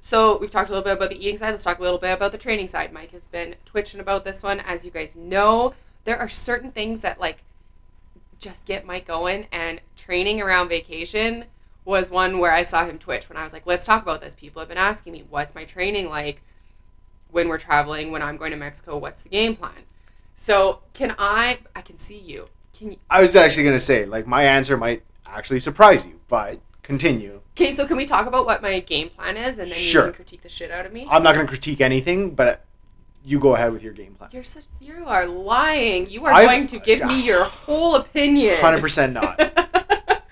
So 0.00 0.38
we've 0.38 0.52
talked 0.52 0.70
a 0.70 0.72
little 0.72 0.84
bit 0.84 0.92
about 0.92 1.10
the 1.10 1.18
eating 1.18 1.36
side. 1.36 1.50
Let's 1.50 1.64
talk 1.64 1.80
a 1.80 1.82
little 1.82 1.98
bit 1.98 2.12
about 2.12 2.30
the 2.30 2.38
training 2.38 2.68
side. 2.68 2.92
Mike 2.92 3.10
has 3.10 3.26
been 3.26 3.56
twitching 3.64 3.98
about 3.98 4.24
this 4.24 4.44
one. 4.44 4.60
As 4.60 4.84
you 4.84 4.92
guys 4.92 5.16
know, 5.16 5.74
there 6.04 6.16
are 6.16 6.28
certain 6.28 6.70
things 6.70 7.00
that 7.00 7.18
like 7.18 7.38
just 8.38 8.64
get 8.64 8.86
Mike 8.86 9.04
going, 9.04 9.48
and 9.50 9.80
training 9.96 10.40
around 10.40 10.68
vacation 10.68 11.46
was 11.84 12.10
one 12.10 12.38
where 12.38 12.52
I 12.52 12.62
saw 12.62 12.84
him 12.86 12.98
twitch 12.98 13.28
when 13.28 13.36
I 13.36 13.44
was 13.44 13.52
like, 13.52 13.66
"Let's 13.66 13.84
talk 13.86 14.02
about 14.02 14.20
this." 14.20 14.34
People 14.34 14.60
have 14.60 14.68
been 14.68 14.78
asking 14.78 15.12
me, 15.12 15.24
"What's 15.28 15.54
my 15.54 15.64
training 15.64 16.08
like 16.08 16.42
when 17.30 17.48
we're 17.48 17.58
traveling? 17.58 18.10
When 18.10 18.22
I'm 18.22 18.36
going 18.36 18.50
to 18.50 18.56
Mexico? 18.56 18.96
What's 18.98 19.22
the 19.22 19.28
game 19.28 19.56
plan?" 19.56 19.84
So 20.34 20.80
can 20.94 21.14
I? 21.18 21.58
I 21.74 21.82
can 21.82 21.98
see 21.98 22.18
you. 22.18 22.46
Can 22.76 22.92
you? 22.92 22.96
I 23.10 23.20
was 23.20 23.34
actually 23.36 23.64
going 23.64 23.76
to 23.76 23.80
say 23.84 24.04
like 24.04 24.26
my 24.26 24.44
answer 24.44 24.76
might 24.76 25.02
actually 25.26 25.60
surprise 25.60 26.06
you, 26.06 26.20
but 26.28 26.60
continue. 26.82 27.40
Okay, 27.56 27.72
so 27.72 27.86
can 27.86 27.96
we 27.96 28.06
talk 28.06 28.26
about 28.26 28.46
what 28.46 28.62
my 28.62 28.80
game 28.80 29.10
plan 29.10 29.36
is, 29.36 29.58
and 29.58 29.70
then 29.70 29.78
Sure. 29.78 30.02
you 30.06 30.12
can 30.12 30.14
critique 30.14 30.42
the 30.42 30.48
shit 30.48 30.70
out 30.70 30.86
of 30.86 30.92
me? 30.92 31.06
I'm 31.10 31.22
not 31.22 31.34
going 31.34 31.46
to 31.46 31.50
critique 31.50 31.80
anything, 31.80 32.30
but 32.34 32.64
you 33.22 33.38
go 33.38 33.54
ahead 33.54 33.70
with 33.72 33.82
your 33.82 33.92
game 33.92 34.14
plan. 34.14 34.30
You're 34.32 34.44
such 34.44 34.64
you 34.80 35.04
are 35.06 35.26
lying. 35.26 36.08
You 36.08 36.24
are 36.26 36.32
I'm- 36.32 36.46
going 36.46 36.66
to 36.68 36.78
give 36.78 37.04
me 37.04 37.22
your 37.26 37.44
whole 37.44 37.96
opinion. 37.96 38.56
100% 38.56 39.12
not. 39.12 40.22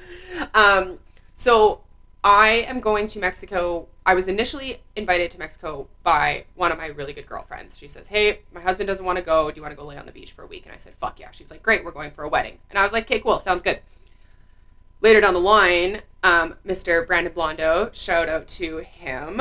um 0.54 0.98
so 1.38 1.82
I 2.24 2.48
am 2.66 2.80
going 2.80 3.06
to 3.06 3.20
Mexico. 3.20 3.86
I 4.04 4.14
was 4.14 4.26
initially 4.26 4.82
invited 4.96 5.30
to 5.30 5.38
Mexico 5.38 5.86
by 6.02 6.46
one 6.56 6.72
of 6.72 6.78
my 6.78 6.86
really 6.86 7.12
good 7.12 7.28
girlfriends. 7.28 7.78
She 7.78 7.86
says, 7.86 8.08
"Hey, 8.08 8.40
my 8.52 8.60
husband 8.60 8.88
doesn't 8.88 9.06
want 9.06 9.18
to 9.18 9.24
go. 9.24 9.48
Do 9.48 9.54
you 9.54 9.62
want 9.62 9.70
to 9.70 9.76
go 9.76 9.86
lay 9.86 9.96
on 9.96 10.04
the 10.04 10.10
beach 10.10 10.32
for 10.32 10.42
a 10.42 10.48
week?" 10.48 10.66
And 10.66 10.74
I 10.74 10.78
said, 10.78 10.94
"Fuck 10.96 11.20
yeah." 11.20 11.30
She's 11.30 11.48
like, 11.48 11.62
"Great, 11.62 11.84
we're 11.84 11.92
going 11.92 12.10
for 12.10 12.24
a 12.24 12.28
wedding." 12.28 12.58
And 12.68 12.76
I 12.76 12.82
was 12.82 12.90
like, 12.90 13.04
"Okay, 13.04 13.20
cool. 13.20 13.38
Sounds 13.38 13.62
good." 13.62 13.82
Later 15.00 15.20
down 15.20 15.32
the 15.32 15.38
line, 15.38 16.02
um, 16.24 16.56
Mr. 16.66 17.06
Brandon 17.06 17.32
Blondo, 17.32 17.94
shout 17.94 18.28
out 18.28 18.48
to 18.48 18.78
him. 18.78 19.40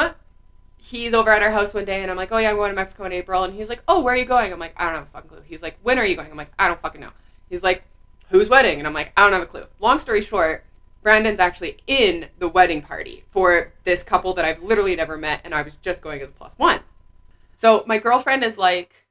He's 0.78 1.16
over 1.16 1.32
at 1.32 1.42
our 1.42 1.52
house 1.52 1.74
one 1.74 1.86
day, 1.86 2.04
and 2.04 2.12
I'm 2.12 2.18
like, 2.18 2.32
"Oh 2.32 2.38
yeah, 2.38 2.52
I'm 2.52 2.58
going 2.58 2.70
to 2.70 2.76
Mexico 2.76 3.06
in 3.06 3.12
April." 3.12 3.44
And 3.44 3.56
he's 3.56 3.70
like, 3.70 3.82
"Oh, 3.88 4.02
where 4.02 4.14
are 4.14 4.18
you 4.18 4.26
going?" 4.26 4.54
I'm 4.54 4.60
like, 4.60 4.76
"I 4.78 4.86
don't 4.86 5.00
have 5.00 5.08
a 5.08 5.10
fucking 5.10 5.30
clue." 5.30 5.42
He's 5.48 5.64
like, 5.64 5.80
"When 5.82 5.98
are 5.98 6.06
you 6.06 6.16
going?" 6.16 6.30
I'm 6.30 6.38
like, 6.38 6.54
"I 6.60 6.68
don't 6.68 6.80
fucking 6.80 7.02
know." 7.02 7.14
He's 7.50 7.64
like, 7.64 7.86
"Whose 8.30 8.50
wedding?" 8.50 8.78
And 8.78 8.86
I'm 8.86 8.94
like, 8.94 9.14
"I 9.18 9.24
don't 9.24 9.34
have 9.34 9.42
a 9.42 9.48
clue." 9.48 9.66
Long 9.80 9.98
story 9.98 10.22
short, 10.22 10.64
Brandon's 11.02 11.40
actually 11.40 11.78
in 11.88 12.28
the 12.40 12.50
wedding 12.50 12.82
party 12.82 13.24
for 13.30 13.74
this 13.84 14.04
couple 14.04 14.34
that 14.34 14.46
I've 14.46 14.62
literally 14.62 14.96
never 14.96 15.18
met, 15.18 15.42
and 15.44 15.54
I 15.54 15.62
was 15.62 15.78
just 15.78 16.02
going 16.02 16.22
as 16.22 16.30
a 16.30 16.34
plus 16.34 16.58
one. 16.58 16.82
So 17.56 17.84
my 17.88 17.98
girlfriend 17.98 18.44
is 18.44 18.58
like, 18.58 19.08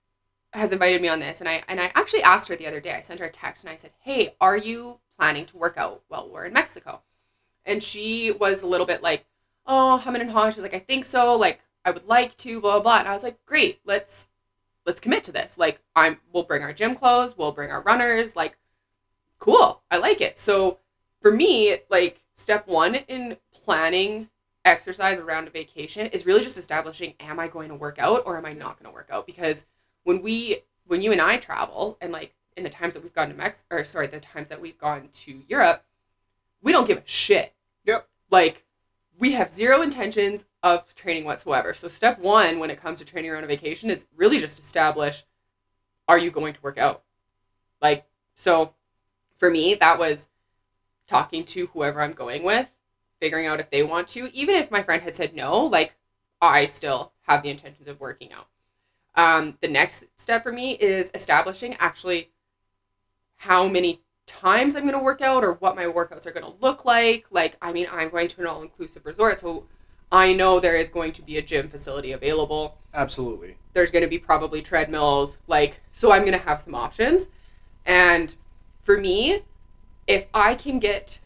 has 0.53 0.72
invited 0.72 1.03
me 1.03 1.09
on 1.09 1.20
this, 1.20 1.40
and 1.40 1.49
I 1.49 1.62
and 1.68 1.81
I 1.81 1.90
actually 1.94 2.22
asked 2.22 2.49
her 2.49 2.57
the 2.57 2.66
other 2.66 2.81
day. 2.81 2.92
I 2.92 3.01
sent 3.01 3.20
her 3.20 3.27
a 3.27 3.31
text 3.31 3.64
and 3.64 3.72
I 3.72 3.77
said, 3.77 3.92
"Hey, 4.01 4.35
are 4.40 4.57
you 4.57 5.01
planning 5.18 5.46
to 5.46 5.57
work 5.57 5.77
out 5.77 6.03
while 6.09 6.29
we're 6.29 6.44
in 6.46 6.53
Mexico?" 6.53 7.03
And 7.64 7.83
she 7.83 8.31
was 8.31 8.62
a 8.62 8.66
little 8.66 8.87
bit 8.87 9.03
like, 9.03 9.27
"Oh, 9.66 9.99
humming 9.99 10.22
and 10.22 10.31
hawing." 10.31 10.53
She's 10.53 10.62
like, 10.62 10.75
"I 10.75 10.79
think 10.79 11.05
so. 11.05 11.35
Like, 11.37 11.61
I 11.85 11.90
would 11.90 12.07
like 12.07 12.37
to." 12.38 12.61
Blah 12.61 12.72
blah 12.75 12.81
blah. 12.83 12.99
And 13.01 13.09
I 13.09 13.14
was 13.14 13.22
like, 13.22 13.44
"Great, 13.46 13.81
let's 13.85 14.29
let's 14.87 15.01
commit 15.01 15.25
to 15.25 15.33
this. 15.33 15.59
Like, 15.59 15.81
I'm 15.94 16.20
we'll 16.33 16.44
bring 16.44 16.62
our 16.62 16.72
gym 16.72 16.94
clothes, 16.94 17.37
we'll 17.37 17.53
bring 17.53 17.70
our 17.70 17.83
runners. 17.83 18.37
Like, 18.37 18.57
cool. 19.38 19.83
I 19.90 19.99
like 19.99 20.20
it." 20.20 20.38
So 20.38 20.79
for 21.27 21.33
me, 21.33 21.77
like 21.91 22.23
step 22.37 22.69
one 22.69 22.95
in 22.95 23.37
planning 23.53 24.29
exercise 24.65 25.19
around 25.19 25.49
a 25.49 25.51
vacation 25.51 26.07
is 26.07 26.25
really 26.25 26.41
just 26.41 26.57
establishing 26.57 27.15
am 27.19 27.41
I 27.41 27.49
going 27.49 27.69
to 27.69 27.75
work 27.75 27.99
out 27.99 28.23
or 28.27 28.37
am 28.37 28.47
I 28.47 28.53
not 28.53 28.79
going 28.79 28.89
to 28.89 28.95
work 28.95 29.09
out? 29.11 29.27
Because 29.27 29.67
when 30.05 30.23
we 30.23 30.62
when 30.87 31.03
you 31.03 31.11
and 31.11 31.21
I 31.21 31.39
travel 31.39 31.99
and 32.01 32.12
like 32.12 32.33
in 32.57 32.62
the 32.62 32.71
times 32.71 32.95
that 32.95 33.03
we've 33.03 33.12
gone 33.12 33.29
to 33.31 33.35
Mex 33.35 33.65
or 33.73 33.83
sorry, 33.83 34.07
the 34.07 34.21
times 34.21 34.51
that 34.51 34.61
we've 34.61 34.79
gone 34.79 35.09
to 35.25 35.43
Europe, 35.49 35.85
we 36.62 36.71
don't 36.71 36.87
give 36.87 36.99
a 36.99 37.03
shit. 37.07 37.53
Yep. 37.87 38.07
Like 38.31 38.65
we 39.19 39.33
have 39.33 39.51
zero 39.51 39.83
intentions 39.83 40.45
of 40.62 40.95
training 40.95 41.25
whatsoever. 41.25 41.75
So 41.75 41.89
step 41.89 42.21
1 42.21 42.61
when 42.61 42.71
it 42.71 42.81
comes 42.81 43.01
to 43.01 43.05
training 43.05 43.33
around 43.33 43.43
a 43.43 43.49
vacation 43.49 43.91
is 43.91 44.07
really 44.17 44.39
just 44.39 44.61
establish 44.61 45.25
are 46.07 46.19
you 46.19 46.31
going 46.31 46.55
to 46.55 46.62
work 46.62 46.79
out? 46.79 47.03
Like 47.83 48.07
so 48.37 48.75
for 49.39 49.51
me 49.51 49.75
that 49.75 49.99
was 49.99 50.29
talking 51.07 51.45
to 51.45 51.66
whoever 51.69 52.01
I'm 52.01 52.12
going 52.12 52.42
with, 52.42 52.73
figuring 53.21 53.47
out 53.47 53.61
if 53.61 53.71
they 53.71 53.83
want 53.83 54.09
to. 54.09 54.35
Even 54.35 54.55
if 54.55 54.71
my 54.71 54.83
friend 54.83 55.03
had 55.03 55.16
said 55.16 55.35
no, 55.35 55.64
like 55.64 55.95
I 56.40 56.66
still 56.66 57.12
have 57.23 57.42
the 57.42 57.51
intentions 57.51 57.88
of 57.88 58.01
working 58.01 58.31
out. 58.33 58.49
Um, 59.14 59.57
the 59.61 59.69
next 59.69 60.05
step 60.16 60.42
for 60.42 60.53
me 60.53 60.73
is 60.73 61.11
establishing 61.14 61.75
actually 61.79 62.31
how 63.37 63.66
many 63.66 64.03
times 64.27 64.75
I'm 64.75 64.83
going 64.83 64.92
to 64.92 64.99
work 64.99 65.23
out 65.23 65.45
or 65.45 65.53
what 65.55 65.77
my 65.77 65.85
workouts 65.85 66.27
are 66.27 66.33
going 66.33 66.45
to 66.45 66.59
look 66.61 66.85
like. 66.85 67.27
Like, 67.31 67.57
I 67.62 67.73
mean, 67.73 67.87
I'm 67.90 68.11
going 68.11 68.29
to 68.29 68.40
an 68.40 68.47
all 68.47 68.62
inclusive 68.62 69.07
resort, 69.07 69.40
so 69.40 69.64
I 70.11 70.33
know 70.33 70.61
there 70.61 70.77
is 70.77 70.88
going 70.88 71.12
to 71.12 71.23
be 71.23 71.37
a 71.37 71.42
gym 71.42 71.69
facility 71.69 72.12
available 72.12 72.79
Absolutely. 72.95 73.57
there's 73.75 73.90
going 73.90 74.05
to 74.05 74.09
be 74.09 74.19
probably 74.19 74.62
treadmills 74.62 75.38
like 75.47 75.81
so 75.92 76.12
i'm 76.12 76.23
going 76.23 76.33
to 76.33 76.45
have 76.45 76.61
some 76.61 76.75
options 76.75 77.27
and 77.85 78.35
for 78.83 78.97
me 78.97 79.42
if 80.07 80.27
i 80.35 80.55
can 80.55 80.79
get 80.79 81.19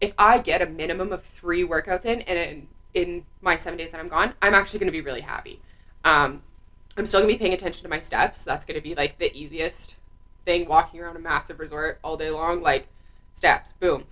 if 0.00 0.12
i 0.18 0.38
get 0.38 0.62
a 0.62 0.66
minimum 0.66 1.12
of 1.12 1.22
three 1.22 1.66
workouts 1.66 2.04
in 2.04 2.20
and 2.22 2.38
in, 2.38 2.68
in 2.94 3.24
my 3.40 3.56
seven 3.56 3.78
days 3.78 3.92
that 3.92 4.00
i'm 4.00 4.08
gone 4.08 4.34
i'm 4.42 4.54
actually 4.54 4.78
going 4.78 4.88
to 4.88 4.92
be 4.92 5.00
really 5.00 5.20
happy. 5.20 5.60
Um, 6.04 6.42
i'm 6.96 7.06
still 7.06 7.20
going 7.20 7.32
to 7.32 7.38
be 7.38 7.38
paying 7.38 7.54
attention 7.54 7.82
to 7.82 7.88
my 7.88 7.98
steps. 7.98 8.44
That's 8.44 8.64
going 8.64 8.78
to 8.78 8.82
be 8.82 8.94
like 8.94 9.18
the 9.18 9.34
easiest 9.36 9.96
thing 10.44 10.66
walking 10.66 11.00
around 11.00 11.16
a 11.16 11.20
massive 11.20 11.60
resort 11.60 11.98
all 12.02 12.16
day 12.16 12.30
long 12.30 12.62
like 12.62 12.88
steps 13.32 13.72
boom. 13.74 14.04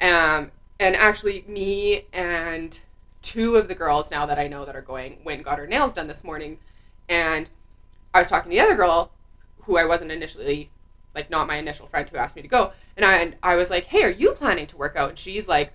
Um, 0.00 0.50
and 0.78 0.96
actually 0.96 1.44
me 1.46 2.06
and 2.12 2.78
two 3.22 3.56
of 3.56 3.68
the 3.68 3.74
girls 3.74 4.10
now 4.10 4.24
that 4.24 4.38
i 4.38 4.46
know 4.46 4.64
that 4.64 4.74
are 4.74 4.80
going 4.80 5.18
went 5.22 5.42
got 5.42 5.58
her 5.58 5.66
nails 5.66 5.92
done 5.92 6.06
this 6.06 6.24
morning 6.24 6.58
and 7.10 7.50
I 8.14 8.20
was 8.20 8.28
talking 8.28 8.50
to 8.50 8.56
the 8.56 8.60
other 8.60 8.76
girl 8.76 9.10
who 9.62 9.76
I 9.76 9.84
wasn't 9.84 10.12
initially 10.12 10.70
like 11.14 11.30
not 11.30 11.46
my 11.46 11.56
initial 11.56 11.86
friend 11.86 12.08
who 12.08 12.16
asked 12.16 12.36
me 12.36 12.42
to 12.42 12.48
go 12.48 12.72
and 12.96 13.04
I 13.04 13.16
and 13.16 13.36
I 13.42 13.56
was 13.56 13.70
like, 13.70 13.86
"Hey, 13.86 14.02
are 14.04 14.10
you 14.10 14.32
planning 14.32 14.66
to 14.68 14.76
work 14.76 14.94
out?" 14.96 15.08
And 15.10 15.18
she's 15.18 15.48
like, 15.48 15.72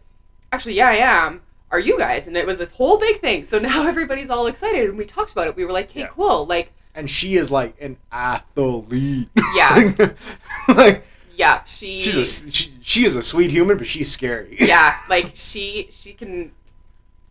"Actually, 0.52 0.76
yeah, 0.76 0.90
I 0.90 0.96
am. 0.96 1.42
Are 1.72 1.80
you 1.80 1.98
guys?" 1.98 2.28
And 2.28 2.38
it 2.38 2.46
was 2.46 2.58
this 2.58 2.72
whole 2.72 2.98
big 3.00 3.20
thing. 3.20 3.44
So 3.44 3.60
now 3.72 3.88
everybody's 3.88 4.30
all 4.30 4.48
excited 4.48 4.90
and 4.90 4.98
we 4.98 5.06
talked 5.06 5.32
about 5.32 5.48
it. 5.48 5.56
We 5.56 5.66
were 5.66 5.72
like, 5.72 5.92
"Hey, 5.92 6.02
Yeah. 6.02 6.08
cool." 6.08 6.46
Like, 6.46 6.72
And 6.94 7.10
she 7.10 7.36
is 7.36 7.50
like 7.52 7.76
an 7.82 7.98
athlete. 8.12 9.30
Yeah. 9.56 9.92
like 10.68 11.06
yeah, 11.36 11.64
she 11.66 12.02
she's 12.02 12.16
a 12.18 12.52
she, 12.52 12.74
she 12.82 13.06
is 13.06 13.16
a 13.18 13.22
sweet 13.24 13.52
human, 13.52 13.78
but 13.78 13.88
she's 13.88 14.12
scary. 14.12 14.56
Yeah, 14.60 15.00
like 15.10 15.32
she 15.36 15.90
she 15.92 16.14
can 16.14 16.52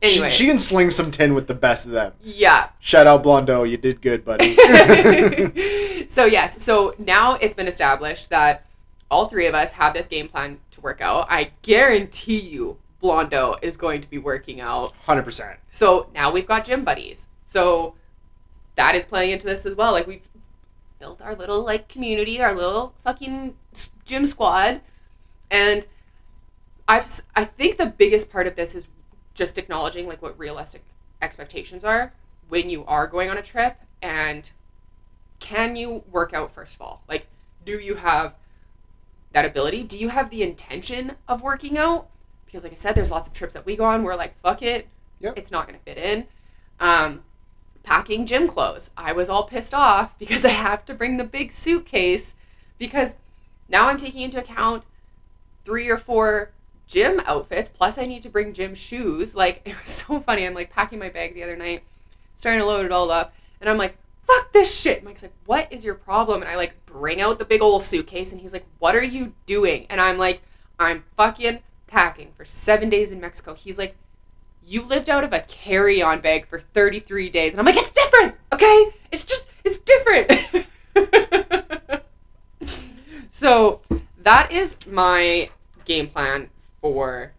Anyway. 0.05 0.31
She, 0.31 0.37
she 0.45 0.47
can 0.47 0.59
sling 0.59 0.91
some 0.91 1.11
tin 1.11 1.35
with 1.35 1.47
the 1.47 1.55
best 1.55 1.87
of 1.87 1.93
them. 1.93 2.13
yeah. 2.23 2.69
Shout 2.79 3.07
out 3.07 3.23
Blondo, 3.25 3.69
you 3.69 3.77
did 3.79 4.03
good, 4.03 4.25
buddy. 4.25 4.55
so 6.09 6.27
yes, 6.27 6.63
so 6.63 6.95
now 6.99 7.35
it's 7.35 7.55
been 7.55 7.67
established 7.69 8.29
that 8.31 8.67
all 9.11 9.29
three 9.29 9.47
of 9.47 9.55
us 9.55 9.73
have 9.73 9.95
this 9.95 10.07
game 10.07 10.29
plan 10.29 10.59
to 10.73 10.81
work 10.83 11.01
out. 11.01 11.27
I 11.31 11.53
guarantee 11.63 12.39
you, 12.39 12.79
Blondo 13.03 13.57
is 13.63 13.77
going 13.77 14.01
to 14.03 14.09
be 14.09 14.19
working 14.19 14.61
out. 14.61 14.93
Hundred 15.07 15.23
percent. 15.23 15.59
So 15.71 16.11
now 16.15 16.31
we've 16.31 16.47
got 16.47 16.65
gym 16.65 16.85
buddies. 16.85 17.29
So 17.43 17.95
that 18.77 18.95
is 18.95 19.05
playing 19.05 19.31
into 19.31 19.47
this 19.47 19.65
as 19.65 19.75
well. 19.75 19.93
Like 19.93 20.07
we've 20.07 20.29
built 20.99 21.21
our 21.23 21.35
little 21.35 21.63
like 21.63 21.89
community, 21.89 22.43
our 22.43 22.55
little 22.55 22.95
fucking 23.05 23.57
gym 24.05 24.27
squad, 24.27 24.81
and 25.51 25.87
I've 26.89 27.23
I 27.35 27.45
think 27.45 27.77
the 27.77 27.87
biggest 27.87 28.31
part 28.31 28.47
of 28.47 28.57
this 28.57 28.75
is 28.75 28.89
just 29.35 29.59
acknowledging 29.59 30.07
like 30.07 30.23
what 30.23 30.39
realistic 30.39 30.83
expectations 31.21 31.85
are 31.85 32.13
when 32.49 32.71
you 32.71 32.85
are 32.87 33.07
going 33.07 33.31
on 33.31 33.37
a 33.39 33.43
trip 33.43 33.77
and 34.03 34.51
can 35.41 35.77
you 35.77 36.05
work 36.11 36.33
out 36.33 36.51
first 36.53 36.77
of 36.77 36.83
all? 36.83 37.03
Like 37.09 37.27
do 37.65 37.79
you 37.79 37.97
have 37.97 38.35
that 39.33 39.45
ability? 39.45 39.83
Do 39.83 39.99
you 39.99 40.11
have 40.11 40.31
the 40.31 40.43
intention 40.43 41.13
of 41.27 41.43
working 41.43 41.77
out? 41.77 42.09
Because 42.47 42.63
like 42.63 42.73
I 42.73 42.77
said, 42.77 42.95
there's 42.95 43.11
lots 43.11 43.27
of 43.27 43.35
trips 43.35 43.55
that 43.55 43.67
we 43.67 43.75
go 43.77 43.85
on 43.85 44.05
where 44.05 44.17
like 44.17 44.39
fuck 44.41 44.63
it, 44.63 44.89
Yep. 45.21 45.39
it's 45.39 45.51
not 45.51 45.67
gonna 45.67 45.79
fit 45.79 45.99
in. 45.99 46.27
Um, 46.79 47.23
packing 47.83 48.27
gym 48.27 48.47
clothes. 48.49 48.91
I 48.97 49.13
was 49.13 49.29
all 49.29 49.45
pissed 49.45 49.75
off 49.75 50.19
because 50.19 50.45
I 50.45 50.51
have 50.51 50.85
to 50.87 50.95
bring 50.95 51.17
the 51.17 51.25
big 51.25 51.51
suitcase 51.51 52.35
because 52.79 53.17
now 53.69 53.89
I'm 53.89 53.97
taking 53.97 54.21
into 54.23 54.39
account 54.39 54.85
three 55.65 55.89
or 55.89 55.97
four 55.97 56.51
gym 56.87 57.21
outfits 57.27 57.69
plus 57.69 57.99
I 57.99 58.07
need 58.07 58.23
to 58.23 58.29
bring 58.29 58.53
gym 58.53 58.75
shoes. 58.75 59.35
Like 59.35 59.63
it 59.65 59.81
was 59.81 59.91
so 59.91 60.21
funny. 60.21 60.47
I'm 60.47 60.55
like 60.55 60.71
packing 60.71 60.99
my 60.99 61.09
bag 61.09 61.35
the 61.35 61.43
other 61.43 61.57
night, 61.57 61.83
starting 62.35 62.61
to 62.61 62.67
load 62.67 62.85
it 62.85 62.93
all 62.93 63.11
up, 63.11 63.35
and 63.61 63.69
I'm 63.69 63.79
like, 63.79 63.97
fuck 64.27 64.53
this 64.53 64.75
shit. 64.75 65.05
Mike's 65.05 65.23
like, 65.23 65.35
what 65.47 65.73
is 65.73 65.85
your 65.85 65.95
problem? 65.95 66.43
And 66.43 66.51
I 66.51 66.57
like 66.57 66.75
bring 66.87 67.21
out 67.21 67.39
the 67.39 67.45
big 67.45 67.63
old 67.63 67.83
suitcase 67.83 68.33
and 68.33 68.41
he's 68.41 68.53
like, 68.53 68.67
what 68.79 68.97
are 68.97 69.03
you 69.03 69.35
doing? 69.47 69.87
And 69.91 70.01
I'm 70.01 70.19
like, 70.19 70.43
I'm 70.79 71.05
fucking 71.17 71.61
packing 71.87 72.33
for 72.37 72.45
seven 72.45 72.89
days 72.89 73.13
in 73.13 73.21
Mexico. 73.21 73.55
He's 73.55 73.79
like, 73.79 73.97
you 74.67 74.83
lived 74.83 75.11
out 75.11 75.25
of 75.25 75.33
a 75.33 75.41
carry-on 75.41 76.21
bag 76.21 76.47
for 76.47 76.59
33 76.59 77.29
days 77.31 77.53
and 77.53 77.61
i'm 77.61 77.67
like 77.67 77.77
it's 77.77 77.91
different 77.91 78.35
okay 78.53 78.91
it's 79.13 79.23
just 79.23 79.47
it's 79.65 79.79
different 79.79 80.67
so 83.31 83.81
that 84.23 84.51
is 84.51 84.77
my 84.87 85.51
game 85.85 86.09
plan 86.09 86.49
for 86.85 87.33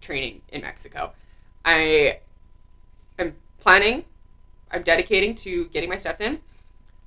training 0.00 0.40
in 0.50 0.60
mexico 0.60 1.12
i 1.64 2.18
am 3.18 3.34
planning 3.58 4.04
i'm 4.70 4.82
dedicating 4.82 5.34
to 5.34 5.64
getting 5.66 5.90
my 5.90 5.96
steps 5.96 6.20
in 6.20 6.38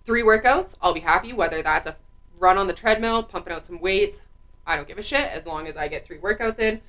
three 0.04 0.22
workouts 0.22 0.76
i'll 0.82 0.94
be 0.94 1.00
happy 1.00 1.32
whether 1.32 1.62
that's 1.62 1.88
a 1.88 1.96
run 2.38 2.58
on 2.58 2.68
the 2.68 2.74
treadmill 2.74 3.24
pumping 3.24 3.54
out 3.54 3.66
some 3.66 3.80
weights 3.80 4.24
i 4.68 4.76
don't 4.76 4.90
give 4.90 4.98
a 4.98 5.04
shit 5.04 5.26
as 5.32 5.46
long 5.46 5.68
as 5.68 5.78
i 5.78 5.88
get 5.88 6.06
three 6.06 6.18
workouts 6.18 6.60
in 6.60 6.82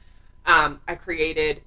um, 0.46 0.80
I 0.86 0.94
created 0.94 1.62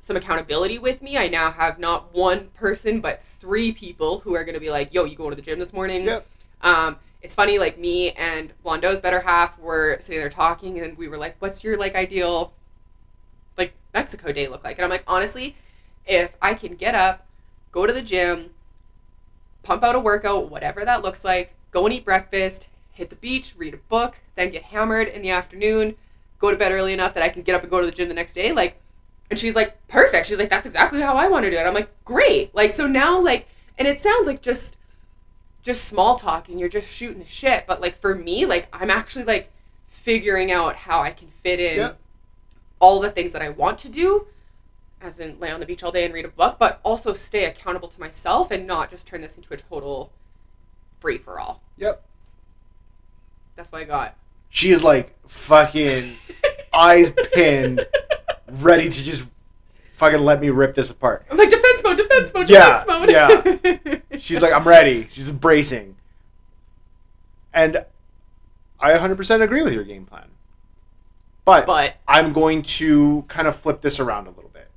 some 0.00 0.16
accountability 0.16 0.78
with 0.78 1.02
me. 1.02 1.16
I 1.16 1.28
now 1.28 1.50
have 1.50 1.78
not 1.78 2.14
one 2.14 2.48
person, 2.48 3.00
but 3.00 3.22
three 3.22 3.72
people 3.72 4.20
who 4.20 4.34
are 4.34 4.44
going 4.44 4.54
to 4.54 4.60
be 4.60 4.70
like, 4.70 4.92
yo, 4.92 5.04
you 5.04 5.16
going 5.16 5.30
to 5.30 5.36
the 5.36 5.42
gym 5.42 5.58
this 5.58 5.72
morning? 5.72 6.04
Yep. 6.04 6.26
Um, 6.60 6.96
it's 7.22 7.34
funny, 7.34 7.58
like 7.58 7.78
me 7.78 8.10
and 8.12 8.52
Blondo's 8.64 9.00
better 9.00 9.20
half 9.20 9.58
were 9.58 9.98
sitting 10.00 10.20
there 10.20 10.28
talking, 10.28 10.80
and 10.80 10.98
we 10.98 11.08
were 11.08 11.16
like, 11.16 11.36
what's 11.38 11.62
your 11.62 11.78
like 11.78 11.94
ideal 11.94 12.52
like 13.56 13.72
Mexico 13.94 14.32
day 14.32 14.48
look 14.48 14.64
like? 14.64 14.76
And 14.76 14.84
I'm 14.84 14.90
like, 14.90 15.04
honestly, 15.06 15.56
if 16.04 16.36
I 16.42 16.54
can 16.54 16.74
get 16.74 16.96
up, 16.96 17.26
go 17.70 17.86
to 17.86 17.92
the 17.92 18.02
gym, 18.02 18.50
pump 19.62 19.84
out 19.84 19.94
a 19.94 20.00
workout, 20.00 20.50
whatever 20.50 20.84
that 20.84 21.02
looks 21.02 21.24
like, 21.24 21.54
go 21.70 21.84
and 21.86 21.94
eat 21.94 22.04
breakfast, 22.04 22.68
hit 22.92 23.08
the 23.08 23.16
beach, 23.16 23.54
read 23.56 23.74
a 23.74 23.78
book, 23.78 24.16
then 24.34 24.50
get 24.50 24.64
hammered 24.64 25.06
in 25.06 25.22
the 25.22 25.30
afternoon, 25.30 25.94
go 26.40 26.50
to 26.50 26.56
bed 26.56 26.72
early 26.72 26.92
enough 26.92 27.14
that 27.14 27.22
I 27.22 27.28
can 27.28 27.42
get 27.42 27.54
up 27.54 27.62
and 27.62 27.70
go 27.70 27.80
to 27.80 27.86
the 27.86 27.92
gym 27.92 28.08
the 28.08 28.14
next 28.14 28.32
day, 28.32 28.52
like 28.52 28.78
and 29.30 29.38
she's 29.38 29.56
like, 29.56 29.86
perfect. 29.88 30.26
She's 30.26 30.36
like, 30.36 30.50
that's 30.50 30.66
exactly 30.66 31.00
how 31.00 31.14
I 31.14 31.26
want 31.28 31.44
to 31.46 31.50
do 31.50 31.56
it. 31.56 31.62
I'm 31.62 31.72
like, 31.72 31.88
great. 32.04 32.54
Like 32.54 32.72
so 32.72 32.86
now 32.88 33.20
like 33.20 33.46
and 33.78 33.86
it 33.86 34.00
sounds 34.00 34.26
like 34.26 34.42
just 34.42 34.76
just 35.62 35.84
small 35.84 36.16
talking, 36.16 36.58
you're 36.58 36.68
just 36.68 36.88
shooting 36.92 37.20
the 37.20 37.24
shit. 37.24 37.64
But 37.66 37.80
like 37.80 37.96
for 37.96 38.14
me, 38.14 38.44
like 38.46 38.68
I'm 38.72 38.90
actually 38.90 39.24
like 39.24 39.50
figuring 39.88 40.50
out 40.50 40.74
how 40.76 41.00
I 41.00 41.10
can 41.10 41.28
fit 41.28 41.60
in 41.60 41.76
Yeah. 41.78 41.92
all 42.80 43.00
the 43.00 43.10
things 43.10 43.32
that 43.32 43.42
I 43.42 43.48
want 43.50 43.78
to 43.80 43.88
do, 43.88 44.26
as 45.00 45.18
in 45.20 45.38
lay 45.38 45.50
on 45.50 45.60
the 45.60 45.66
beach 45.66 45.82
all 45.82 45.92
day 45.92 46.04
and 46.04 46.12
read 46.12 46.24
a 46.24 46.28
book, 46.28 46.56
but 46.58 46.80
also 46.82 47.12
stay 47.12 47.44
accountable 47.44 47.88
to 47.88 48.00
myself 48.00 48.50
and 48.50 48.66
not 48.66 48.90
just 48.90 49.06
turn 49.06 49.20
this 49.20 49.36
into 49.36 49.52
a 49.54 49.56
total 49.56 50.10
free 51.00 51.18
for 51.18 51.38
all. 51.38 51.60
Yep. 51.78 52.02
That's 53.56 53.70
what 53.70 53.82
I 53.82 53.84
got. 53.84 54.16
She 54.50 54.70
is 54.70 54.82
like 54.82 55.14
fucking 55.28 56.16
eyes 56.74 57.12
pinned, 57.32 57.86
ready 58.50 58.88
to 58.90 59.04
just 59.04 59.24
fucking 59.94 60.20
let 60.20 60.40
me 60.40 60.50
rip 60.50 60.74
this 60.74 60.90
apart. 60.90 61.26
I'm 61.30 61.36
like 61.36 61.50
defense 61.50 61.82
mode, 61.82 61.96
defense 61.96 62.34
mode, 62.34 62.48
Yeah, 62.48 62.82
defense 62.82 62.86
mode. 62.86 64.00
Yeah. 64.10 64.18
She's 64.18 64.42
like, 64.42 64.52
I'm 64.52 64.66
ready. 64.66 65.08
She's 65.10 65.32
bracing. 65.32 65.96
And 67.54 67.84
I 68.80 68.92
100% 68.94 69.42
agree 69.42 69.62
with 69.62 69.72
your 69.72 69.84
game 69.84 70.06
plan. 70.06 70.28
But, 71.44 71.66
but 71.66 71.96
I'm 72.06 72.32
going 72.32 72.62
to 72.62 73.24
kind 73.28 73.48
of 73.48 73.56
flip 73.56 73.80
this 73.80 73.98
around 73.98 74.26
a 74.26 74.30
little 74.30 74.50
bit. 74.52 74.68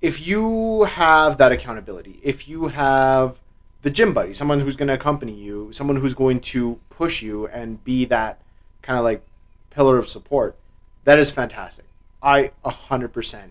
If 0.00 0.26
you 0.26 0.84
have 0.84 1.36
that 1.38 1.52
accountability, 1.52 2.20
if 2.22 2.48
you 2.48 2.68
have 2.68 3.38
the 3.82 3.90
gym 3.90 4.14
buddy, 4.14 4.32
someone 4.32 4.60
who's 4.60 4.76
going 4.76 4.88
to 4.88 4.94
accompany 4.94 5.32
you, 5.32 5.70
someone 5.72 5.96
who's 5.96 6.14
going 6.14 6.40
to 6.40 6.80
push 6.90 7.22
you 7.22 7.46
and 7.48 7.82
be 7.84 8.04
that 8.06 8.40
kind 8.80 8.98
of 8.98 9.04
like 9.04 9.22
pillar 9.70 9.98
of 9.98 10.08
support, 10.08 10.56
that 11.04 11.18
is 11.18 11.30
fantastic. 11.30 11.84
I 12.22 12.52
100% 12.64 13.50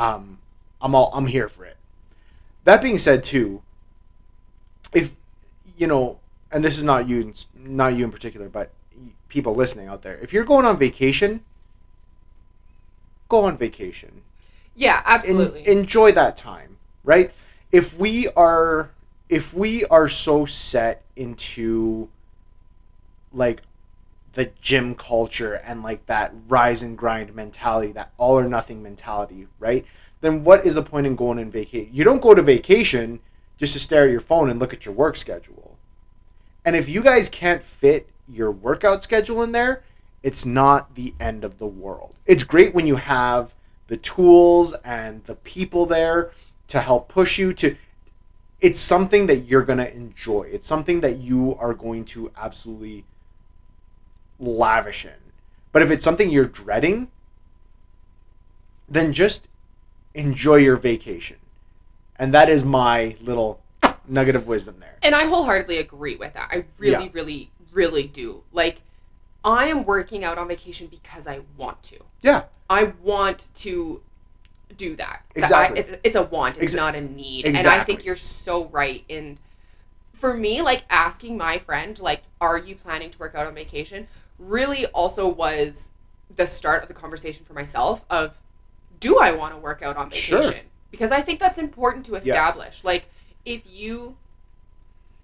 um 0.00 0.38
I'm 0.80 0.94
all 0.94 1.10
I'm 1.14 1.26
here 1.26 1.48
for 1.48 1.64
it. 1.64 1.76
That 2.64 2.82
being 2.82 2.98
said 2.98 3.22
too, 3.22 3.62
if 4.92 5.14
you 5.76 5.86
know, 5.86 6.18
and 6.50 6.64
this 6.64 6.76
is 6.78 6.82
not 6.84 7.06
you 7.08 7.32
not 7.54 7.94
you 7.94 8.04
in 8.04 8.10
particular, 8.10 8.48
but 8.48 8.70
people 9.28 9.54
listening 9.54 9.86
out 9.88 10.02
there, 10.02 10.18
if 10.18 10.32
you're 10.32 10.44
going 10.44 10.64
on 10.64 10.76
vacation, 10.78 11.44
go 13.28 13.44
on 13.44 13.56
vacation. 13.56 14.22
yeah, 14.74 14.98
En- 15.06 15.14
absolutely. 15.14 15.68
enjoy 15.68 16.12
that 16.12 16.36
time, 16.36 16.78
right? 17.04 17.30
If 17.70 17.96
we 17.96 18.28
are 18.30 18.90
if 19.28 19.54
we 19.54 19.84
are 19.86 20.08
so 20.08 20.44
set 20.44 21.02
into 21.14 22.08
like 23.32 23.62
the 24.32 24.50
gym 24.60 24.94
culture 24.94 25.54
and 25.54 25.82
like 25.82 26.06
that 26.06 26.32
rise 26.48 26.82
and 26.82 26.96
grind 26.96 27.34
mentality, 27.34 27.92
that 27.92 28.12
all 28.16 28.38
or 28.38 28.48
nothing 28.48 28.82
mentality, 28.82 29.46
right? 29.58 29.84
Then 30.20 30.44
what 30.44 30.64
is 30.64 30.74
the 30.74 30.82
point 30.82 31.06
in 31.06 31.16
going 31.16 31.38
on 31.38 31.50
vacation? 31.50 31.90
You 31.92 32.04
don't 32.04 32.22
go 32.22 32.34
to 32.34 32.42
vacation 32.42 33.20
just 33.58 33.72
to 33.72 33.80
stare 33.80 34.04
at 34.04 34.10
your 34.10 34.20
phone 34.20 34.48
and 34.48 34.60
look 34.60 34.72
at 34.72 34.84
your 34.84 34.94
work 34.94 35.16
schedule. 35.16 35.76
And 36.64 36.76
if 36.76 36.88
you 36.88 37.02
guys 37.02 37.28
can't 37.28 37.62
fit 37.62 38.08
your 38.28 38.50
workout 38.50 39.02
schedule 39.02 39.42
in 39.42 39.52
there, 39.52 39.82
it's 40.22 40.44
not 40.44 40.94
the 40.94 41.14
end 41.18 41.44
of 41.44 41.58
the 41.58 41.66
world. 41.66 42.14
It's 42.26 42.44
great 42.44 42.74
when 42.74 42.86
you 42.86 42.96
have 42.96 43.54
the 43.86 43.96
tools 43.96 44.74
and 44.84 45.24
the 45.24 45.34
people 45.34 45.86
there 45.86 46.30
to 46.68 46.80
help 46.80 47.08
push 47.08 47.38
you 47.38 47.52
to 47.54 47.76
it's 48.60 48.78
something 48.78 49.26
that 49.26 49.36
you're 49.36 49.62
going 49.62 49.78
to 49.78 49.94
enjoy. 49.94 50.42
It's 50.42 50.66
something 50.66 51.00
that 51.00 51.18
you 51.18 51.56
are 51.58 51.72
going 51.72 52.04
to 52.06 52.30
absolutely 52.36 53.04
lavish 54.40 55.04
in. 55.04 55.12
But 55.72 55.82
if 55.82 55.90
it's 55.90 56.04
something 56.04 56.30
you're 56.30 56.46
dreading, 56.46 57.08
then 58.88 59.12
just 59.12 59.46
enjoy 60.14 60.56
your 60.56 60.76
vacation. 60.76 61.36
And 62.16 62.34
that 62.34 62.48
is 62.48 62.64
my 62.64 63.16
little 63.20 63.60
nugget 64.08 64.34
of 64.34 64.46
wisdom 64.46 64.76
there. 64.80 64.96
And 65.02 65.14
I 65.14 65.24
wholeheartedly 65.26 65.78
agree 65.78 66.16
with 66.16 66.34
that. 66.34 66.48
I 66.50 66.64
really, 66.78 67.04
Yeah. 67.04 67.10
really, 67.12 67.50
really 67.72 68.06
do. 68.06 68.42
Like, 68.52 68.82
I 69.44 69.66
am 69.66 69.84
working 69.84 70.24
out 70.24 70.36
on 70.36 70.48
vacation 70.48 70.88
because 70.88 71.26
I 71.26 71.40
want 71.56 71.82
to. 71.84 71.96
Yeah. 72.20 72.44
I 72.68 72.92
want 73.02 73.48
to 73.56 74.02
do 74.76 74.96
that. 74.96 75.22
That 75.34 75.38
Exactly. 75.38 75.78
I, 75.78 75.80
it's, 75.82 75.98
it's 76.04 76.16
a 76.16 76.22
want. 76.22 76.58
It's 76.58 76.74
Exa- 76.74 76.76
not 76.76 76.94
a 76.94 77.00
need. 77.00 77.46
Exactly. 77.46 77.70
And 77.72 77.80
I 77.80 77.84
think 77.84 78.04
you're 78.04 78.16
so 78.16 78.64
right. 78.66 79.04
In 79.08 79.38
for 80.20 80.36
me, 80.36 80.62
like 80.62 80.84
asking 80.90 81.36
my 81.36 81.58
friend, 81.58 81.98
like, 81.98 82.22
"Are 82.40 82.58
you 82.58 82.76
planning 82.76 83.10
to 83.10 83.18
work 83.18 83.34
out 83.34 83.46
on 83.46 83.54
vacation?" 83.54 84.06
Really, 84.38 84.86
also 84.86 85.28
was 85.28 85.90
the 86.34 86.46
start 86.46 86.82
of 86.82 86.88
the 86.88 86.94
conversation 86.94 87.44
for 87.44 87.54
myself. 87.54 88.04
Of, 88.08 88.38
do 89.00 89.18
I 89.18 89.32
want 89.32 89.54
to 89.54 89.58
work 89.58 89.82
out 89.82 89.96
on 89.96 90.10
vacation? 90.10 90.42
Sure. 90.42 90.54
Because 90.90 91.12
I 91.12 91.20
think 91.20 91.40
that's 91.40 91.58
important 91.58 92.06
to 92.06 92.16
establish. 92.16 92.84
Like, 92.84 93.06
if 93.44 93.62
you 93.66 94.16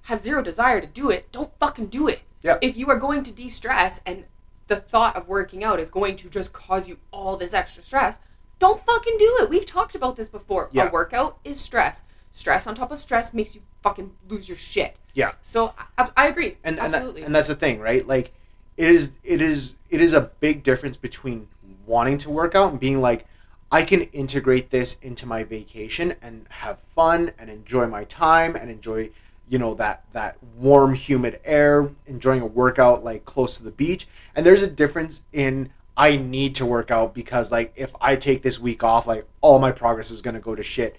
have 0.02 0.20
zero 0.20 0.42
desire 0.42 0.80
to 0.80 0.86
do 0.86 1.10
it, 1.10 1.30
don't 1.32 1.50
fucking 1.58 1.86
do 1.86 2.08
it. 2.08 2.20
Yeah. 2.42 2.58
If 2.60 2.76
you 2.76 2.88
are 2.90 2.98
going 2.98 3.22
to 3.24 3.32
de 3.32 3.48
stress 3.48 4.00
and 4.06 4.24
the 4.68 4.76
thought 4.76 5.16
of 5.16 5.28
working 5.28 5.64
out 5.64 5.80
is 5.80 5.90
going 5.90 6.16
to 6.16 6.28
just 6.28 6.52
cause 6.52 6.88
you 6.88 6.98
all 7.10 7.36
this 7.36 7.54
extra 7.54 7.82
stress, 7.82 8.20
don't 8.58 8.84
fucking 8.86 9.16
do 9.18 9.38
it. 9.40 9.50
We've 9.50 9.66
talked 9.66 9.94
about 9.94 10.16
this 10.16 10.28
before. 10.28 10.70
Yeah. 10.72 10.88
A 10.88 10.90
workout 10.90 11.38
is 11.44 11.60
stress. 11.60 12.04
Stress 12.36 12.66
on 12.66 12.74
top 12.74 12.92
of 12.92 13.00
stress 13.00 13.32
makes 13.32 13.54
you 13.54 13.62
fucking 13.82 14.12
lose 14.28 14.46
your 14.46 14.58
shit. 14.58 14.98
Yeah. 15.14 15.32
So 15.42 15.72
I, 15.96 16.10
I 16.14 16.26
agree. 16.28 16.58
and 16.62 16.78
and, 16.78 16.92
that, 16.92 16.98
Absolutely. 16.98 17.22
and 17.22 17.34
that's 17.34 17.48
the 17.48 17.54
thing, 17.54 17.80
right? 17.80 18.06
Like, 18.06 18.34
it 18.76 18.90
is 18.90 19.12
it 19.24 19.40
is 19.40 19.72
it 19.88 20.02
is 20.02 20.12
a 20.12 20.20
big 20.38 20.62
difference 20.62 20.98
between 20.98 21.48
wanting 21.86 22.18
to 22.18 22.28
work 22.28 22.54
out 22.54 22.72
and 22.72 22.78
being 22.78 23.00
like, 23.00 23.26
I 23.72 23.84
can 23.84 24.02
integrate 24.02 24.68
this 24.68 24.98
into 25.00 25.24
my 25.24 25.44
vacation 25.44 26.14
and 26.20 26.44
have 26.50 26.78
fun 26.78 27.32
and 27.38 27.48
enjoy 27.48 27.86
my 27.86 28.04
time 28.04 28.54
and 28.54 28.70
enjoy, 28.70 29.08
you 29.48 29.58
know, 29.58 29.72
that 29.72 30.04
that 30.12 30.36
warm, 30.58 30.92
humid 30.94 31.40
air, 31.42 31.88
enjoying 32.04 32.42
a 32.42 32.46
workout 32.46 33.02
like 33.02 33.24
close 33.24 33.56
to 33.56 33.64
the 33.64 33.70
beach. 33.70 34.06
And 34.34 34.44
there's 34.44 34.62
a 34.62 34.70
difference 34.70 35.22
in 35.32 35.70
I 35.96 36.16
need 36.16 36.54
to 36.56 36.66
work 36.66 36.90
out 36.90 37.14
because 37.14 37.50
like 37.50 37.72
if 37.76 37.96
I 37.98 38.14
take 38.14 38.42
this 38.42 38.60
week 38.60 38.84
off, 38.84 39.06
like 39.06 39.26
all 39.40 39.58
my 39.58 39.72
progress 39.72 40.10
is 40.10 40.20
gonna 40.20 40.38
go 40.38 40.54
to 40.54 40.62
shit. 40.62 40.96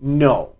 No. 0.00 0.54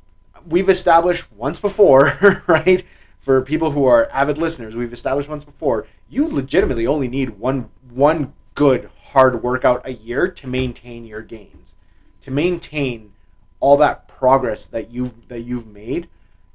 We've 0.46 0.68
established 0.68 1.30
once 1.32 1.58
before, 1.58 2.42
right? 2.46 2.84
For 3.18 3.42
people 3.42 3.72
who 3.72 3.84
are 3.84 4.08
avid 4.10 4.38
listeners, 4.38 4.76
we've 4.76 4.92
established 4.92 5.28
once 5.28 5.44
before, 5.44 5.86
you 6.08 6.26
legitimately 6.26 6.86
only 6.86 7.08
need 7.08 7.38
one 7.38 7.70
one 7.90 8.32
good 8.54 8.90
hard 9.12 9.42
workout 9.42 9.82
a 9.84 9.92
year 9.92 10.28
to 10.28 10.46
maintain 10.46 11.04
your 11.04 11.22
gains, 11.22 11.74
to 12.20 12.30
maintain 12.30 13.12
all 13.60 13.76
that 13.76 14.08
progress 14.08 14.66
that 14.66 14.90
you've 14.90 15.28
that 15.28 15.40
you've 15.40 15.66
made. 15.66 16.08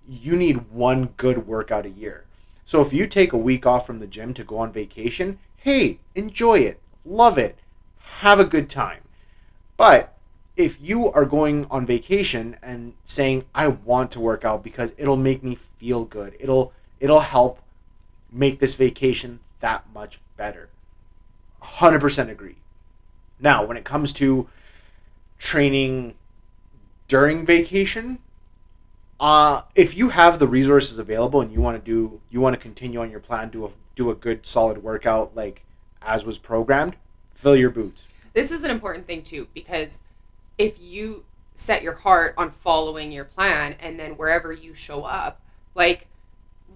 You 0.08 0.36
need 0.36 0.72
one 0.72 1.14
good 1.18 1.48
workout 1.48 1.86
a 1.86 1.90
year. 1.90 2.26
So 2.66 2.82
if 2.82 2.94
you 2.94 3.08
take 3.08 3.34
a 3.34 3.38
week 3.38 3.66
off 3.66 3.86
from 3.86 4.00
the 4.00 4.08
gym 4.08 4.34
to 4.36 4.44
go 4.44 4.58
on 4.58 4.72
vacation, 4.72 5.40
hey, 5.58 6.00
enjoy 6.16 6.60
it, 6.60 6.80
love 7.06 7.38
it, 7.38 7.60
have 8.00 8.40
a 8.40 8.46
good 8.46 8.70
time. 8.70 9.02
But 9.78 10.13
if 10.56 10.80
you 10.82 11.12
are 11.12 11.26
going 11.26 11.66
on 11.72 11.86
vacation 11.86 12.58
and 12.62 12.94
saying 13.04 13.46
I 13.56 13.68
want 13.68 14.12
to 14.12 14.20
work 14.20 14.46
out 14.46 14.64
because 14.64 14.94
it'll 14.98 15.18
make 15.18 15.44
me 15.44 15.56
feel 15.56 16.06
good, 16.06 16.36
it'll 16.40 16.74
it'll 17.00 17.22
help 17.22 17.60
make 18.32 18.60
this 18.60 18.76
vacation 18.76 19.40
that 19.60 19.86
much 19.94 20.20
better. 20.38 20.70
100% 21.62 22.30
agree. 22.30 22.58
Now, 23.40 23.66
when 23.66 23.78
it 23.78 23.84
comes 23.84 24.12
to 24.14 24.48
training 25.38 26.16
during 27.08 27.46
vacation, 27.46 28.20
uh, 29.20 29.62
if 29.76 29.96
you 29.96 30.10
have 30.10 30.40
the 30.40 30.48
resources 30.48 30.98
available 30.98 31.42
and 31.42 31.52
you 31.52 31.62
want 31.62 31.78
to 31.78 31.84
do, 31.84 32.20
you 32.30 32.42
want 32.42 32.56
to 32.56 32.60
continue 32.60 33.00
on 33.00 33.12
your 33.12 33.20
plan, 33.20 33.50
do 33.50 33.66
a 33.66 33.70
do 33.96 34.10
a 34.10 34.16
good 34.16 34.46
solid 34.46 34.84
workout 34.84 35.36
like 35.36 35.64
as 36.02 36.26
was 36.26 36.38
programmed, 36.38 36.96
fill 37.34 37.56
your 37.56 37.70
boots. 37.70 38.08
This 38.34 38.52
is 38.52 38.64
an 38.64 38.72
important 38.72 39.06
thing 39.06 39.22
too 39.22 39.48
because 39.54 40.00
if 40.58 40.80
you 40.82 41.26
set 41.56 41.84
your 41.84 41.94
heart 41.94 42.34
on 42.38 42.50
following 42.50 43.12
your 43.12 43.26
plan 43.26 43.76
and 43.80 44.00
then 44.00 44.14
wherever 44.14 44.52
you 44.52 44.74
show 44.74 45.04
up, 45.04 45.42
like 45.76 46.08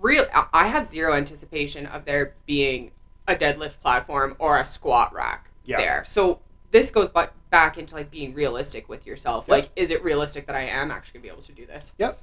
real, 0.02 0.26
I 0.54 0.68
have 0.68 0.86
zero 0.86 1.14
anticipation 1.14 1.86
of 1.86 2.06
there 2.06 2.36
being 2.46 2.92
a 3.28 3.36
deadlift 3.36 3.80
platform 3.80 4.36
or 4.40 4.58
a 4.58 4.66
squat 4.66 5.14
rack 5.14 5.50
there. 5.66 6.04
So 6.06 6.40
this 6.72 6.92
goes 6.92 7.10
back 7.50 7.78
into 7.78 7.96
like 7.96 8.12
being 8.12 8.34
realistic 8.34 8.88
with 8.88 9.06
yourself. 9.06 9.46
Yep. 9.48 9.52
Like, 9.52 9.70
is 9.76 9.90
it 9.90 10.04
realistic 10.04 10.48
that 10.48 10.56
I 10.56 10.64
am 10.64 10.92
actually 10.92 11.20
gonna 11.20 11.24
be 11.24 11.30
able 11.30 11.44
to 11.44 11.52
do 11.52 11.66
this? 11.66 11.94
Yep. 11.98 12.20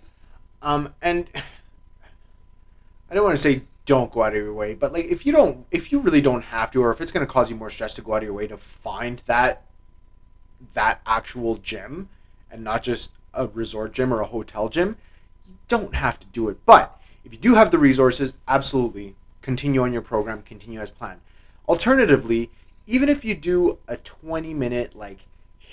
Um, 0.62 0.94
and 1.02 1.28
I 3.10 3.14
don't 3.14 3.24
want 3.24 3.36
to 3.36 3.42
say 3.42 3.62
don't 3.86 4.10
go 4.10 4.22
out 4.22 4.34
of 4.34 4.42
your 4.42 4.54
way, 4.54 4.74
but 4.74 4.92
like 4.92 5.04
if 5.06 5.26
you 5.26 5.32
don't, 5.32 5.66
if 5.70 5.92
you 5.92 6.00
really 6.00 6.22
don't 6.22 6.42
have 6.42 6.70
to, 6.72 6.82
or 6.82 6.90
if 6.90 7.00
it's 7.00 7.12
going 7.12 7.24
to 7.24 7.30
cause 7.30 7.50
you 7.50 7.56
more 7.56 7.70
stress 7.70 7.94
to 7.94 8.02
go 8.02 8.14
out 8.14 8.18
of 8.18 8.24
your 8.24 8.32
way 8.32 8.46
to 8.46 8.56
find 8.56 9.22
that 9.26 9.62
that 10.72 11.00
actual 11.06 11.56
gym 11.56 12.08
and 12.50 12.64
not 12.64 12.82
just 12.82 13.12
a 13.32 13.46
resort 13.48 13.92
gym 13.92 14.12
or 14.12 14.20
a 14.20 14.26
hotel 14.26 14.68
gym, 14.68 14.96
you 15.46 15.54
don't 15.68 15.94
have 15.94 16.18
to 16.20 16.26
do 16.28 16.48
it. 16.48 16.58
But 16.64 16.98
if 17.24 17.32
you 17.32 17.38
do 17.38 17.54
have 17.54 17.70
the 17.70 17.78
resources, 17.78 18.34
absolutely 18.48 19.16
continue 19.42 19.82
on 19.82 19.92
your 19.92 20.02
program, 20.02 20.42
continue 20.42 20.80
as 20.80 20.90
planned. 20.90 21.20
Alternatively, 21.68 22.50
even 22.86 23.08
if 23.08 23.24
you 23.24 23.34
do 23.34 23.78
a 23.88 23.96
20 23.96 24.54
minute 24.54 24.94
like 24.96 25.26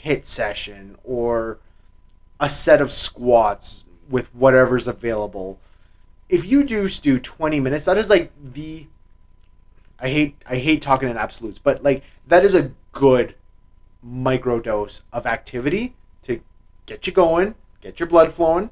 HIIT 0.04 0.26
session 0.26 0.98
or 1.04 1.60
a 2.40 2.50
set 2.50 2.82
of 2.82 2.92
squats 2.92 3.86
with 4.10 4.34
whatever's 4.36 4.88
available. 4.88 5.60
If 6.28 6.46
you 6.46 6.64
just 6.64 7.04
do 7.04 7.20
20 7.20 7.60
minutes, 7.60 7.86
that 7.86 7.98
is 7.98 8.10
like 8.10 8.32
the 8.42 8.88
I 10.00 10.10
hate 10.10 10.36
I 10.50 10.56
hate 10.56 10.82
talking 10.82 11.10
in 11.10 11.18
absolutes, 11.18 11.60
but 11.60 11.84
like 11.84 12.04
that 12.28 12.44
is 12.44 12.56
a 12.56 12.72
good 12.92 13.36
micro 14.04 14.60
dose 14.60 15.04
of 15.14 15.26
activity 15.26 15.96
to 16.24 16.42
get 16.86 17.06
you 17.08 17.14
going, 17.14 17.56
get 17.82 18.00
your 18.00 18.08
blood 18.08 18.34
flowing, 18.34 18.70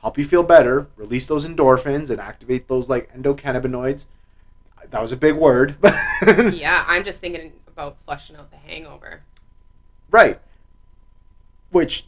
help 0.00 0.18
you 0.18 0.24
feel 0.24 0.42
better, 0.42 0.88
release 0.96 1.26
those 1.26 1.46
endorphins 1.46 2.10
and 2.10 2.20
activate 2.20 2.68
those 2.68 2.88
like 2.88 3.12
endocannabinoids. 3.14 4.06
That 4.90 5.02
was 5.02 5.12
a 5.12 5.16
big 5.16 5.34
word. 5.34 5.76
yeah, 6.52 6.84
I'm 6.86 7.02
just 7.02 7.20
thinking 7.20 7.52
about 7.66 7.96
flushing 8.04 8.36
out 8.36 8.50
the 8.50 8.56
hangover. 8.56 9.22
Right. 10.10 10.40
Which 11.70 12.06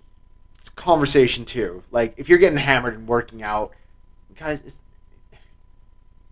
it's 0.59 0.69
conversation 0.69 1.45
too. 1.45 1.83
Like 1.91 2.14
if 2.16 2.29
you're 2.29 2.39
getting 2.39 2.59
hammered 2.59 2.95
and 2.95 3.09
working 3.09 3.43
out, 3.43 3.73
guys, 4.37 4.61
it's, 4.61 4.81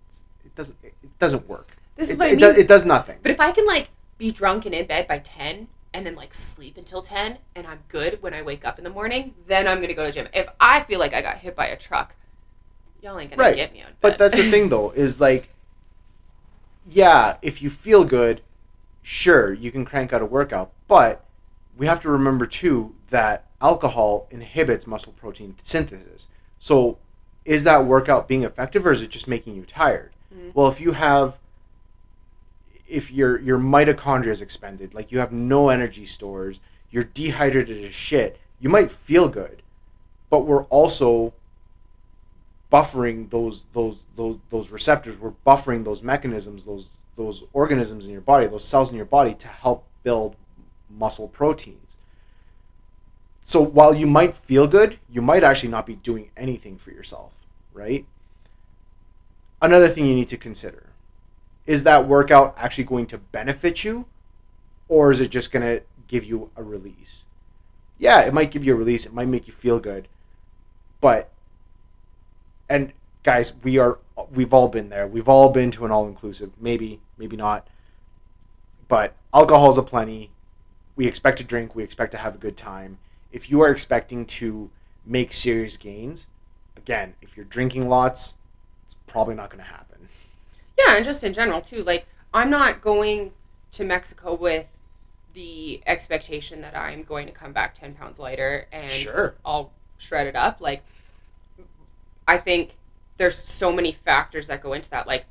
it's, 0.09 0.23
it 0.45 0.55
doesn't 0.55 0.77
it 0.83 1.19
doesn't 1.19 1.49
work. 1.49 1.77
This 1.97 2.11
is 2.11 2.17
it, 2.17 2.19
what 2.19 2.29
I 2.29 2.33
it, 2.33 2.41
does, 2.41 2.57
it 2.57 2.69
does 2.69 2.85
nothing. 2.85 3.19
But 3.23 3.33
if 3.33 3.41
I 3.41 3.51
can 3.51 3.67
like 3.67 3.89
be 4.19 4.31
drunk 4.31 4.67
and 4.67 4.75
in 4.75 4.87
bed 4.87 5.09
by 5.09 5.19
ten 5.19 5.69
and 5.97 6.05
then 6.05 6.15
like 6.15 6.35
sleep 6.35 6.77
until 6.77 7.01
ten 7.01 7.39
and 7.55 7.67
I'm 7.67 7.79
good 7.89 8.23
when 8.23 8.35
I 8.35 8.43
wake 8.43 8.67
up 8.67 8.77
in 8.77 8.85
the 8.85 8.91
morning, 8.91 9.35
then 9.47 9.67
I'm 9.67 9.81
gonna 9.81 9.95
go 9.95 10.03
to 10.03 10.09
the 10.09 10.13
gym. 10.13 10.29
If 10.35 10.47
I 10.61 10.81
feel 10.81 10.99
like 11.01 11.15
I 11.15 11.23
got 11.23 11.39
hit 11.39 11.57
by 11.57 11.69
a 11.69 11.77
truck, 11.77 12.15
y'all 13.01 13.19
ain't 13.19 13.35
gonna 13.35 13.55
get 13.55 13.73
me 13.73 13.81
on 13.81 13.89
bed. 13.89 13.97
But 14.03 14.19
that's 14.19 14.37
the 14.37 14.51
thing 14.51 14.69
though, 14.75 14.91
is 14.91 15.23
like 15.23 15.49
yeah, 16.89 17.39
if 17.41 17.63
you 17.63 17.71
feel 17.71 18.05
good, 18.05 18.43
sure, 19.03 19.55
you 19.55 19.73
can 19.73 19.87
crank 19.87 20.13
out 20.13 20.21
a 20.21 20.27
workout, 20.27 20.71
but 20.87 21.25
we 21.77 21.87
have 21.87 22.01
to 22.03 22.11
remember 22.11 22.45
too 22.45 22.95
that 23.09 23.47
alcohol 23.63 24.29
inhibits 24.31 24.87
muscle 24.87 25.15
protein 25.15 25.57
synthesis. 25.63 26.29
So 26.59 26.99
is 27.47 27.65
that 27.65 27.87
workout 27.87 28.29
being 28.29 28.43
effective 28.43 28.87
or 28.87 28.91
is 28.91 29.01
it 29.01 29.09
just 29.09 29.27
making 29.27 29.57
you 29.57 29.65
tired? 29.65 30.13
Mhm. 30.35 30.55
Well, 30.55 30.69
if 30.69 30.79
you 30.79 30.93
have 30.93 31.39
if 32.89 33.11
your 33.11 33.41
your 33.41 33.59
mitochondria 33.59 34.29
is 34.29 34.41
expended, 34.41 34.95
like 34.95 35.13
you 35.13 35.19
have 35.19 35.33
no 35.33 35.69
energy 35.69 36.07
stores, 36.07 36.61
you're 36.91 37.05
dehydrated 37.05 37.85
as 37.85 37.95
shit, 37.95 38.39
you 38.61 38.69
might 38.69 38.91
feel 38.91 39.29
good. 39.29 39.63
But 40.31 40.41
we're 40.41 40.65
also 40.65 41.35
buffering 42.73 43.31
those 43.31 43.65
those 43.73 43.99
those 44.17 44.39
those 44.51 44.71
receptors 44.71 45.17
we're 45.19 45.33
buffering 45.47 45.85
those 45.85 46.03
mechanisms 46.03 46.65
those 46.65 46.89
those 47.15 47.45
organisms 47.53 48.07
in 48.07 48.13
your 48.13 48.21
body 48.21 48.47
those 48.47 48.65
cells 48.65 48.91
in 48.91 48.97
your 48.97 49.07
body 49.07 49.35
to 49.35 49.47
help 49.47 49.85
build 50.03 50.35
muscle 50.91 51.29
proteins 51.29 51.97
so 53.41 53.61
while 53.61 53.95
you 53.95 54.07
might 54.07 54.35
feel 54.35 54.67
good 54.67 54.99
you 55.09 55.23
might 55.23 55.45
actually 55.45 55.69
not 55.69 55.87
be 55.87 55.95
doing 55.95 56.31
anything 56.37 56.77
for 56.77 56.91
yourself 56.91 57.47
right 57.73 58.05
another 59.63 59.89
thing 59.89 60.05
you 60.05 60.15
need 60.15 60.29
to 60.29 60.37
consider 60.37 60.86
is 61.67 61.85
that 61.85 62.07
workout 62.07 62.55
actually 62.59 62.85
going 62.85 63.07
to 63.07 63.19
benefit 63.19 63.85
you 63.85 64.07
or 64.89 65.11
is 65.11 65.21
it 65.21 65.29
just 65.29 65.51
going 65.51 65.65
to 65.65 65.83
give 66.07 66.25
you 66.25 66.51
a 66.57 66.63
release 66.63 67.25
yeah 67.99 68.21
it 68.23 68.33
might 68.33 68.51
give 68.51 68.65
you 68.65 68.73
a 68.73 68.77
release 68.77 69.07
it 69.07 69.13
might 69.13 69.29
make 69.29 69.47
you 69.47 69.53
feel 69.53 69.79
good 69.79 70.09
but 71.01 71.31
and 72.69 72.93
guys, 73.27 73.55
we 73.63 73.77
are 73.77 73.99
we've 74.31 74.55
all 74.55 74.69
been 74.69 74.89
there. 74.89 75.07
We've 75.07 75.29
all 75.29 75.51
been 75.51 75.71
to 75.73 75.85
an 75.85 75.91
all 75.91 76.07
inclusive. 76.07 76.53
Maybe, 76.59 77.01
maybe 77.19 77.37
not. 77.37 77.67
But 78.89 79.15
alcohol's 79.35 79.83
plenty. 79.85 80.31
We 80.95 81.07
expect 81.07 81.39
to 81.39 81.45
drink, 81.45 81.75
we 81.75 81.83
expect 81.83 82.13
to 82.13 82.19
have 82.19 82.35
a 82.35 82.39
good 82.39 82.57
time. 82.57 82.99
If 83.33 83.51
you 83.51 83.61
are 83.61 83.69
expecting 83.69 84.25
to 84.27 84.71
make 85.05 85.33
serious 85.33 85.77
gains, 85.77 86.27
again, 86.77 87.15
if 87.21 87.37
you're 87.37 87.45
drinking 87.45 87.89
lots, 87.89 88.37
it's 88.85 88.95
probably 89.07 89.35
not 89.35 89.51
going 89.51 89.63
to 89.63 89.71
happen. 89.71 89.86
Yeah, 90.79 90.97
and 90.97 91.05
just 91.05 91.23
in 91.25 91.33
general 91.33 91.61
too. 91.61 91.83
Like 91.83 92.07
I'm 92.35 92.51
not 92.51 92.81
going 92.81 93.33
to 93.73 93.85
Mexico 93.85 94.35
with 94.35 94.67
the 95.35 95.83
expectation 95.87 96.61
that 96.63 96.77
I'm 96.77 97.03
going 97.03 97.27
to 97.27 97.33
come 97.33 97.53
back 97.53 97.75
ten 97.75 97.95
pounds 97.95 98.19
lighter 98.19 98.67
and 98.73 98.91
Sure. 98.91 99.35
all 99.45 99.73
shredded 99.99 100.37
up. 100.37 100.61
Like 100.61 100.83
I 102.29 102.39
think 102.39 102.77
there's 103.17 103.37
so 103.37 103.73
many 103.73 103.93
factors 103.93 104.47
that 104.49 104.63
go 104.63 104.73
into 104.73 104.91
that. 104.91 105.07
Like 105.07 105.25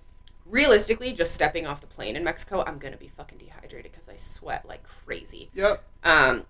realistically, 0.46 1.14
just 1.14 1.34
stepping 1.34 1.66
off 1.68 1.82
the 1.82 1.88
plane 1.88 2.16
in 2.16 2.24
Mexico, 2.24 2.64
I'm 2.66 2.78
gonna 2.78 2.98
be 2.98 3.08
fucking 3.08 3.38
dehydrated 3.38 3.92
because 3.92 4.10
I 4.10 4.16
sweat 4.16 4.68
like 4.68 4.84
crazy. 4.84 5.50
Yep. 5.54 5.84
Um, 6.04 6.46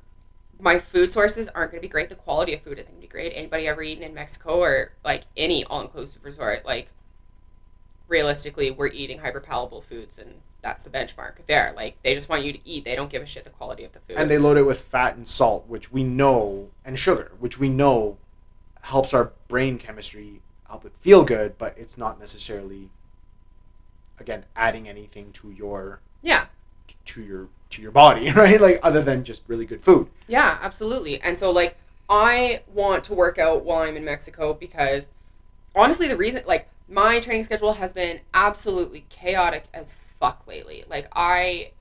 my 0.60 0.80
food 0.80 1.12
sources 1.12 1.50
aren't 1.50 1.72
going 1.72 1.82
to 1.82 1.86
be 1.86 1.92
great. 1.92 2.08
The 2.08 2.16
quality 2.16 2.54
of 2.54 2.62
food 2.62 2.80
isn't 2.80 2.88
going 2.94 3.02
to 3.02 3.08
be 3.08 3.12
great. 3.12 3.34
Anybody 3.36 3.68
ever 3.68 3.84
eaten 3.84 4.04
in 4.06 4.14
Mexico 4.14 4.62
or 4.62 4.92
like 5.04 5.24
any 5.36 5.66
all 5.66 5.82
inclusive 5.82 6.24
resort, 6.24 6.66
like 6.66 6.88
realistically, 8.08 8.72
we're 8.72 8.88
eating 8.88 9.20
hyper 9.20 9.40
palatable 9.40 9.82
foods, 9.82 10.18
and 10.18 10.36
that's 10.62 10.84
the 10.84 10.90
benchmark 10.90 11.34
there. 11.48 11.74
Like 11.76 12.02
they 12.04 12.16
just 12.16 12.28
want 12.28 12.44
you 12.44 12.52
to 12.54 12.60
eat. 12.66 12.86
They 12.86 12.96
don't 12.96 13.10
give 13.10 13.22
a 13.22 13.26
shit 13.26 13.44
the 13.44 13.50
quality 13.52 13.84
of 13.84 13.94
the 13.94 14.00
food. 14.00 14.18
And 14.18 14.30
they 14.30 14.38
load 14.38 14.58
it 14.58 14.64
with 14.64 14.80
fat 14.80 15.16
and 15.16 15.28
salt, 15.28 15.68
which 15.68 15.92
we 15.92 16.04
know, 16.04 16.70
and 16.84 16.98
sugar, 16.98 17.32
which 17.40 17.60
we 17.60 17.70
know 17.70 18.18
helps 18.82 19.14
our 19.14 19.32
brain 19.48 19.78
chemistry 19.78 20.42
help 20.68 20.86
it 20.86 20.94
feel 21.00 21.24
good, 21.24 21.58
but 21.58 21.76
it's 21.78 21.98
not 21.98 22.20
necessarily 22.20 22.90
again 24.20 24.46
adding 24.56 24.88
anything 24.88 25.32
to 25.34 25.52
your 25.52 26.02
yeah, 26.22 26.46
to 27.06 27.22
your 27.22 27.48
to 27.70 27.82
your 27.82 27.92
body, 27.92 28.32
right? 28.36 28.60
Like 28.60 28.80
other 28.82 29.02
than 29.02 29.24
just 29.24 29.44
really 29.48 29.66
good 29.66 29.82
food. 29.82 30.08
Yeah, 30.28 30.58
absolutely. 30.62 31.22
And 31.22 31.38
so 31.38 31.52
like 31.52 31.78
I 32.10 32.62
want 32.74 33.04
to 33.06 33.14
work 33.14 33.38
out 33.38 33.64
while 33.64 33.84
I'm 33.84 33.98
in 33.98 34.06
Mexico 34.06 34.54
because 34.54 35.08
honestly 35.76 36.08
the 36.08 36.18
reason 36.18 36.44
like 36.48 36.70
my 36.88 37.20
training 37.20 37.44
schedule 37.44 37.74
has 37.74 37.94
been 37.94 38.20
absolutely 38.34 39.06
chaotic 39.10 39.66
as 39.74 39.92
fuck 39.92 40.46
lately. 40.48 40.84
Like 40.90 41.08
I 41.14 41.72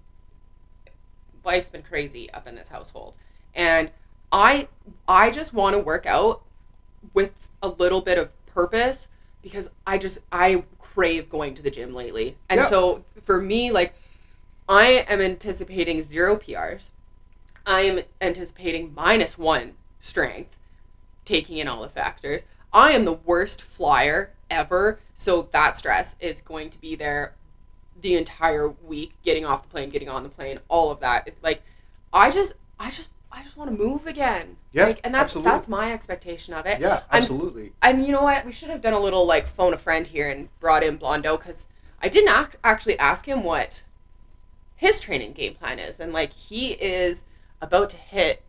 life's 1.44 1.68
been 1.70 1.82
crazy 1.82 2.30
up 2.32 2.46
in 2.46 2.54
this 2.54 2.68
household. 2.68 3.14
And 3.54 3.90
I 4.32 4.68
I 5.06 5.30
just 5.30 5.52
want 5.52 5.74
to 5.74 5.78
work 5.78 6.06
out 6.06 6.42
with 7.12 7.48
a 7.62 7.68
little 7.68 8.00
bit 8.00 8.18
of 8.18 8.32
purpose 8.46 9.08
because 9.42 9.70
I 9.86 9.98
just 9.98 10.18
I 10.32 10.64
crave 10.78 11.28
going 11.28 11.54
to 11.54 11.62
the 11.62 11.70
gym 11.70 11.94
lately. 11.94 12.36
And 12.48 12.60
Yeah. 12.60 12.68
so 12.68 13.04
for 13.24 13.40
me 13.40 13.70
like 13.70 13.94
I 14.68 15.04
am 15.08 15.20
anticipating 15.20 16.00
zero 16.02 16.36
PRs. 16.36 16.84
I 17.66 17.82
am 17.82 18.00
anticipating 18.20 18.94
minus 18.94 19.36
1 19.38 19.74
strength 20.00 20.56
taking 21.24 21.56
in 21.58 21.68
all 21.68 21.82
the 21.82 21.88
factors. 21.88 22.42
I 22.72 22.92
am 22.92 23.04
the 23.04 23.12
worst 23.12 23.62
flyer 23.62 24.30
ever, 24.54 25.00
so 25.14 25.48
that 25.52 25.76
stress 25.76 26.16
is 26.20 26.40
going 26.40 26.70
to 26.70 26.80
be 26.80 26.94
there 26.94 27.34
the 28.00 28.14
entire 28.16 28.68
week 28.68 29.12
getting 29.24 29.44
off 29.44 29.62
the 29.62 29.68
plane, 29.68 29.90
getting 29.90 30.08
on 30.08 30.22
the 30.22 30.28
plane, 30.28 30.58
all 30.68 30.90
of 30.90 31.00
that 31.00 31.26
is 31.28 31.36
like 31.42 31.62
I 32.12 32.30
just 32.30 32.54
I 32.78 32.90
just 32.90 33.08
I 33.32 33.42
just 33.42 33.56
want 33.56 33.70
to 33.70 33.76
move 33.76 34.06
again. 34.06 34.56
Yeah, 34.72 34.86
Like 34.86 35.00
and 35.04 35.14
that's 35.14 35.30
absolutely. 35.30 35.50
that's 35.50 35.68
my 35.68 35.92
expectation 35.92 36.54
of 36.54 36.66
it. 36.66 36.80
Yeah, 36.80 37.02
absolutely. 37.10 37.72
And 37.82 38.06
you 38.06 38.12
know 38.12 38.22
what? 38.22 38.44
We 38.46 38.52
should 38.52 38.70
have 38.70 38.80
done 38.80 38.92
a 38.92 39.00
little 39.00 39.26
like 39.26 39.46
phone 39.46 39.74
a 39.74 39.78
friend 39.78 40.06
here 40.06 40.28
and 40.28 40.48
brought 40.60 40.82
in 40.82 40.98
Blondo 40.98 41.40
cuz 41.40 41.66
I 42.00 42.08
didn't 42.08 42.28
act, 42.30 42.56
actually 42.62 42.98
ask 42.98 43.26
him 43.26 43.42
what 43.42 43.82
his 44.76 45.00
training 45.00 45.32
game 45.32 45.54
plan 45.54 45.78
is 45.78 45.98
and 45.98 46.12
like 46.12 46.32
he 46.32 46.72
is 46.72 47.24
about 47.60 47.90
to 47.90 47.96
hit 47.96 48.42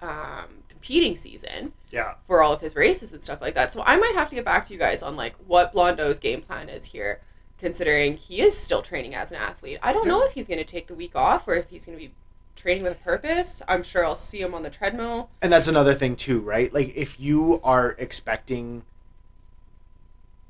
um 0.00 0.61
competing 0.82 1.14
season 1.14 1.72
yeah. 1.92 2.14
for 2.26 2.42
all 2.42 2.52
of 2.52 2.60
his 2.60 2.74
races 2.74 3.12
and 3.12 3.22
stuff 3.22 3.40
like 3.40 3.54
that. 3.54 3.72
So 3.72 3.84
I 3.86 3.96
might 3.96 4.16
have 4.16 4.28
to 4.30 4.34
get 4.34 4.44
back 4.44 4.64
to 4.66 4.72
you 4.72 4.78
guys 4.80 5.00
on 5.00 5.14
like 5.14 5.36
what 5.46 5.72
Blondo's 5.72 6.18
game 6.18 6.42
plan 6.42 6.68
is 6.68 6.86
here, 6.86 7.20
considering 7.56 8.16
he 8.16 8.42
is 8.42 8.58
still 8.58 8.82
training 8.82 9.14
as 9.14 9.30
an 9.30 9.36
athlete. 9.36 9.78
I 9.80 9.92
don't 9.92 10.08
know 10.08 10.24
if 10.24 10.32
he's 10.32 10.48
going 10.48 10.58
to 10.58 10.64
take 10.64 10.88
the 10.88 10.94
week 10.94 11.14
off 11.14 11.46
or 11.46 11.54
if 11.54 11.70
he's 11.70 11.84
going 11.84 11.96
to 11.96 12.04
be 12.04 12.12
training 12.56 12.82
with 12.82 12.94
a 12.94 12.96
purpose. 12.96 13.62
I'm 13.68 13.84
sure 13.84 14.04
I'll 14.04 14.16
see 14.16 14.40
him 14.40 14.54
on 14.54 14.64
the 14.64 14.70
treadmill. 14.70 15.30
And 15.40 15.52
that's 15.52 15.68
another 15.68 15.94
thing 15.94 16.16
too, 16.16 16.40
right? 16.40 16.74
Like 16.74 16.96
if 16.96 17.20
you 17.20 17.60
are 17.62 17.94
expecting 17.98 18.82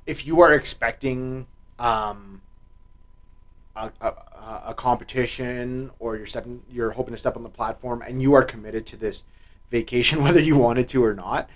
if 0.06 0.26
you 0.26 0.40
are 0.40 0.52
expecting 0.52 1.46
um 1.78 2.40
a, 3.76 3.92
a, 4.00 4.14
a 4.68 4.74
competition 4.74 5.90
or 5.98 6.16
you're 6.16 6.26
stepping 6.26 6.62
you're 6.70 6.92
hoping 6.92 7.12
to 7.12 7.18
step 7.18 7.36
on 7.36 7.42
the 7.42 7.50
platform 7.50 8.02
and 8.02 8.20
you 8.22 8.32
are 8.32 8.42
committed 8.42 8.86
to 8.86 8.96
this 8.96 9.24
vacation 9.72 10.22
whether 10.26 10.38
you 10.40 10.56
wanted 10.56 10.86
to 10.88 11.02
or 11.04 11.14
not 11.14 11.48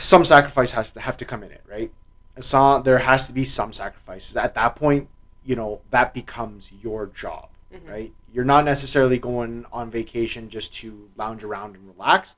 some 0.00 0.24
sacrifice 0.24 0.70
has 0.72 0.90
to 0.92 1.00
have 1.00 1.16
to 1.18 1.24
come 1.24 1.42
in 1.42 1.50
it 1.50 1.62
right? 1.68 1.92
Some 2.40 2.82
there 2.84 2.98
has 2.98 3.26
to 3.26 3.32
be 3.32 3.44
some 3.44 3.72
sacrifices. 3.72 4.36
At 4.36 4.54
that 4.54 4.76
point 4.76 5.08
you 5.44 5.56
know 5.56 5.80
that 5.90 6.14
becomes 6.14 6.72
your 6.82 7.06
job 7.06 7.48
Mhm. 7.74 7.88
right? 7.90 8.12
You're 8.32 8.44
not 8.44 8.64
necessarily 8.64 9.18
going 9.18 9.66
on 9.72 9.90
vacation 9.90 10.48
just 10.50 10.72
to 10.74 11.10
lounge 11.16 11.42
around 11.42 11.74
and 11.74 11.86
relax. 11.88 12.36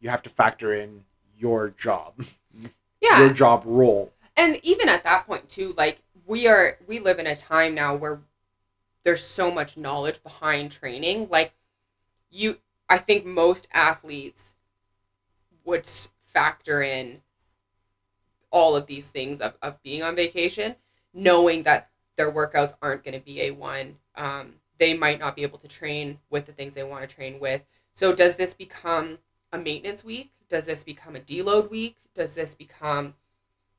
You 0.00 0.10
have 0.10 0.22
to 0.22 0.30
factor 0.30 0.72
in 0.72 1.04
your 1.36 1.70
job 1.70 2.24
Yeah. 3.00 3.18
your 3.20 3.30
job 3.30 3.62
role. 3.66 4.12
And 4.36 4.60
even 4.62 4.88
at 4.88 5.02
that 5.04 5.26
point 5.26 5.48
too 5.48 5.74
like 5.76 6.02
we 6.24 6.46
are 6.46 6.78
we 6.86 7.00
live 7.00 7.18
in 7.18 7.26
a 7.26 7.34
time 7.36 7.74
now 7.74 7.94
where 7.96 8.20
there's 9.02 9.24
so 9.24 9.50
much 9.50 9.76
knowledge 9.76 10.22
behind 10.22 10.70
training. 10.70 11.28
Like 11.30 11.52
you 12.30 12.58
i 12.88 12.98
think 12.98 13.24
most 13.24 13.68
athletes 13.72 14.54
would 15.64 15.86
factor 16.22 16.82
in 16.82 17.20
all 18.50 18.76
of 18.76 18.86
these 18.86 19.10
things 19.10 19.40
of, 19.40 19.54
of 19.60 19.82
being 19.82 20.02
on 20.02 20.14
vacation 20.14 20.76
knowing 21.16 21.62
that 21.64 21.88
their 22.16 22.30
workouts 22.30 22.74
aren't 22.82 23.02
going 23.02 23.18
to 23.18 23.24
be 23.24 23.40
a 23.42 23.50
one. 23.50 23.96
Um, 24.14 24.54
they 24.78 24.94
might 24.94 25.18
not 25.18 25.34
be 25.34 25.42
able 25.42 25.58
to 25.58 25.68
train 25.68 26.18
with 26.30 26.46
the 26.46 26.52
things 26.52 26.74
they 26.74 26.84
want 26.84 27.08
to 27.08 27.12
train 27.12 27.40
with. 27.40 27.64
So 27.94 28.14
does 28.14 28.36
this 28.36 28.54
become 28.54 29.18
a 29.52 29.58
maintenance 29.58 30.04
week? 30.04 30.32
Does 30.48 30.66
this 30.66 30.84
become 30.84 31.16
a 31.16 31.20
deload 31.20 31.70
week? 31.70 31.96
Does 32.14 32.34
this 32.34 32.54
become 32.54 33.14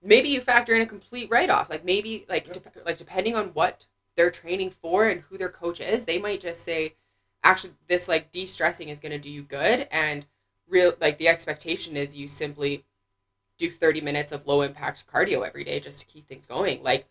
maybe 0.03 0.29
you 0.29 0.41
factor 0.41 0.75
in 0.75 0.81
a 0.81 0.85
complete 0.85 1.29
write-off. 1.29 1.69
Like 1.69 1.85
maybe 1.85 2.25
like 2.27 2.51
dep- 2.51 2.85
like 2.85 2.97
depending 2.97 3.35
on 3.35 3.47
what 3.47 3.85
they're 4.15 4.31
training 4.31 4.71
for 4.71 5.07
and 5.07 5.21
who 5.21 5.37
their 5.37 5.49
coach 5.49 5.79
is 5.79 6.05
they 6.05 6.17
might 6.17 6.41
just 6.41 6.63
say 6.63 6.95
actually 7.43 7.73
this 7.87 8.07
like 8.07 8.31
de-stressing 8.31 8.89
is 8.89 8.99
going 8.99 9.11
to 9.11 9.19
do 9.19 9.29
you 9.29 9.41
good 9.41 9.87
and 9.91 10.25
real 10.69 10.93
like 10.99 11.17
the 11.17 11.27
expectation 11.27 11.95
is 11.95 12.15
you 12.15 12.27
simply 12.27 12.83
do 13.57 13.71
30 13.71 14.01
minutes 14.01 14.31
of 14.31 14.45
low 14.47 14.61
impact 14.61 15.05
cardio 15.11 15.45
every 15.45 15.63
day 15.63 15.79
just 15.79 15.99
to 15.99 16.05
keep 16.05 16.27
things 16.27 16.45
going. 16.45 16.83
Like 16.83 17.07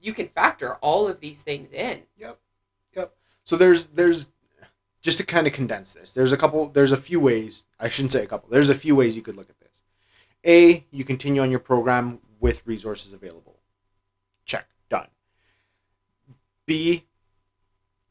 you 0.00 0.12
can 0.12 0.28
factor 0.28 0.74
all 0.76 1.08
of 1.08 1.20
these 1.20 1.42
things 1.42 1.72
in. 1.72 2.02
Yep. 2.16 2.38
Yep. 2.96 3.14
so 3.44 3.56
there's 3.56 3.86
there's 3.86 4.28
just 5.00 5.18
to 5.18 5.24
kind 5.24 5.46
of 5.46 5.52
condense 5.52 5.92
this 5.92 6.12
there's 6.12 6.32
a 6.32 6.36
couple 6.36 6.68
there's 6.70 6.90
a 6.90 6.96
few 6.96 7.20
ways 7.20 7.64
i 7.78 7.88
shouldn't 7.88 8.10
say 8.10 8.24
a 8.24 8.26
couple 8.26 8.50
there's 8.50 8.68
a 8.68 8.74
few 8.74 8.96
ways 8.96 9.14
you 9.14 9.22
could 9.22 9.36
look 9.36 9.48
at 9.48 9.58
this. 9.60 9.80
A 10.46 10.84
you 10.90 11.04
continue 11.04 11.42
on 11.42 11.50
your 11.50 11.60
program 11.60 12.20
with 12.40 12.62
resources 12.64 13.12
available. 13.12 13.56
Check. 14.44 14.68
Done. 14.88 15.08
B 16.66 17.04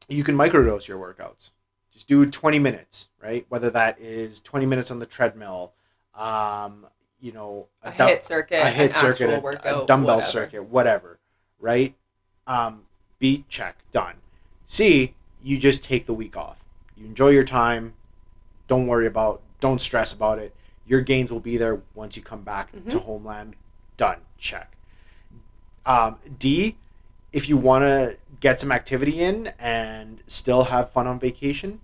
you 0.08 0.24
can 0.24 0.36
microdose 0.36 0.88
your 0.88 0.98
workouts 0.98 1.50
just 1.94 2.08
do 2.08 2.26
20 2.26 2.60
minutes 2.60 3.08
right 3.22 3.46
whether 3.50 3.70
that 3.70 4.00
is 4.00 4.42
20 4.42 4.66
minutes 4.66 4.90
on 4.92 5.00
the 5.00 5.06
treadmill 5.06 5.74
um 6.16 6.86
you 7.20 7.32
know 7.32 7.68
a, 7.84 7.92
dum- 7.92 8.10
HIIT 8.10 8.24
circuit 8.24 8.62
a 8.62 8.70
HIIT 8.72 8.94
circuit, 8.94 9.30
a- 9.30 9.84
a, 9.84 9.86
dumbbell 9.86 10.16
whatever. 10.18 10.22
circuit, 10.32 10.64
whatever, 10.64 11.20
right? 11.60 11.96
Um, 12.46 12.84
B 13.20 13.44
check 13.50 13.78
done. 13.92 14.16
C 14.68 15.16
you 15.44 15.58
just 15.58 15.84
take 15.84 16.06
the 16.06 16.14
week 16.14 16.38
off. 16.38 16.64
You 16.96 17.06
enjoy 17.08 17.30
your 17.30 17.44
time. 17.44 17.94
Don't 18.68 18.86
worry 18.88 19.08
about. 19.08 19.42
Don't 19.60 19.82
stress 19.82 20.14
about 20.14 20.38
it. 20.40 20.56
Your 20.86 21.02
gains 21.02 21.32
will 21.32 21.40
be 21.40 21.58
there 21.58 21.82
once 21.96 22.16
you 22.18 22.22
come 22.24 22.44
back 22.44 22.72
to 22.72 22.98
Mhm. 22.98 23.02
homeland. 23.04 23.56
Done. 23.98 24.20
Check. 24.38 24.76
Um, 25.86 26.18
D 26.38 26.78
if 27.38 27.48
you 27.48 27.56
want 27.56 27.84
to 27.84 28.18
get 28.40 28.60
some 28.60 28.72
activity 28.72 29.22
in 29.22 29.54
and 29.60 30.24
still 30.26 30.64
have 30.66 30.90
fun 30.90 31.06
on 31.06 31.20
vacation, 31.20 31.80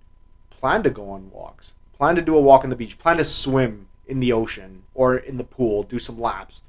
plan 0.50 0.82
to 0.82 0.90
go 0.90 1.12
on 1.12 1.30
walks. 1.30 1.76
Plan 1.96 2.16
to 2.16 2.24
do 2.24 2.36
a 2.36 2.42
walk 2.42 2.64
on 2.64 2.72
the 2.72 2.76
beach. 2.76 2.98
Plan 2.98 3.18
to 3.18 3.24
swim 3.24 3.88
in 4.08 4.20
the 4.20 4.34
ocean 4.34 4.82
or 4.96 5.16
in 5.16 5.38
the 5.38 5.44
pool, 5.44 5.84
do 5.84 6.00
some 6.00 6.20
laps, 6.20 6.64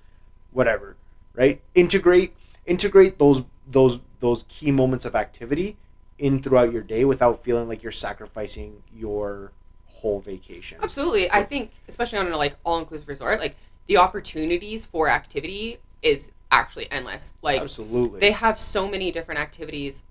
whatever, 0.52 0.96
right? 1.32 1.62
Integrate 1.74 2.34
integrate 2.66 3.18
those 3.18 3.42
those 3.66 4.00
those 4.20 4.44
key 4.50 4.70
moments 4.70 5.06
of 5.06 5.14
activity 5.14 5.78
in 6.18 6.42
throughout 6.42 6.70
your 6.70 6.82
day 6.82 7.06
without 7.06 7.42
feeling 7.42 7.66
like 7.66 7.82
you're 7.82 7.90
sacrificing 7.90 8.82
your 8.94 9.50
whole 9.86 10.20
vacation. 10.20 10.78
Absolutely. 10.82 11.30
I 11.30 11.42
think 11.42 11.70
especially 11.88 12.18
on 12.18 12.30
a 12.30 12.36
like 12.36 12.56
all 12.64 12.78
inclusive 12.78 13.08
resort, 13.08 13.40
like 13.40 13.56
the 13.86 13.96
opportunities 13.96 14.84
for 14.84 15.08
activity 15.08 15.78
is 16.02 16.32
actually 16.54 16.90
endless. 16.90 17.34
Like 17.42 17.60
Absolutely. 17.60 18.20
they 18.20 18.32
have 18.32 18.58
so 18.58 18.88
many 18.88 19.10
different 19.10 19.40
activities 19.40 20.02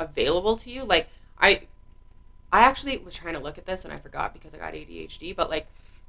available 0.00 0.56
to 0.58 0.70
you. 0.70 0.84
Like 0.84 1.08
I 1.38 1.62
I 2.52 2.60
actually 2.60 2.98
was 2.98 3.14
trying 3.14 3.34
to 3.34 3.40
look 3.40 3.58
at 3.58 3.66
this 3.66 3.84
and 3.84 3.92
I 3.92 3.98
forgot 3.98 4.32
because 4.32 4.54
I 4.54 4.58
got 4.58 4.74
ADHD, 4.74 5.34
but 5.34 5.50
like 5.50 5.66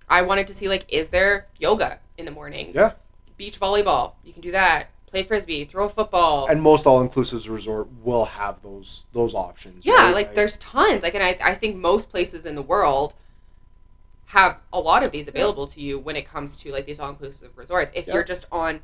I 0.10 0.22
wanted 0.22 0.48
to 0.48 0.56
see 0.56 0.68
like 0.70 0.86
is 0.90 1.10
there 1.10 1.48
yoga 1.60 2.00
in 2.18 2.26
the 2.26 2.32
mornings? 2.32 2.76
Yeah. 2.76 2.94
Beach 3.38 3.60
volleyball, 3.60 4.14
you 4.24 4.32
can 4.34 4.42
do 4.42 4.52
that. 4.52 4.90
Play 5.08 5.22
frisbee, 5.24 5.64
throw 5.66 5.86
a 5.86 5.90
football. 5.90 6.48
and 6.48 6.60
most 6.60 6.88
all 6.88 7.00
inclusive 7.00 7.48
resort 7.48 7.88
will 8.04 8.26
have 8.26 8.62
those 8.64 9.06
those 9.14 9.36
options. 9.36 9.86
Yeah, 9.86 10.06
right? 10.06 10.14
like 10.14 10.34
there's 10.36 10.58
tons. 10.58 11.04
Like, 11.04 11.14
and 11.14 11.24
I, 11.24 11.38
I 11.44 11.54
think 11.54 11.76
most 11.76 12.10
places 12.10 12.46
in 12.48 12.56
the 12.56 12.64
world 12.64 13.14
have 14.28 14.60
a 14.72 14.80
lot 14.80 15.04
of 15.04 15.12
these 15.12 15.28
available 15.28 15.68
to 15.68 15.80
you 15.80 16.00
when 16.00 16.16
it 16.16 16.28
comes 16.28 16.56
to 16.58 16.72
like 16.72 16.88
these 16.88 17.00
all 17.00 17.10
inclusive 17.10 17.56
resorts. 17.56 17.92
If 17.96 18.08
Yeah. 18.08 18.16
you're 18.16 18.24
just 18.24 18.46
on 18.52 18.80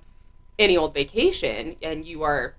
any 0.60 0.78
old 0.78 0.94
vacation 0.94 1.78
and 1.82 2.06
you 2.06 2.22
are 2.22 2.54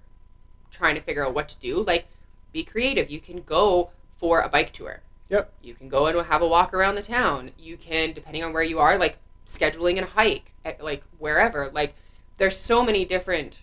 trying 0.73 0.95
to 0.97 1.01
figure 1.01 1.25
out 1.25 1.35
what 1.35 1.49
to 1.51 1.59
do, 1.59 1.83
like 1.83 2.07
be 2.53 2.65
creative. 2.65 3.11
You 3.11 3.21
can 3.21 3.43
go 3.43 3.91
for 4.19 4.41
a 4.41 4.49
bike 4.49 4.73
tour. 4.73 5.03
Yep. 5.29 5.53
You 5.63 5.75
can 5.75 5.89
go 5.89 6.07
and 6.07 6.27
have 6.27 6.43
a 6.43 6.49
walk 6.49 6.75
around 6.75 6.97
the 6.97 7.03
town. 7.03 7.53
You 7.57 7.77
can, 7.77 8.13
depending 8.13 8.43
on 8.43 8.53
where 8.53 8.65
you 8.65 8.81
are, 8.81 8.99
like 8.99 9.19
scheduling 9.47 10.03
a 10.03 10.07
hike 10.07 10.51
at 10.65 10.83
like 10.83 11.05
wherever. 11.19 11.69
Like 11.69 11.95
there's 12.39 12.57
so 12.57 12.83
many 12.83 13.05
different 13.05 13.63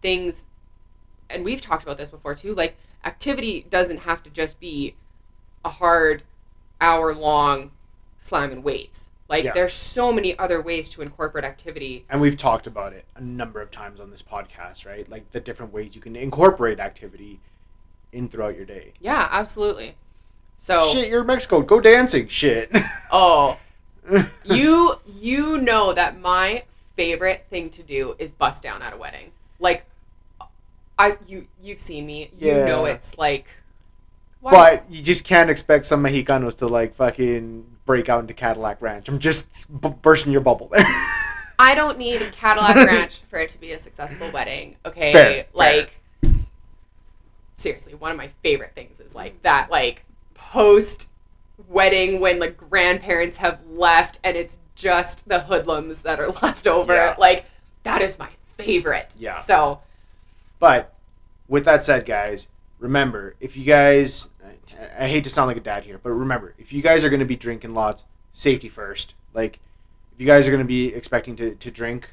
things 0.00 0.44
and 1.30 1.44
we've 1.44 1.60
talked 1.60 1.82
about 1.82 1.98
this 1.98 2.10
before 2.10 2.34
too 2.34 2.54
like 2.54 2.76
activity 3.04 3.66
doesn't 3.70 3.98
have 3.98 4.22
to 4.22 4.30
just 4.30 4.60
be 4.60 4.94
a 5.64 5.68
hard 5.68 6.22
hour 6.80 7.14
long 7.14 7.70
slamming 8.18 8.62
weights 8.62 9.08
like 9.28 9.44
Yeah. 9.44 9.52
there's 9.52 9.72
so 9.72 10.12
many 10.12 10.38
other 10.38 10.60
ways 10.60 10.88
to 10.90 11.02
incorporate 11.02 11.44
activity 11.44 12.04
and 12.08 12.20
we've 12.20 12.36
talked 12.36 12.66
about 12.66 12.92
it 12.92 13.04
a 13.16 13.20
number 13.20 13.60
of 13.60 13.70
times 13.70 14.00
on 14.00 14.10
this 14.10 14.22
podcast, 14.22 14.84
right? 14.86 15.08
Like 15.08 15.30
the 15.32 15.40
different 15.40 15.72
ways 15.72 15.94
you 15.94 16.00
can 16.00 16.14
incorporate 16.16 16.78
activity 16.80 17.40
in 18.12 18.28
throughout 18.28 18.56
your 18.56 18.66
day. 18.66 18.92
Yeah, 19.00 19.28
absolutely. 19.30 19.96
So 20.58 20.88
Shit, 20.92 21.08
you're 21.08 21.22
in 21.22 21.26
Mexico. 21.26 21.60
Go 21.62 21.80
dancing. 21.80 22.28
Shit. 22.28 22.70
oh, 23.10 23.58
you 24.44 25.00
you 25.06 25.58
know 25.58 25.92
that 25.92 26.20
my 26.20 26.64
favorite 26.94 27.46
thing 27.50 27.70
to 27.70 27.82
do 27.82 28.14
is 28.18 28.30
bust 28.30 28.62
down 28.62 28.82
at 28.82 28.92
a 28.92 28.96
wedding. 28.96 29.32
Like 29.58 29.86
I 30.98 31.16
you 31.26 31.46
you've 31.62 31.80
seen 31.80 32.06
me. 32.06 32.30
You 32.38 32.48
Yeah. 32.48 32.64
know 32.66 32.84
it's 32.84 33.18
like 33.18 33.46
but 34.42 34.84
you 34.90 35.02
just 35.02 35.24
can't 35.24 35.48
expect 35.48 35.86
some 35.86 36.02
Mexicanos 36.02 36.58
to 36.58 36.66
like 36.68 36.94
fucking 36.94 37.64
break 37.86 38.08
out 38.08 38.20
into 38.20 38.34
Cadillac 38.34 38.80
Ranch. 38.80 39.08
I'm 39.08 39.18
just 39.18 39.80
b- 39.80 39.94
bursting 40.02 40.32
your 40.32 40.40
bubble 40.40 40.68
there. 40.68 40.84
I 41.58 41.74
don't 41.74 41.98
need 41.98 42.20
a 42.22 42.30
Cadillac 42.30 42.74
Ranch 42.88 43.20
for 43.28 43.38
it 43.38 43.50
to 43.50 43.60
be 43.60 43.72
a 43.72 43.78
successful 43.78 44.30
wedding. 44.32 44.76
Okay, 44.84 45.12
Fair, 45.12 45.24
fair. 45.34 45.46
like 45.54 45.90
seriously, 47.54 47.94
one 47.94 48.10
of 48.10 48.16
my 48.16 48.28
favorite 48.42 48.72
things 48.74 49.00
is 49.00 49.14
like 49.14 49.42
that, 49.42 49.70
like 49.70 50.04
post 50.34 51.10
wedding 51.68 52.20
when 52.20 52.40
the 52.40 52.50
grandparents 52.50 53.36
have 53.38 53.60
left 53.68 54.18
and 54.24 54.36
it's 54.36 54.58
just 54.74 55.28
the 55.28 55.40
hoodlums 55.40 56.02
that 56.02 56.18
are 56.18 56.28
left 56.42 56.66
over. 56.66 56.94
Yeah. 56.94 57.14
Like 57.18 57.44
that 57.84 58.02
is 58.02 58.18
my 58.18 58.30
favorite. 58.56 59.10
Yeah. 59.16 59.38
So 59.40 59.80
But 60.58 60.92
with 61.48 61.64
that 61.66 61.84
said, 61.84 62.06
guys, 62.06 62.48
remember 62.80 63.36
if 63.40 63.56
you 63.56 63.64
guys, 63.64 64.30
I 64.98 65.08
hate 65.08 65.24
to 65.24 65.30
sound 65.30 65.48
like 65.48 65.56
a 65.56 65.60
dad 65.60 65.84
here, 65.84 65.98
but 66.02 66.10
remember 66.10 66.54
if 66.58 66.72
you 66.72 66.82
guys 66.82 67.04
are 67.04 67.10
going 67.10 67.20
to 67.20 67.26
be 67.26 67.36
drinking 67.36 67.74
lots, 67.74 68.04
safety 68.32 68.68
first. 68.68 69.14
Like 69.32 69.60
if 70.14 70.20
you 70.20 70.26
guys 70.26 70.46
are 70.46 70.50
going 70.50 70.62
to 70.62 70.68
be 70.68 70.94
expecting 70.94 71.36
to, 71.36 71.54
to 71.54 71.70
drink, 71.70 72.08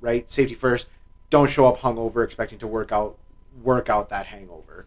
right? 0.00 0.28
Safety 0.28 0.54
first. 0.54 0.86
Don't 1.30 1.50
show 1.50 1.66
up 1.66 1.78
hungover 1.80 2.24
expecting 2.24 2.58
to 2.60 2.66
work 2.66 2.90
out 2.92 3.16
work 3.62 3.88
out 3.90 4.08
that 4.10 4.26
hangover. 4.26 4.86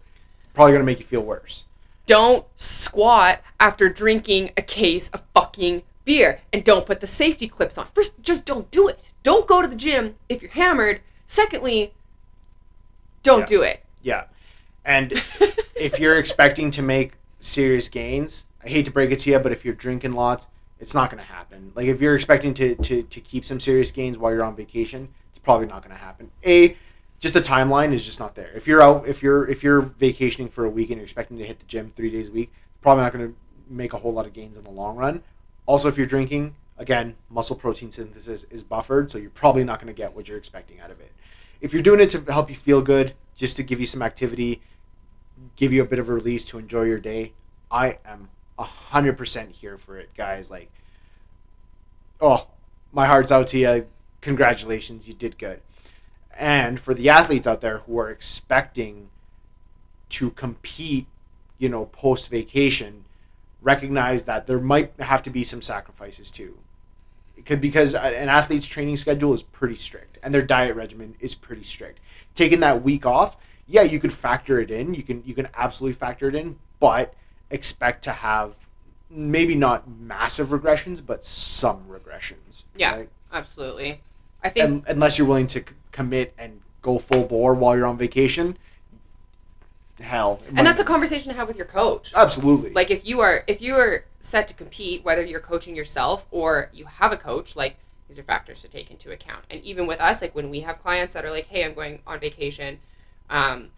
Probably 0.54 0.72
going 0.74 0.82
to 0.82 0.86
make 0.86 1.00
you 1.00 1.06
feel 1.06 1.22
worse. 1.22 1.66
don't 2.08 2.46
squat 2.56 3.42
after 3.60 3.88
drinking 3.90 4.52
a 4.58 4.62
case 4.62 5.10
of 5.10 5.22
fucking 5.34 5.84
beer 6.04 6.42
and 6.52 6.64
don't 6.64 6.86
put 6.86 7.00
the 7.00 7.08
safety 7.08 7.48
clips 7.48 7.78
on. 7.78 7.88
First, 7.94 8.14
just 8.22 8.46
don't 8.46 8.70
do 8.72 8.88
it. 8.88 9.12
Don't 9.24 9.46
go 9.48 9.62
to 9.62 9.68
the 9.68 9.76
gym 9.76 10.16
if 10.30 10.42
you're 10.42 10.52
hammered. 10.52 11.02
Secondly, 11.28 11.94
don't 13.24 13.42
Yeah. 13.42 13.46
do 13.46 13.62
it. 13.62 13.84
Yeah. 14.02 14.24
And 14.84 15.12
if 15.82 16.00
you're 16.00 16.18
expecting 16.18 16.72
to 16.72 16.82
make 16.82 17.14
serious 17.40 17.90
gains, 17.90 18.46
I 18.64 18.70
hate 18.70 18.86
to 18.86 18.92
break 18.92 19.12
it 19.12 19.20
to 19.20 19.32
you, 19.32 19.40
but 19.40 19.52
if 19.52 19.66
you're 19.66 19.74
drinking 19.74 20.12
lots, 20.12 20.48
it's 20.80 20.94
not 20.94 21.10
going 21.10 21.22
to 21.24 21.30
happen. 21.30 21.72
Like 21.76 21.88
if 21.88 22.00
you're 22.00 22.16
expecting 22.16 22.54
to, 22.56 22.76
to, 22.76 23.04
to 23.04 23.20
keep 23.20 23.46
some 23.46 23.60
serious 23.60 23.92
gains 23.92 24.18
while 24.18 24.32
you're 24.32 24.44
on 24.44 24.56
vacation, 24.56 25.10
it's 25.32 25.40
probably 25.40 25.66
not 25.66 25.84
going 25.84 25.96
to 25.96 26.02
happen. 26.02 26.32
A, 26.46 26.78
just 27.20 27.34
the 27.34 27.42
timeline 27.42 27.94
is 27.94 28.06
just 28.06 28.20
not 28.20 28.36
there. 28.36 28.52
If 28.56 28.68
you're 28.68 28.82
out, 28.82 29.08
if 29.08 29.22
you're 29.22 29.48
if 29.48 29.64
you're 29.64 29.82
vacationing 29.82 30.50
for 30.50 30.66
a 30.66 30.70
week 30.70 30.90
and 30.90 30.98
you're 30.98 31.04
expecting 31.04 31.38
to 31.38 31.46
hit 31.46 31.60
the 31.60 31.66
gym 31.66 31.94
three 31.96 32.10
days 32.10 32.30
a 32.30 32.32
week, 32.32 32.52
it's 32.52 32.82
probably 32.82 33.04
not 33.04 33.14
going 33.14 33.28
to 33.28 33.36
make 33.70 33.94
a 33.94 33.98
whole 33.98 34.14
lot 34.14 34.26
of 34.26 34.34
gains 34.34 34.58
in 34.58 34.64
the 34.64 34.72
long 34.72 34.96
run. 34.96 35.24
Also, 35.68 35.88
if 35.88 35.98
you're 35.98 36.08
drinking, 36.08 36.56
again, 36.78 37.16
muscle 37.30 37.56
protein 37.56 37.92
synthesis 37.92 38.46
is 38.46 38.64
buffered, 38.64 39.12
so 39.12 39.20
you're 39.20 39.30
probably 39.30 39.64
not 39.64 39.80
going 39.80 39.88
to 39.88 39.94
get 39.94 40.16
what 40.16 40.28
you're 40.28 40.38
expecting 40.38 40.80
out 40.80 40.90
of 40.90 41.00
it. 41.00 41.12
If 41.60 41.74
you're 41.74 41.84
doing 41.84 42.00
it 42.00 42.10
to 42.12 42.22
help 42.32 42.50
you 42.50 42.56
feel 42.56 42.82
good, 42.82 43.14
just 43.36 43.56
to 43.58 43.64
give 43.64 43.80
you 43.80 43.86
some 43.86 44.02
activity, 44.02 44.62
give 45.62 45.72
you 45.72 45.84
a 45.84 45.86
bit 45.86 46.00
of 46.00 46.10
a 46.10 46.14
release 46.14 46.44
to 46.44 46.58
enjoy 46.58 46.82
your 46.82 47.00
day, 47.00 47.34
I 47.70 48.00
am 48.04 48.30
hundred 48.58 49.16
percent 49.16 49.52
here 49.52 49.78
for 49.78 49.98
it, 49.98 50.10
guys. 50.16 50.50
Like, 50.50 50.72
oh, 52.20 52.48
my 52.92 53.06
heart's 53.06 53.32
out 53.32 53.48
to 53.50 53.60
you. 53.60 53.86
Congratulations, 54.22 55.08
you 55.08 55.14
did 55.14 55.38
good. 55.38 55.62
And 56.36 56.80
for 56.80 56.96
the 56.96 57.10
athletes 57.10 57.46
out 57.46 57.62
there 57.62 57.80
who 57.80 58.00
are 58.00 58.10
expecting 58.10 59.10
to 60.10 60.32
compete, 60.32 61.06
you 61.60 61.70
know, 61.70 61.86
post 61.86 62.30
vacation, 62.30 63.06
recognize 63.62 64.26
that 64.26 64.48
there 64.48 64.60
might 64.60 64.94
have 65.00 65.22
to 65.24 65.30
be 65.30 65.44
some 65.44 65.62
sacrifices 65.62 66.32
too. 66.32 66.58
Because 67.46 67.94
an 67.94 68.30
athlete's 68.30 68.66
training 68.66 68.98
schedule 68.98 69.34
is 69.34 69.44
pretty 69.44 69.76
strict 69.76 70.18
and 70.24 70.34
their 70.34 70.42
diet 70.42 70.76
regimen 70.76 71.16
is 71.20 71.36
pretty 71.36 71.64
strict. 71.64 72.00
Taking 72.34 72.62
that 72.62 72.84
week 72.84 73.06
off, 73.06 73.38
yeah, 73.72 73.84
you 73.84 74.00
could 74.00 74.12
factor 74.14 74.60
it 74.60 74.70
in. 74.70 74.94
You 74.94 75.02
can 75.04 75.24
you 75.26 75.34
can 75.34 75.48
absolutely 75.56 75.94
factor 75.94 76.28
it 76.28 76.36
in, 76.36 76.58
but 76.80 77.14
expect 77.50 78.04
to 78.04 78.12
have 78.12 78.54
maybe 79.10 79.56
not 79.56 79.90
massive 79.90 80.50
regressions, 80.50 81.04
but 81.06 81.24
some 81.24 81.86
regressions. 81.90 82.64
Yeah, 82.76 82.96
right? 82.96 83.10
absolutely. 83.32 84.02
I 84.44 84.50
think 84.50 84.66
Un 84.66 84.84
unless 84.88 85.18
you're 85.18 85.28
willing 85.28 85.48
to 85.48 85.60
c- 85.60 85.66
commit 85.92 86.34
and 86.38 86.62
go 86.82 87.00
full 87.00 87.24
bore 87.26 87.54
while 87.54 87.76
you're 87.78 87.86
on 87.86 87.98
vacation. 87.98 88.58
Hell, 90.02 90.42
and 90.48 90.56
might- 90.56 90.64
that's 90.64 90.80
a 90.80 90.84
conversation 90.84 91.32
to 91.32 91.38
have 91.38 91.48
with 91.48 91.58
your 91.58 91.68
coach. 91.68 92.12
absolutely 92.16 92.72
Like 92.72 92.92
if 92.92 93.06
you 93.06 93.22
are 93.22 93.44
if 93.48 93.62
you 93.62 93.76
are 93.76 94.06
set 94.20 94.48
to 94.50 94.54
compete, 94.54 95.06
whether 95.06 95.24
you're 95.24 95.40
coaching 95.40 95.76
yourself 95.76 96.28
or 96.32 96.70
you 96.74 96.86
have 96.86 97.12
a 97.14 97.18
coach, 97.18 97.56
like 97.56 97.78
these 98.10 98.18
are 98.20 98.24
factors 98.24 98.62
to 98.64 98.68
take 98.68 98.92
into 98.92 99.12
account. 99.12 99.46
And 99.50 99.62
even 99.64 99.88
with 99.88 100.02
us, 100.02 100.22
like 100.22 100.36
when 100.36 100.50
we 100.50 100.62
have 100.62 100.82
clients 100.82 101.14
that 101.14 101.24
are 101.24 101.32
like, 101.32 101.48
"Hey, 101.48 101.64
I'm 101.64 101.74
going 101.74 102.02
on 102.06 102.20
vacation," 102.20 102.80
um, 103.32 103.70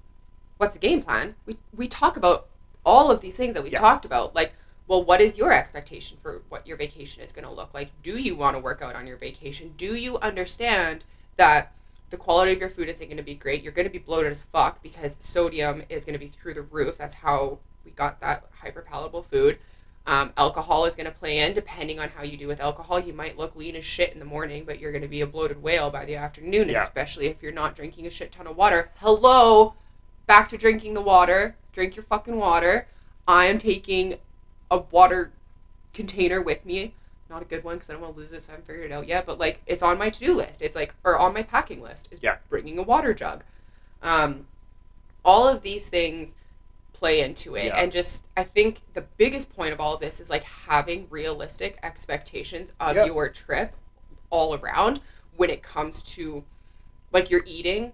what's 0.57 0.73
the 0.73 0.79
game 0.79 1.01
plan? 1.01 1.35
We 1.45 1.57
we 1.75 1.87
talk 1.87 2.17
about 2.17 2.47
all 2.85 3.09
of 3.09 3.21
these 3.21 3.37
things 3.37 3.53
that 3.53 3.63
we've 3.63 3.71
Yeah. 3.71 3.79
talked 3.79 4.03
about. 4.03 4.35
Like, 4.35 4.53
well, 4.87 5.03
what 5.03 5.21
is 5.21 5.37
your 5.37 5.53
expectation 5.53 6.17
for 6.21 6.41
what 6.49 6.67
your 6.67 6.75
vacation 6.75 7.23
is 7.23 7.31
going 7.31 7.47
to 7.47 7.53
look 7.53 7.73
like? 7.73 7.91
Do 8.01 8.17
you 8.17 8.35
want 8.35 8.55
to 8.57 8.59
work 8.59 8.81
out 8.81 8.95
on 8.95 9.07
your 9.07 9.15
vacation? 9.15 9.73
Do 9.77 9.95
you 9.95 10.17
understand 10.17 11.05
that 11.37 11.71
the 12.09 12.17
quality 12.17 12.51
of 12.51 12.59
your 12.59 12.69
food 12.69 12.89
isn't 12.89 13.07
going 13.07 13.17
to 13.17 13.23
be 13.23 13.35
great? 13.35 13.63
You're 13.63 13.71
going 13.71 13.87
to 13.87 13.91
be 13.91 13.99
bloated 13.99 14.31
as 14.33 14.41
fuck 14.41 14.83
because 14.83 15.15
sodium 15.21 15.83
is 15.87 16.03
going 16.03 16.13
to 16.13 16.19
be 16.19 16.27
through 16.27 16.55
the 16.55 16.61
roof. 16.61 16.97
That's 16.97 17.15
how 17.15 17.59
we 17.85 17.91
got 17.91 18.19
that 18.19 18.43
hyperpalatable 18.61 19.25
food. 19.25 19.59
Um, 20.05 20.33
alcohol 20.35 20.85
is 20.85 20.95
going 20.95 21.05
to 21.05 21.17
play 21.17 21.39
in 21.39 21.53
depending 21.53 21.97
on 21.99 22.09
how 22.09 22.23
you 22.23 22.35
do 22.35 22.47
with 22.47 22.59
alcohol. 22.59 22.99
You 22.99 23.13
might 23.13 23.37
look 23.37 23.55
lean 23.55 23.75
as 23.77 23.85
shit 23.85 24.11
in 24.11 24.19
the 24.19 24.25
morning, 24.25 24.65
but 24.65 24.79
you're 24.79 24.91
going 24.91 25.01
to 25.01 25.07
be 25.07 25.21
a 25.21 25.27
bloated 25.27 25.63
whale 25.63 25.89
by 25.89 26.03
the 26.03 26.15
afternoon, 26.17 26.67
Yeah. 26.69 26.83
especially 26.83 27.27
if 27.27 27.41
you're 27.41 27.53
not 27.53 27.75
drinking 27.75 28.05
a 28.05 28.09
shit 28.09 28.31
ton 28.33 28.45
of 28.45 28.57
water. 28.57 28.91
Hello, 28.97 29.75
back 30.27 30.49
to 30.49 30.57
drinking 30.57 30.93
the 30.93 31.01
water. 31.01 31.55
Drink 31.71 31.95
your 31.95 32.03
fucking 32.03 32.35
water. 32.35 32.87
I 33.27 33.45
am 33.45 33.57
taking 33.57 34.17
a 34.69 34.77
water 34.79 35.31
container 35.93 36.41
with 36.41 36.65
me. 36.65 36.95
Not 37.29 37.41
a 37.41 37.45
good 37.45 37.63
one 37.63 37.77
because 37.77 37.89
I 37.89 37.93
don't 37.93 38.01
want 38.01 38.15
to 38.15 38.19
lose 38.19 38.33
it, 38.33 38.43
so 38.43 38.49
I 38.49 38.51
haven't 38.51 38.67
figured 38.67 38.91
it 38.91 38.93
out 38.93 39.07
yet. 39.07 39.25
But 39.25 39.39
like, 39.39 39.61
it's 39.65 39.81
on 39.81 39.97
my 39.97 40.09
to 40.09 40.19
do 40.19 40.33
list. 40.33 40.61
It's 40.61 40.75
like, 40.75 40.93
or 41.05 41.17
on 41.17 41.33
my 41.33 41.43
packing 41.43 41.81
list. 41.81 42.09
Is 42.11 42.19
Yeah. 42.21 42.37
bringing 42.49 42.77
a 42.77 42.83
water 42.83 43.13
jug. 43.13 43.43
Um, 44.01 44.47
all 45.23 45.47
of 45.47 45.61
these 45.61 45.87
things 45.87 46.35
play 46.93 47.21
into 47.21 47.55
it, 47.55 47.65
Yeah. 47.65 47.77
and 47.81 47.91
just 47.91 48.23
I 48.37 48.43
think 48.43 48.81
the 48.93 49.01
biggest 49.01 49.53
point 49.55 49.73
of 49.73 49.79
all 49.81 49.95
of 49.95 49.99
this 49.99 50.19
is 50.19 50.29
like 50.29 50.43
having 50.43 51.07
realistic 51.09 51.77
expectations 51.83 52.71
of 52.79 52.95
Yep. 52.95 53.07
your 53.07 53.29
trip 53.29 53.73
all 54.29 54.55
around 54.55 55.01
when 55.35 55.49
it 55.49 55.61
comes 55.61 56.01
to 56.03 56.43
like 57.11 57.29
your 57.29 57.43
eating. 57.45 57.93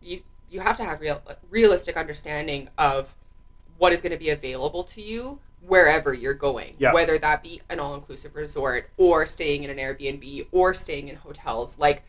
You 0.00 0.22
you 0.48 0.60
have 0.60 0.76
to 0.76 0.84
have 0.84 1.00
real 1.00 1.22
realistic 1.50 1.96
understanding 1.96 2.68
of 2.78 3.14
what 3.78 3.92
is 3.92 4.00
going 4.00 4.12
to 4.12 4.18
be 4.18 4.30
available 4.30 4.84
to 4.84 5.02
you 5.02 5.40
wherever 5.60 6.14
you're 6.14 6.34
going 6.34 6.76
Yeah. 6.78 6.92
whether 6.92 7.18
that 7.18 7.42
be 7.42 7.60
an 7.68 7.80
all-inclusive 7.80 8.36
resort 8.36 8.90
or 8.96 9.26
staying 9.26 9.64
in 9.64 9.70
an 9.70 9.78
airbnb 9.78 10.46
or 10.52 10.72
staying 10.74 11.08
in 11.08 11.16
hotels 11.16 11.76
like 11.78 12.02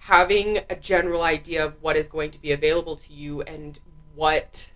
having 0.00 0.58
a 0.70 0.76
general 0.76 1.22
idea 1.22 1.64
of 1.64 1.82
what 1.82 1.96
is 1.96 2.06
going 2.06 2.30
to 2.30 2.38
be 2.40 2.52
available 2.52 2.94
to 2.96 3.12
you 3.12 3.42
and 3.42 3.80
what 4.14 4.70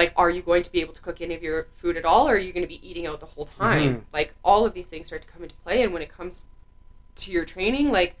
like 0.00 0.12
are 0.16 0.30
you 0.30 0.40
going 0.40 0.62
to 0.62 0.72
be 0.72 0.80
able 0.80 0.94
to 0.94 1.02
cook 1.02 1.20
any 1.20 1.34
of 1.34 1.42
your 1.42 1.66
food 1.72 1.94
at 1.96 2.06
all 2.06 2.26
or 2.28 2.34
are 2.34 2.38
you 2.38 2.52
going 2.54 2.62
to 2.68 2.74
be 2.76 2.80
eating 2.88 3.06
out 3.06 3.20
the 3.20 3.26
whole 3.26 3.44
time 3.44 3.96
Mhm. 3.96 4.02
like 4.14 4.32
all 4.42 4.64
of 4.64 4.72
these 4.72 4.88
things 4.88 5.06
start 5.08 5.20
to 5.22 5.28
come 5.28 5.42
into 5.42 5.54
play 5.56 5.82
and 5.82 5.92
when 5.92 6.00
it 6.02 6.08
comes 6.10 6.44
to 7.16 7.30
your 7.30 7.44
training 7.44 7.92
like 7.92 8.16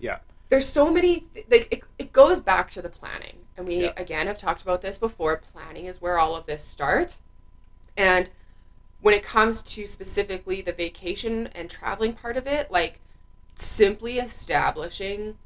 Yeah. 0.00 0.18
there's 0.48 0.68
so 0.68 0.90
many 0.90 1.20
th- 1.34 1.46
like 1.50 1.68
it, 1.70 1.82
it 1.98 2.12
goes 2.12 2.40
back 2.40 2.70
to 2.72 2.82
the 2.82 2.88
planning 2.88 3.36
and 3.56 3.68
we 3.68 3.76
Yeah. 3.84 3.92
again 3.96 4.26
have 4.26 4.38
talked 4.38 4.62
about 4.62 4.82
this 4.82 4.98
before 4.98 5.40
planning 5.52 5.86
is 5.86 6.00
where 6.02 6.18
all 6.18 6.34
of 6.34 6.46
this 6.46 6.64
starts 6.64 7.20
and 7.96 8.28
when 9.00 9.14
it 9.14 9.22
comes 9.22 9.62
to 9.62 9.86
specifically 9.86 10.62
the 10.62 10.72
vacation 10.72 11.46
and 11.54 11.70
traveling 11.70 12.12
part 12.12 12.36
of 12.36 12.46
it 12.48 12.72
like 12.72 12.98
simply 13.54 14.18
establishing 14.18 15.38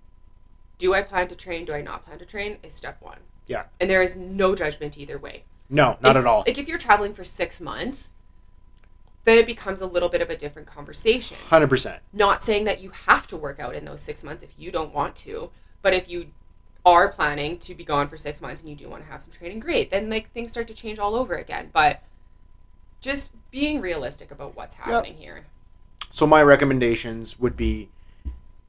do 0.78 0.94
i 0.94 1.02
plan 1.02 1.28
to 1.28 1.36
train 1.36 1.66
do 1.66 1.74
i 1.74 1.82
not 1.82 2.06
plan 2.06 2.18
to 2.18 2.24
train 2.24 2.56
is 2.62 2.72
step 2.72 2.96
one 3.02 3.18
Yeah. 3.46 3.64
and 3.80 3.90
there 3.90 4.02
is 4.02 4.16
no 4.16 4.54
judgment 4.54 4.96
either 4.96 5.18
way 5.18 5.44
No, 5.70 5.96
not 6.00 6.12
If- 6.16 6.20
at 6.20 6.26
all. 6.26 6.44
like 6.46 6.58
if 6.58 6.68
you're 6.68 6.78
traveling 6.78 7.14
for 7.14 7.24
six 7.24 7.60
months 7.60 8.08
then 9.24 9.36
it 9.36 9.44
becomes 9.46 9.82
a 9.82 9.86
little 9.86 10.08
bit 10.08 10.22
of 10.22 10.30
a 10.30 10.36
different 10.36 10.66
conversation 10.66 11.36
Hundred 11.50 11.68
percent. 11.68 12.02
not 12.14 12.42
saying 12.42 12.64
that 12.64 12.80
you 12.80 12.90
have 12.90 13.26
to 13.26 13.36
work 13.36 13.60
out 13.60 13.74
in 13.74 13.84
those 13.84 14.00
six 14.00 14.24
months 14.24 14.42
if 14.42 14.54
you 14.56 14.70
don't 14.70 14.94
want 14.94 15.16
to, 15.16 15.50
but 15.82 15.92
if 15.92 16.08
you 16.08 16.28
are 16.86 17.08
planning 17.10 17.58
to 17.58 17.74
be 17.74 17.84
gone 17.84 18.08
for 18.08 18.16
six 18.16 18.40
months 18.40 18.62
and 18.62 18.70
you 18.70 18.76
do 18.76 18.88
want 18.88 19.04
to 19.04 19.10
have 19.10 19.22
some 19.22 19.32
training, 19.32 19.60
great. 19.60 19.90
Then 19.90 20.08
like 20.08 20.32
things 20.32 20.52
start 20.52 20.66
to 20.68 20.74
change 20.74 20.98
all 20.98 21.14
over 21.14 21.34
again. 21.34 21.68
But 21.74 22.02
just 23.02 23.32
being 23.50 23.82
realistic 23.82 24.30
about 24.30 24.56
what's 24.56 24.76
happening 24.76 25.16
here. 25.18 25.44
So 26.10 26.26
my 26.26 26.42
recommendations 26.42 27.38
would 27.38 27.56
be 27.56 27.90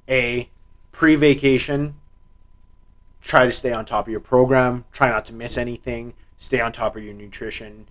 a 0.10 0.50
pre-vacation 0.92 1.96
try 3.22 3.46
to 3.46 3.52
stay 3.52 3.72
on 3.72 3.86
top 3.86 4.08
of 4.08 4.12
your 4.12 4.20
program, 4.20 4.84
try 4.92 5.08
not 5.10 5.24
to 5.26 5.34
miss 5.34 5.58
anything, 5.58 6.14
stay 6.40 6.60
on 6.60 6.72
top 6.72 6.96
of 6.96 7.04
your 7.04 7.14
nutrition, 7.14 7.86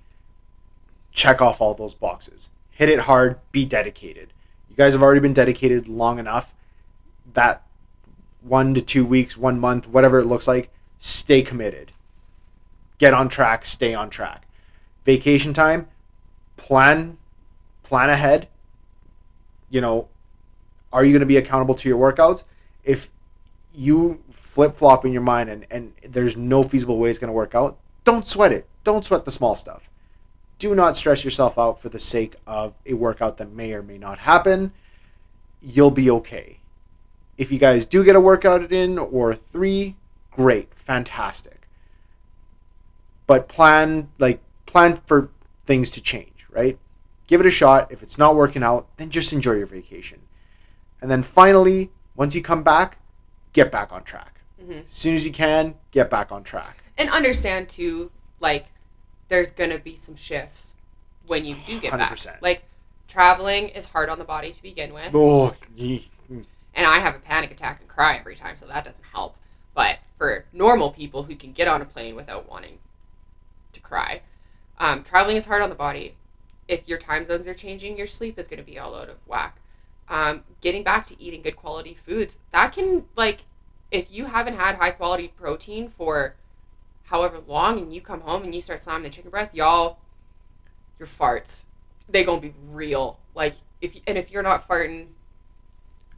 check 1.12 1.40
off 1.40 1.60
all 1.60 1.74
those 1.74 1.94
boxes. 1.94 2.50
Hit 2.70 2.88
it 2.88 3.00
hard, 3.00 3.38
be 3.52 3.64
dedicated. 3.64 4.32
You 4.70 4.74
guys 4.74 4.94
have 4.94 5.02
already 5.02 5.20
been 5.20 5.34
dedicated 5.34 5.86
long 5.86 6.18
enough 6.18 6.54
that 7.34 7.62
one 8.40 8.74
to 8.74 8.80
two 8.80 9.04
weeks, 9.04 9.36
one 9.36 9.60
month, 9.60 9.86
whatever 9.86 10.18
it 10.18 10.24
looks 10.24 10.48
like, 10.48 10.70
stay 10.96 11.42
committed. 11.42 11.92
Get 12.96 13.12
on 13.12 13.28
track, 13.28 13.66
stay 13.66 13.94
on 13.94 14.08
track. 14.08 14.46
Vacation 15.04 15.52
time, 15.52 15.88
plan 16.56 17.18
plan 17.82 18.08
ahead. 18.08 18.48
You 19.68 19.82
know, 19.82 20.08
are 20.90 21.04
you 21.04 21.12
going 21.12 21.20
to 21.20 21.26
be 21.26 21.36
accountable 21.36 21.74
to 21.74 21.88
your 21.88 21.98
workouts? 21.98 22.44
If 22.82 23.10
you 23.74 24.22
flip 24.32 24.74
flop 24.74 25.04
in 25.04 25.12
your 25.12 25.22
mind 25.22 25.50
and, 25.50 25.66
and 25.70 25.92
there's 26.02 26.36
no 26.36 26.62
feasible 26.62 26.98
way 26.98 27.10
it's 27.10 27.18
going 27.18 27.28
to 27.28 27.34
work 27.34 27.54
out, 27.54 27.78
don't 28.08 28.26
sweat 28.26 28.52
it. 28.52 28.66
Don't 28.84 29.04
sweat 29.04 29.26
the 29.26 29.30
small 29.30 29.54
stuff. 29.54 29.90
Do 30.58 30.74
not 30.74 30.96
stress 30.96 31.26
yourself 31.26 31.58
out 31.58 31.78
for 31.78 31.90
the 31.90 31.98
sake 31.98 32.36
of 32.46 32.72
a 32.86 32.94
workout 32.94 33.36
that 33.36 33.52
may 33.52 33.74
or 33.74 33.82
may 33.82 33.98
not 33.98 34.20
happen. 34.20 34.72
You'll 35.60 35.90
be 35.90 36.10
okay. 36.10 36.60
If 37.36 37.52
you 37.52 37.58
guys 37.58 37.84
do 37.84 38.02
get 38.02 38.16
a 38.16 38.20
workout 38.20 38.72
in 38.72 38.98
or 38.98 39.34
three, 39.34 39.96
great, 40.30 40.72
fantastic. 40.74 41.68
But 43.26 43.46
plan 43.46 44.08
like 44.18 44.40
plan 44.64 45.02
for 45.04 45.28
things 45.66 45.90
to 45.90 46.00
change, 46.00 46.46
right? 46.50 46.78
Give 47.26 47.42
it 47.42 47.46
a 47.46 47.50
shot. 47.50 47.92
If 47.92 48.02
it's 48.02 48.16
not 48.16 48.34
working 48.34 48.62
out, 48.62 48.88
then 48.96 49.10
just 49.10 49.34
enjoy 49.34 49.52
your 49.52 49.66
vacation. 49.66 50.20
And 51.02 51.10
then 51.10 51.22
finally, 51.22 51.90
once 52.16 52.34
you 52.34 52.40
come 52.40 52.62
back, 52.62 52.96
get 53.52 53.70
back 53.70 53.92
on 53.92 54.02
track. 54.02 54.40
Mhm. 54.58 54.86
As 54.86 54.90
soon 54.92 55.14
as 55.14 55.26
you 55.26 55.30
can, 55.30 55.74
get 55.90 56.08
back 56.08 56.32
on 56.32 56.42
track. 56.42 56.78
And 56.98 57.08
understand 57.08 57.68
too 57.68 58.10
like 58.40 58.66
there's 59.28 59.50
gonna 59.50 59.78
be 59.78 59.96
some 59.96 60.16
shifts 60.16 60.72
when 61.26 61.44
you 61.44 61.56
do 61.66 61.80
get 61.80 61.92
back. 61.92 62.12
100%. 62.12 62.42
like 62.42 62.64
traveling 63.06 63.68
is 63.68 63.86
hard 63.86 64.10
on 64.10 64.18
the 64.18 64.24
body 64.24 64.52
to 64.52 64.62
begin 64.62 64.92
with. 64.92 65.14
Oh, 65.14 65.54
and 65.78 66.86
i 66.86 66.98
have 67.00 67.14
a 67.14 67.18
panic 67.18 67.50
attack 67.50 67.80
and 67.80 67.88
cry 67.88 68.16
every 68.16 68.36
time 68.36 68.56
so 68.56 68.66
that 68.66 68.84
doesn't 68.84 69.04
help. 69.12 69.36
But 69.74 70.00
for 70.18 70.44
normal 70.52 70.90
people 70.90 71.22
who 71.22 71.36
can 71.36 71.52
get 71.52 71.68
on 71.68 71.80
a 71.80 71.84
plane 71.84 72.16
without 72.16 72.50
wanting 72.50 72.78
to 73.72 73.80
cry 73.80 74.22
um, 74.78 75.02
traveling 75.02 75.36
is 75.36 75.46
hard 75.46 75.62
on 75.62 75.70
the 75.70 75.74
body. 75.74 76.14
If 76.66 76.86
your 76.88 76.98
time 76.98 77.24
zones 77.24 77.46
are 77.46 77.54
changing 77.54 77.96
your 77.96 78.06
sleep 78.06 78.38
is 78.38 78.46
going 78.46 78.58
to 78.58 78.64
be 78.66 78.78
all 78.78 78.94
out 78.94 79.08
of 79.08 79.16
whack. 79.26 79.58
Um, 80.08 80.44
getting 80.60 80.82
back 80.82 81.06
to 81.06 81.20
eating 81.20 81.42
good 81.42 81.56
quality 81.56 81.94
foods 81.94 82.36
that 82.50 82.72
can 82.72 83.04
like 83.14 83.44
if 83.90 84.10
you 84.10 84.26
haven't 84.26 84.56
had 84.56 84.76
high 84.76 84.90
quality 84.90 85.28
protein 85.28 85.88
for 85.88 86.34
however 87.08 87.40
long 87.46 87.78
and 87.78 87.92
you 87.92 88.00
come 88.00 88.20
home 88.20 88.42
and 88.42 88.54
you 88.54 88.60
start 88.60 88.80
slamming 88.80 89.04
the 89.04 89.10
chicken 89.10 89.30
breast 89.30 89.54
y'all 89.54 89.98
your 90.98 91.08
farts 91.08 91.64
they 92.08 92.24
gonna 92.24 92.40
be 92.40 92.54
real. 92.70 93.18
Like 93.34 93.54
if 93.80 93.94
you, 93.94 94.00
and 94.06 94.18
if 94.18 94.30
you're 94.30 94.42
not 94.42 94.66
farting 94.66 95.06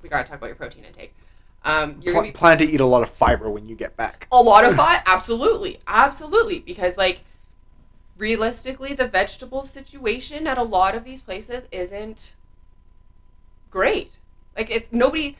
we 0.02 0.08
gotta 0.08 0.26
talk 0.26 0.38
about 0.38 0.46
your 0.46 0.56
protein 0.56 0.84
intake. 0.84 1.14
Um, 1.62 2.00
you're 2.00 2.14
pl- 2.14 2.22
be 2.22 2.30
plan 2.30 2.56
to 2.58 2.64
eat 2.64 2.80
a 2.80 2.86
lot 2.86 3.02
of 3.02 3.10
fiber 3.10 3.50
when 3.50 3.66
you 3.66 3.74
get 3.74 3.96
back. 3.96 4.26
a 4.32 4.42
lot 4.42 4.64
of 4.64 4.74
fiber, 4.76 5.02
absolutely. 5.06 5.78
Absolutely. 5.86 6.60
Because 6.60 6.96
like 6.96 7.22
realistically 8.16 8.94
the 8.94 9.06
vegetable 9.06 9.66
situation 9.66 10.46
at 10.46 10.56
a 10.56 10.62
lot 10.62 10.94
of 10.94 11.04
these 11.04 11.20
places 11.20 11.66
isn't 11.70 12.32
great. 13.70 14.12
Like 14.56 14.70
it's 14.70 14.90
nobody 14.90 15.36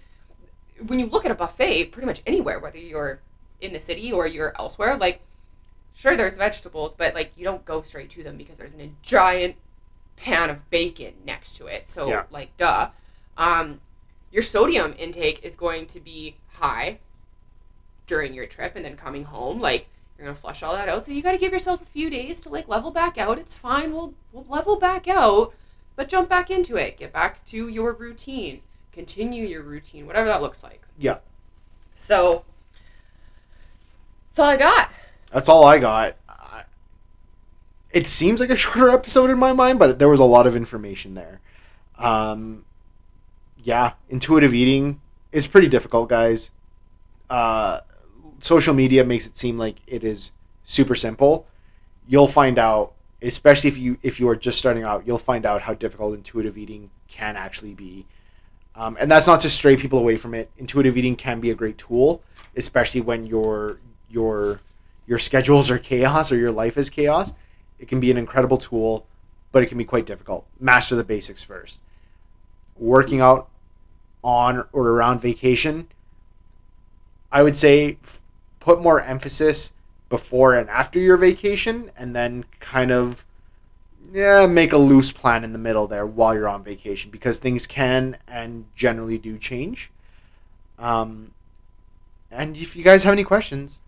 when 0.86 0.98
you 0.98 1.06
look 1.06 1.24
at 1.24 1.30
a 1.30 1.34
buffet 1.34 1.86
pretty 1.86 2.06
much 2.06 2.22
anywhere 2.26 2.58
whether 2.58 2.78
you're 2.78 3.20
in 3.60 3.74
the 3.74 3.80
city 3.80 4.10
or 4.10 4.26
you're 4.26 4.54
elsewhere 4.58 4.96
like 4.96 5.20
sure 6.00 6.16
there's 6.16 6.38
vegetables 6.38 6.94
but 6.94 7.14
like 7.14 7.30
you 7.36 7.44
don't 7.44 7.64
go 7.66 7.82
straight 7.82 8.08
to 8.10 8.22
them 8.22 8.36
because 8.38 8.56
there's 8.56 8.74
a 8.74 8.90
giant 9.02 9.54
pan 10.16 10.48
of 10.50 10.68
bacon 10.70 11.12
next 11.26 11.56
to 11.58 11.66
it. 11.66 11.88
So 11.88 12.08
Yeah. 12.08 12.24
like 12.30 12.56
duh. 12.56 12.90
Um 13.36 13.80
your 14.30 14.42
sodium 14.42 14.94
intake 14.98 15.40
is 15.44 15.56
going 15.56 15.86
to 15.88 16.00
be 16.00 16.36
high 16.52 17.00
during 18.06 18.32
your 18.32 18.46
trip 18.46 18.76
and 18.76 18.84
then 18.84 18.96
coming 18.96 19.24
home. 19.24 19.60
Like 19.60 19.88
you're 20.16 20.26
gonna 20.26 20.34
flush 20.34 20.62
all 20.62 20.74
that 20.74 20.88
out. 20.88 21.04
So 21.04 21.12
you 21.12 21.20
got 21.22 21.32
to 21.32 21.38
give 21.38 21.52
yourself 21.52 21.82
a 21.82 21.86
few 21.86 22.08
days 22.10 22.40
to 22.42 22.48
like 22.48 22.68
level 22.68 22.90
back 22.90 23.18
out. 23.18 23.38
It's 23.38 23.58
fine. 23.58 23.92
We'll 23.92 24.14
we'll 24.32 24.46
level 24.48 24.76
back 24.76 25.06
out 25.08 25.54
but 25.96 26.08
jump 26.08 26.30
back 26.30 26.50
into 26.50 26.76
it. 26.76 26.96
Get 26.96 27.12
back 27.12 27.44
to 27.46 27.68
your 27.68 27.92
routine. 27.92 28.62
Continue 28.92 29.44
your 29.46 29.62
routine 29.62 30.06
whatever 30.06 30.28
that 30.28 30.40
looks 30.42 30.62
like. 30.62 30.82
Yeah. 30.98 31.18
so 31.94 32.44
that's 34.30 34.38
all 34.38 34.46
i 34.50 34.56
got 34.56 34.90
That's 35.32 35.48
all 35.48 35.64
I 35.64 35.78
got. 35.78 36.16
I- 36.28 36.64
It 37.92 38.06
seems 38.06 38.40
like 38.40 38.50
a 38.50 38.56
shorter 38.64 38.88
episode 38.90 39.30
in 39.30 39.38
my 39.38 39.52
mind, 39.52 39.78
but 39.78 39.98
there 39.98 40.08
was 40.08 40.20
a 40.20 40.24
lot 40.24 40.46
of 40.46 40.56
information 40.56 41.14
there. 41.14 41.40
Um, 41.98 42.64
yeah, 43.62 43.92
intuitive 44.08 44.54
eating 44.54 45.00
is 45.32 45.46
pretty 45.46 45.68
difficult, 45.68 46.08
guys. 46.08 46.50
Uh, 47.28 47.80
social 48.40 48.74
media 48.74 49.04
makes 49.04 49.26
it 49.26 49.36
seem 49.36 49.58
like 49.58 49.76
it 49.86 50.02
is 50.02 50.32
super 50.64 50.94
simple. 50.94 51.46
You'll 52.08 52.26
find 52.26 52.58
out, 52.58 52.92
especially 53.22 53.68
if 53.68 53.76
you 53.78 53.98
if 54.02 54.18
you 54.18 54.28
are 54.28 54.34
just 54.36 54.58
starting 54.58 54.82
out, 54.82 55.06
you'll 55.06 55.18
find 55.18 55.44
out 55.46 55.62
how 55.62 55.74
difficult 55.74 56.14
intuitive 56.14 56.56
eating 56.58 56.90
can 57.06 57.36
actually 57.36 57.74
be. 57.74 58.06
Um, 58.74 58.96
and 58.98 59.10
that's 59.10 59.26
not 59.26 59.40
to 59.40 59.50
stray 59.50 59.76
people 59.76 59.98
away 59.98 60.16
from 60.16 60.32
it. 60.34 60.50
Intuitive 60.56 60.96
eating 60.96 61.14
can 61.16 61.38
be 61.40 61.50
a 61.50 61.54
great 61.54 61.76
tool, 61.76 62.22
especially 62.56 63.00
when 63.02 63.24
your 63.24 63.78
your 64.08 64.60
your 65.10 65.18
schedules 65.18 65.72
are 65.72 65.78
chaos 65.78 66.30
or 66.30 66.36
your 66.36 66.52
life 66.52 66.78
is 66.78 66.88
chaos. 66.88 67.32
It 67.80 67.88
can 67.88 67.98
be 67.98 68.12
an 68.12 68.16
incredible 68.16 68.56
tool, 68.56 69.08
but 69.50 69.60
it 69.60 69.66
can 69.66 69.76
be 69.76 69.84
quite 69.84 70.06
difficult. 70.06 70.46
Master 70.60 70.94
the 70.94 71.02
basics 71.02 71.42
first. 71.42 71.80
Working 72.76 73.20
out 73.20 73.48
on 74.22 74.68
or 74.72 74.90
around 74.90 75.20
vacation, 75.20 75.88
I 77.32 77.42
would 77.42 77.56
say 77.56 77.98
put 78.60 78.80
more 78.80 79.02
emphasis 79.02 79.72
before 80.08 80.54
and 80.54 80.70
after 80.70 81.00
your 81.00 81.16
vacation, 81.16 81.90
and 81.96 82.14
then 82.14 82.44
kind 82.60 82.92
of 82.92 83.24
yeah 84.12 84.46
make 84.46 84.72
a 84.72 84.78
loose 84.78 85.10
plan 85.10 85.42
in 85.42 85.52
the 85.52 85.58
middle 85.58 85.88
there 85.88 86.06
while 86.06 86.34
you're 86.34 86.48
on 86.48 86.62
vacation 86.62 87.10
because 87.10 87.38
things 87.38 87.66
can 87.66 88.16
and 88.28 88.66
generally 88.76 89.18
do 89.18 89.38
change. 89.38 89.90
Um, 90.78 91.32
and 92.30 92.56
if 92.56 92.76
you 92.76 92.84
guys 92.84 93.02
have 93.02 93.12
any 93.12 93.24
questions, 93.24 93.80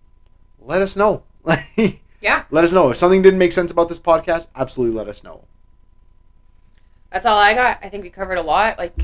let 0.67 0.83
us 0.83 0.97
know. 0.97 1.23
yeah 2.21 2.45
let 2.51 2.63
us 2.63 2.73
know 2.73 2.91
if 2.91 2.97
something 2.97 3.21
didn't 3.21 3.39
make 3.39 3.51
sense 3.53 3.71
about 3.71 3.89
this 3.89 3.99
podcast. 4.01 4.47
Absolutely, 4.55 4.97
let 4.97 5.09
us 5.09 5.25
know. 5.25 5.45
that's 7.11 7.27
all 7.27 7.37
i 7.39 7.53
got 7.53 7.79
i 7.83 7.89
think 7.89 8.05
we 8.05 8.11
covered 8.11 8.39
a 8.39 8.43
lot 8.43 8.79
like 8.79 8.95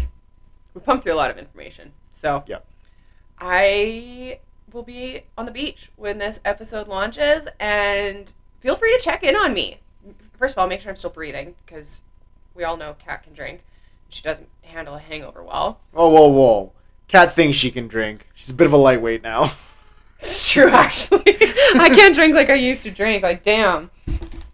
we 0.73 0.81
pumped 0.81 1.03
through 1.03 1.13
a 1.13 1.17
lot 1.17 1.31
of 1.31 1.37
information 1.37 1.93
so 2.15 2.45
yeah. 2.47 2.59
i 3.41 4.39
will 4.73 4.83
be 4.83 5.23
on 5.37 5.47
the 5.47 5.51
beach 5.51 5.91
when 5.97 6.19
this 6.19 6.41
episode 6.45 6.87
launches 6.89 7.49
and 7.59 8.35
feel 8.61 8.77
free 8.77 8.97
to 8.97 9.03
check 9.03 9.23
in 9.25 9.35
on 9.35 9.53
me 9.53 9.81
first 10.37 10.55
of 10.55 10.59
all 10.59 10.69
make 10.69 10.81
sure 10.81 10.91
i'm 10.91 10.97
still 10.97 11.11
breathing 11.11 11.55
because 11.67 12.03
we 12.55 12.63
all 12.65 12.77
know 12.77 12.95
kat 12.99 13.23
can 13.25 13.35
drink 13.35 13.65
she 14.09 14.23
doesn't 14.23 14.49
handle 14.63 14.95
a 14.95 15.01
hangover 15.01 15.43
well 15.43 15.81
Oh, 15.95 16.09
whoa, 16.09 16.29
whoa! 16.29 16.73
Kat 17.09 17.35
thinks 17.35 17.57
she 17.57 17.71
can 17.71 17.89
drink. 17.89 18.27
She's 18.35 18.51
a 18.51 18.55
bit 18.55 18.67
of 18.67 18.73
a 18.73 18.77
lightweight 18.77 19.23
now. 19.23 19.53
It's 20.19 20.53
true, 20.53 20.69
actually. 20.69 21.23
I 21.27 21.91
can't 21.95 22.15
drink 22.15 22.35
like 22.35 22.51
I 22.51 22.55
used 22.55 22.83
to 22.83 22.91
drink. 22.91 23.23
Like, 23.23 23.43
damn. 23.43 23.91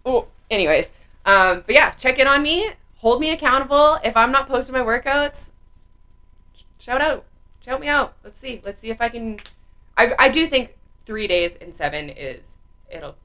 Oh, 0.05 0.27
anyways. 0.49 0.91
Um, 1.25 1.63
but 1.65 1.73
yeah, 1.73 1.91
check 1.91 2.19
in 2.19 2.27
on 2.27 2.43
me. 2.43 2.69
Hold 2.97 3.19
me 3.19 3.31
accountable. 3.31 3.99
If 4.03 4.15
I'm 4.15 4.31
not 4.31 4.47
posting 4.47 4.73
my 4.73 4.81
workouts, 4.81 5.49
shout 6.79 7.01
out. 7.01 7.25
Shout 7.63 7.81
me 7.81 7.87
out. 7.87 8.13
Let's 8.23 8.39
see. 8.39 8.61
Let's 8.63 8.79
see 8.79 8.89
if 8.89 9.01
I 9.01 9.09
can. 9.09 9.39
I, 9.97 10.13
I 10.19 10.29
do 10.29 10.45
think 10.45 10.75
three 11.05 11.27
days 11.27 11.55
in 11.55 11.73
seven 11.73 12.09
is. 12.09 12.57
It'll. 12.89 13.15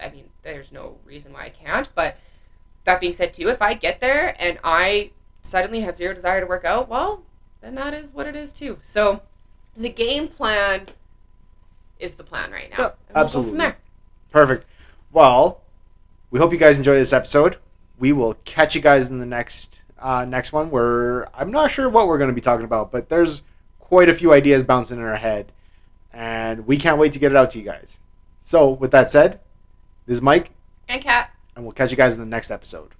I 0.00 0.10
mean, 0.10 0.30
there's 0.42 0.72
no 0.72 0.96
reason 1.04 1.32
why 1.34 1.44
I 1.44 1.48
can't. 1.50 1.88
But 1.94 2.16
that 2.84 3.00
being 3.00 3.12
said, 3.12 3.34
too, 3.34 3.48
if 3.48 3.60
I 3.60 3.74
get 3.74 4.00
there 4.00 4.34
and 4.38 4.58
I 4.64 5.10
suddenly 5.42 5.80
have 5.80 5.96
zero 5.96 6.14
desire 6.14 6.40
to 6.40 6.46
work 6.46 6.64
out, 6.64 6.88
well, 6.88 7.22
then 7.60 7.74
that 7.74 7.92
is 7.92 8.14
what 8.14 8.26
it 8.26 8.34
is, 8.34 8.52
too. 8.54 8.78
So 8.82 9.20
the 9.76 9.90
game 9.90 10.28
plan 10.28 10.86
is 12.00 12.14
the 12.16 12.24
plan 12.24 12.50
right 12.50 12.70
now. 12.70 12.76
Yeah, 12.78 12.90
we'll 13.14 13.24
absolutely. 13.24 13.72
Perfect. 14.30 14.66
Well, 15.12 15.60
we 16.30 16.38
hope 16.38 16.52
you 16.52 16.58
guys 16.58 16.78
enjoy 16.78 16.94
this 16.94 17.12
episode. 17.12 17.56
We 17.98 18.12
will 18.12 18.34
catch 18.44 18.74
you 18.74 18.80
guys 18.80 19.10
in 19.10 19.18
the 19.18 19.26
next 19.26 19.82
uh, 19.98 20.24
next 20.24 20.52
one. 20.52 20.70
Where 20.70 21.28
I'm 21.38 21.50
not 21.50 21.70
sure 21.70 21.88
what 21.88 22.06
we're 22.06 22.18
going 22.18 22.30
to 22.30 22.34
be 22.34 22.40
talking 22.40 22.64
about, 22.64 22.90
but 22.90 23.08
there's 23.08 23.42
quite 23.78 24.08
a 24.08 24.14
few 24.14 24.32
ideas 24.32 24.62
bouncing 24.62 24.98
in 24.98 25.04
our 25.04 25.16
head, 25.16 25.52
and 26.12 26.66
we 26.66 26.76
can't 26.76 26.98
wait 26.98 27.12
to 27.12 27.18
get 27.18 27.32
it 27.32 27.36
out 27.36 27.50
to 27.50 27.58
you 27.58 27.64
guys. 27.64 28.00
So, 28.40 28.70
with 28.70 28.90
that 28.92 29.10
said, 29.10 29.40
this 30.06 30.14
is 30.14 30.22
Mike, 30.22 30.50
And 30.88 31.02
Kat. 31.02 31.30
and 31.54 31.64
we'll 31.64 31.72
catch 31.72 31.90
you 31.90 31.96
guys 31.96 32.14
in 32.14 32.20
the 32.20 32.26
next 32.26 32.50
episode. 32.50 32.90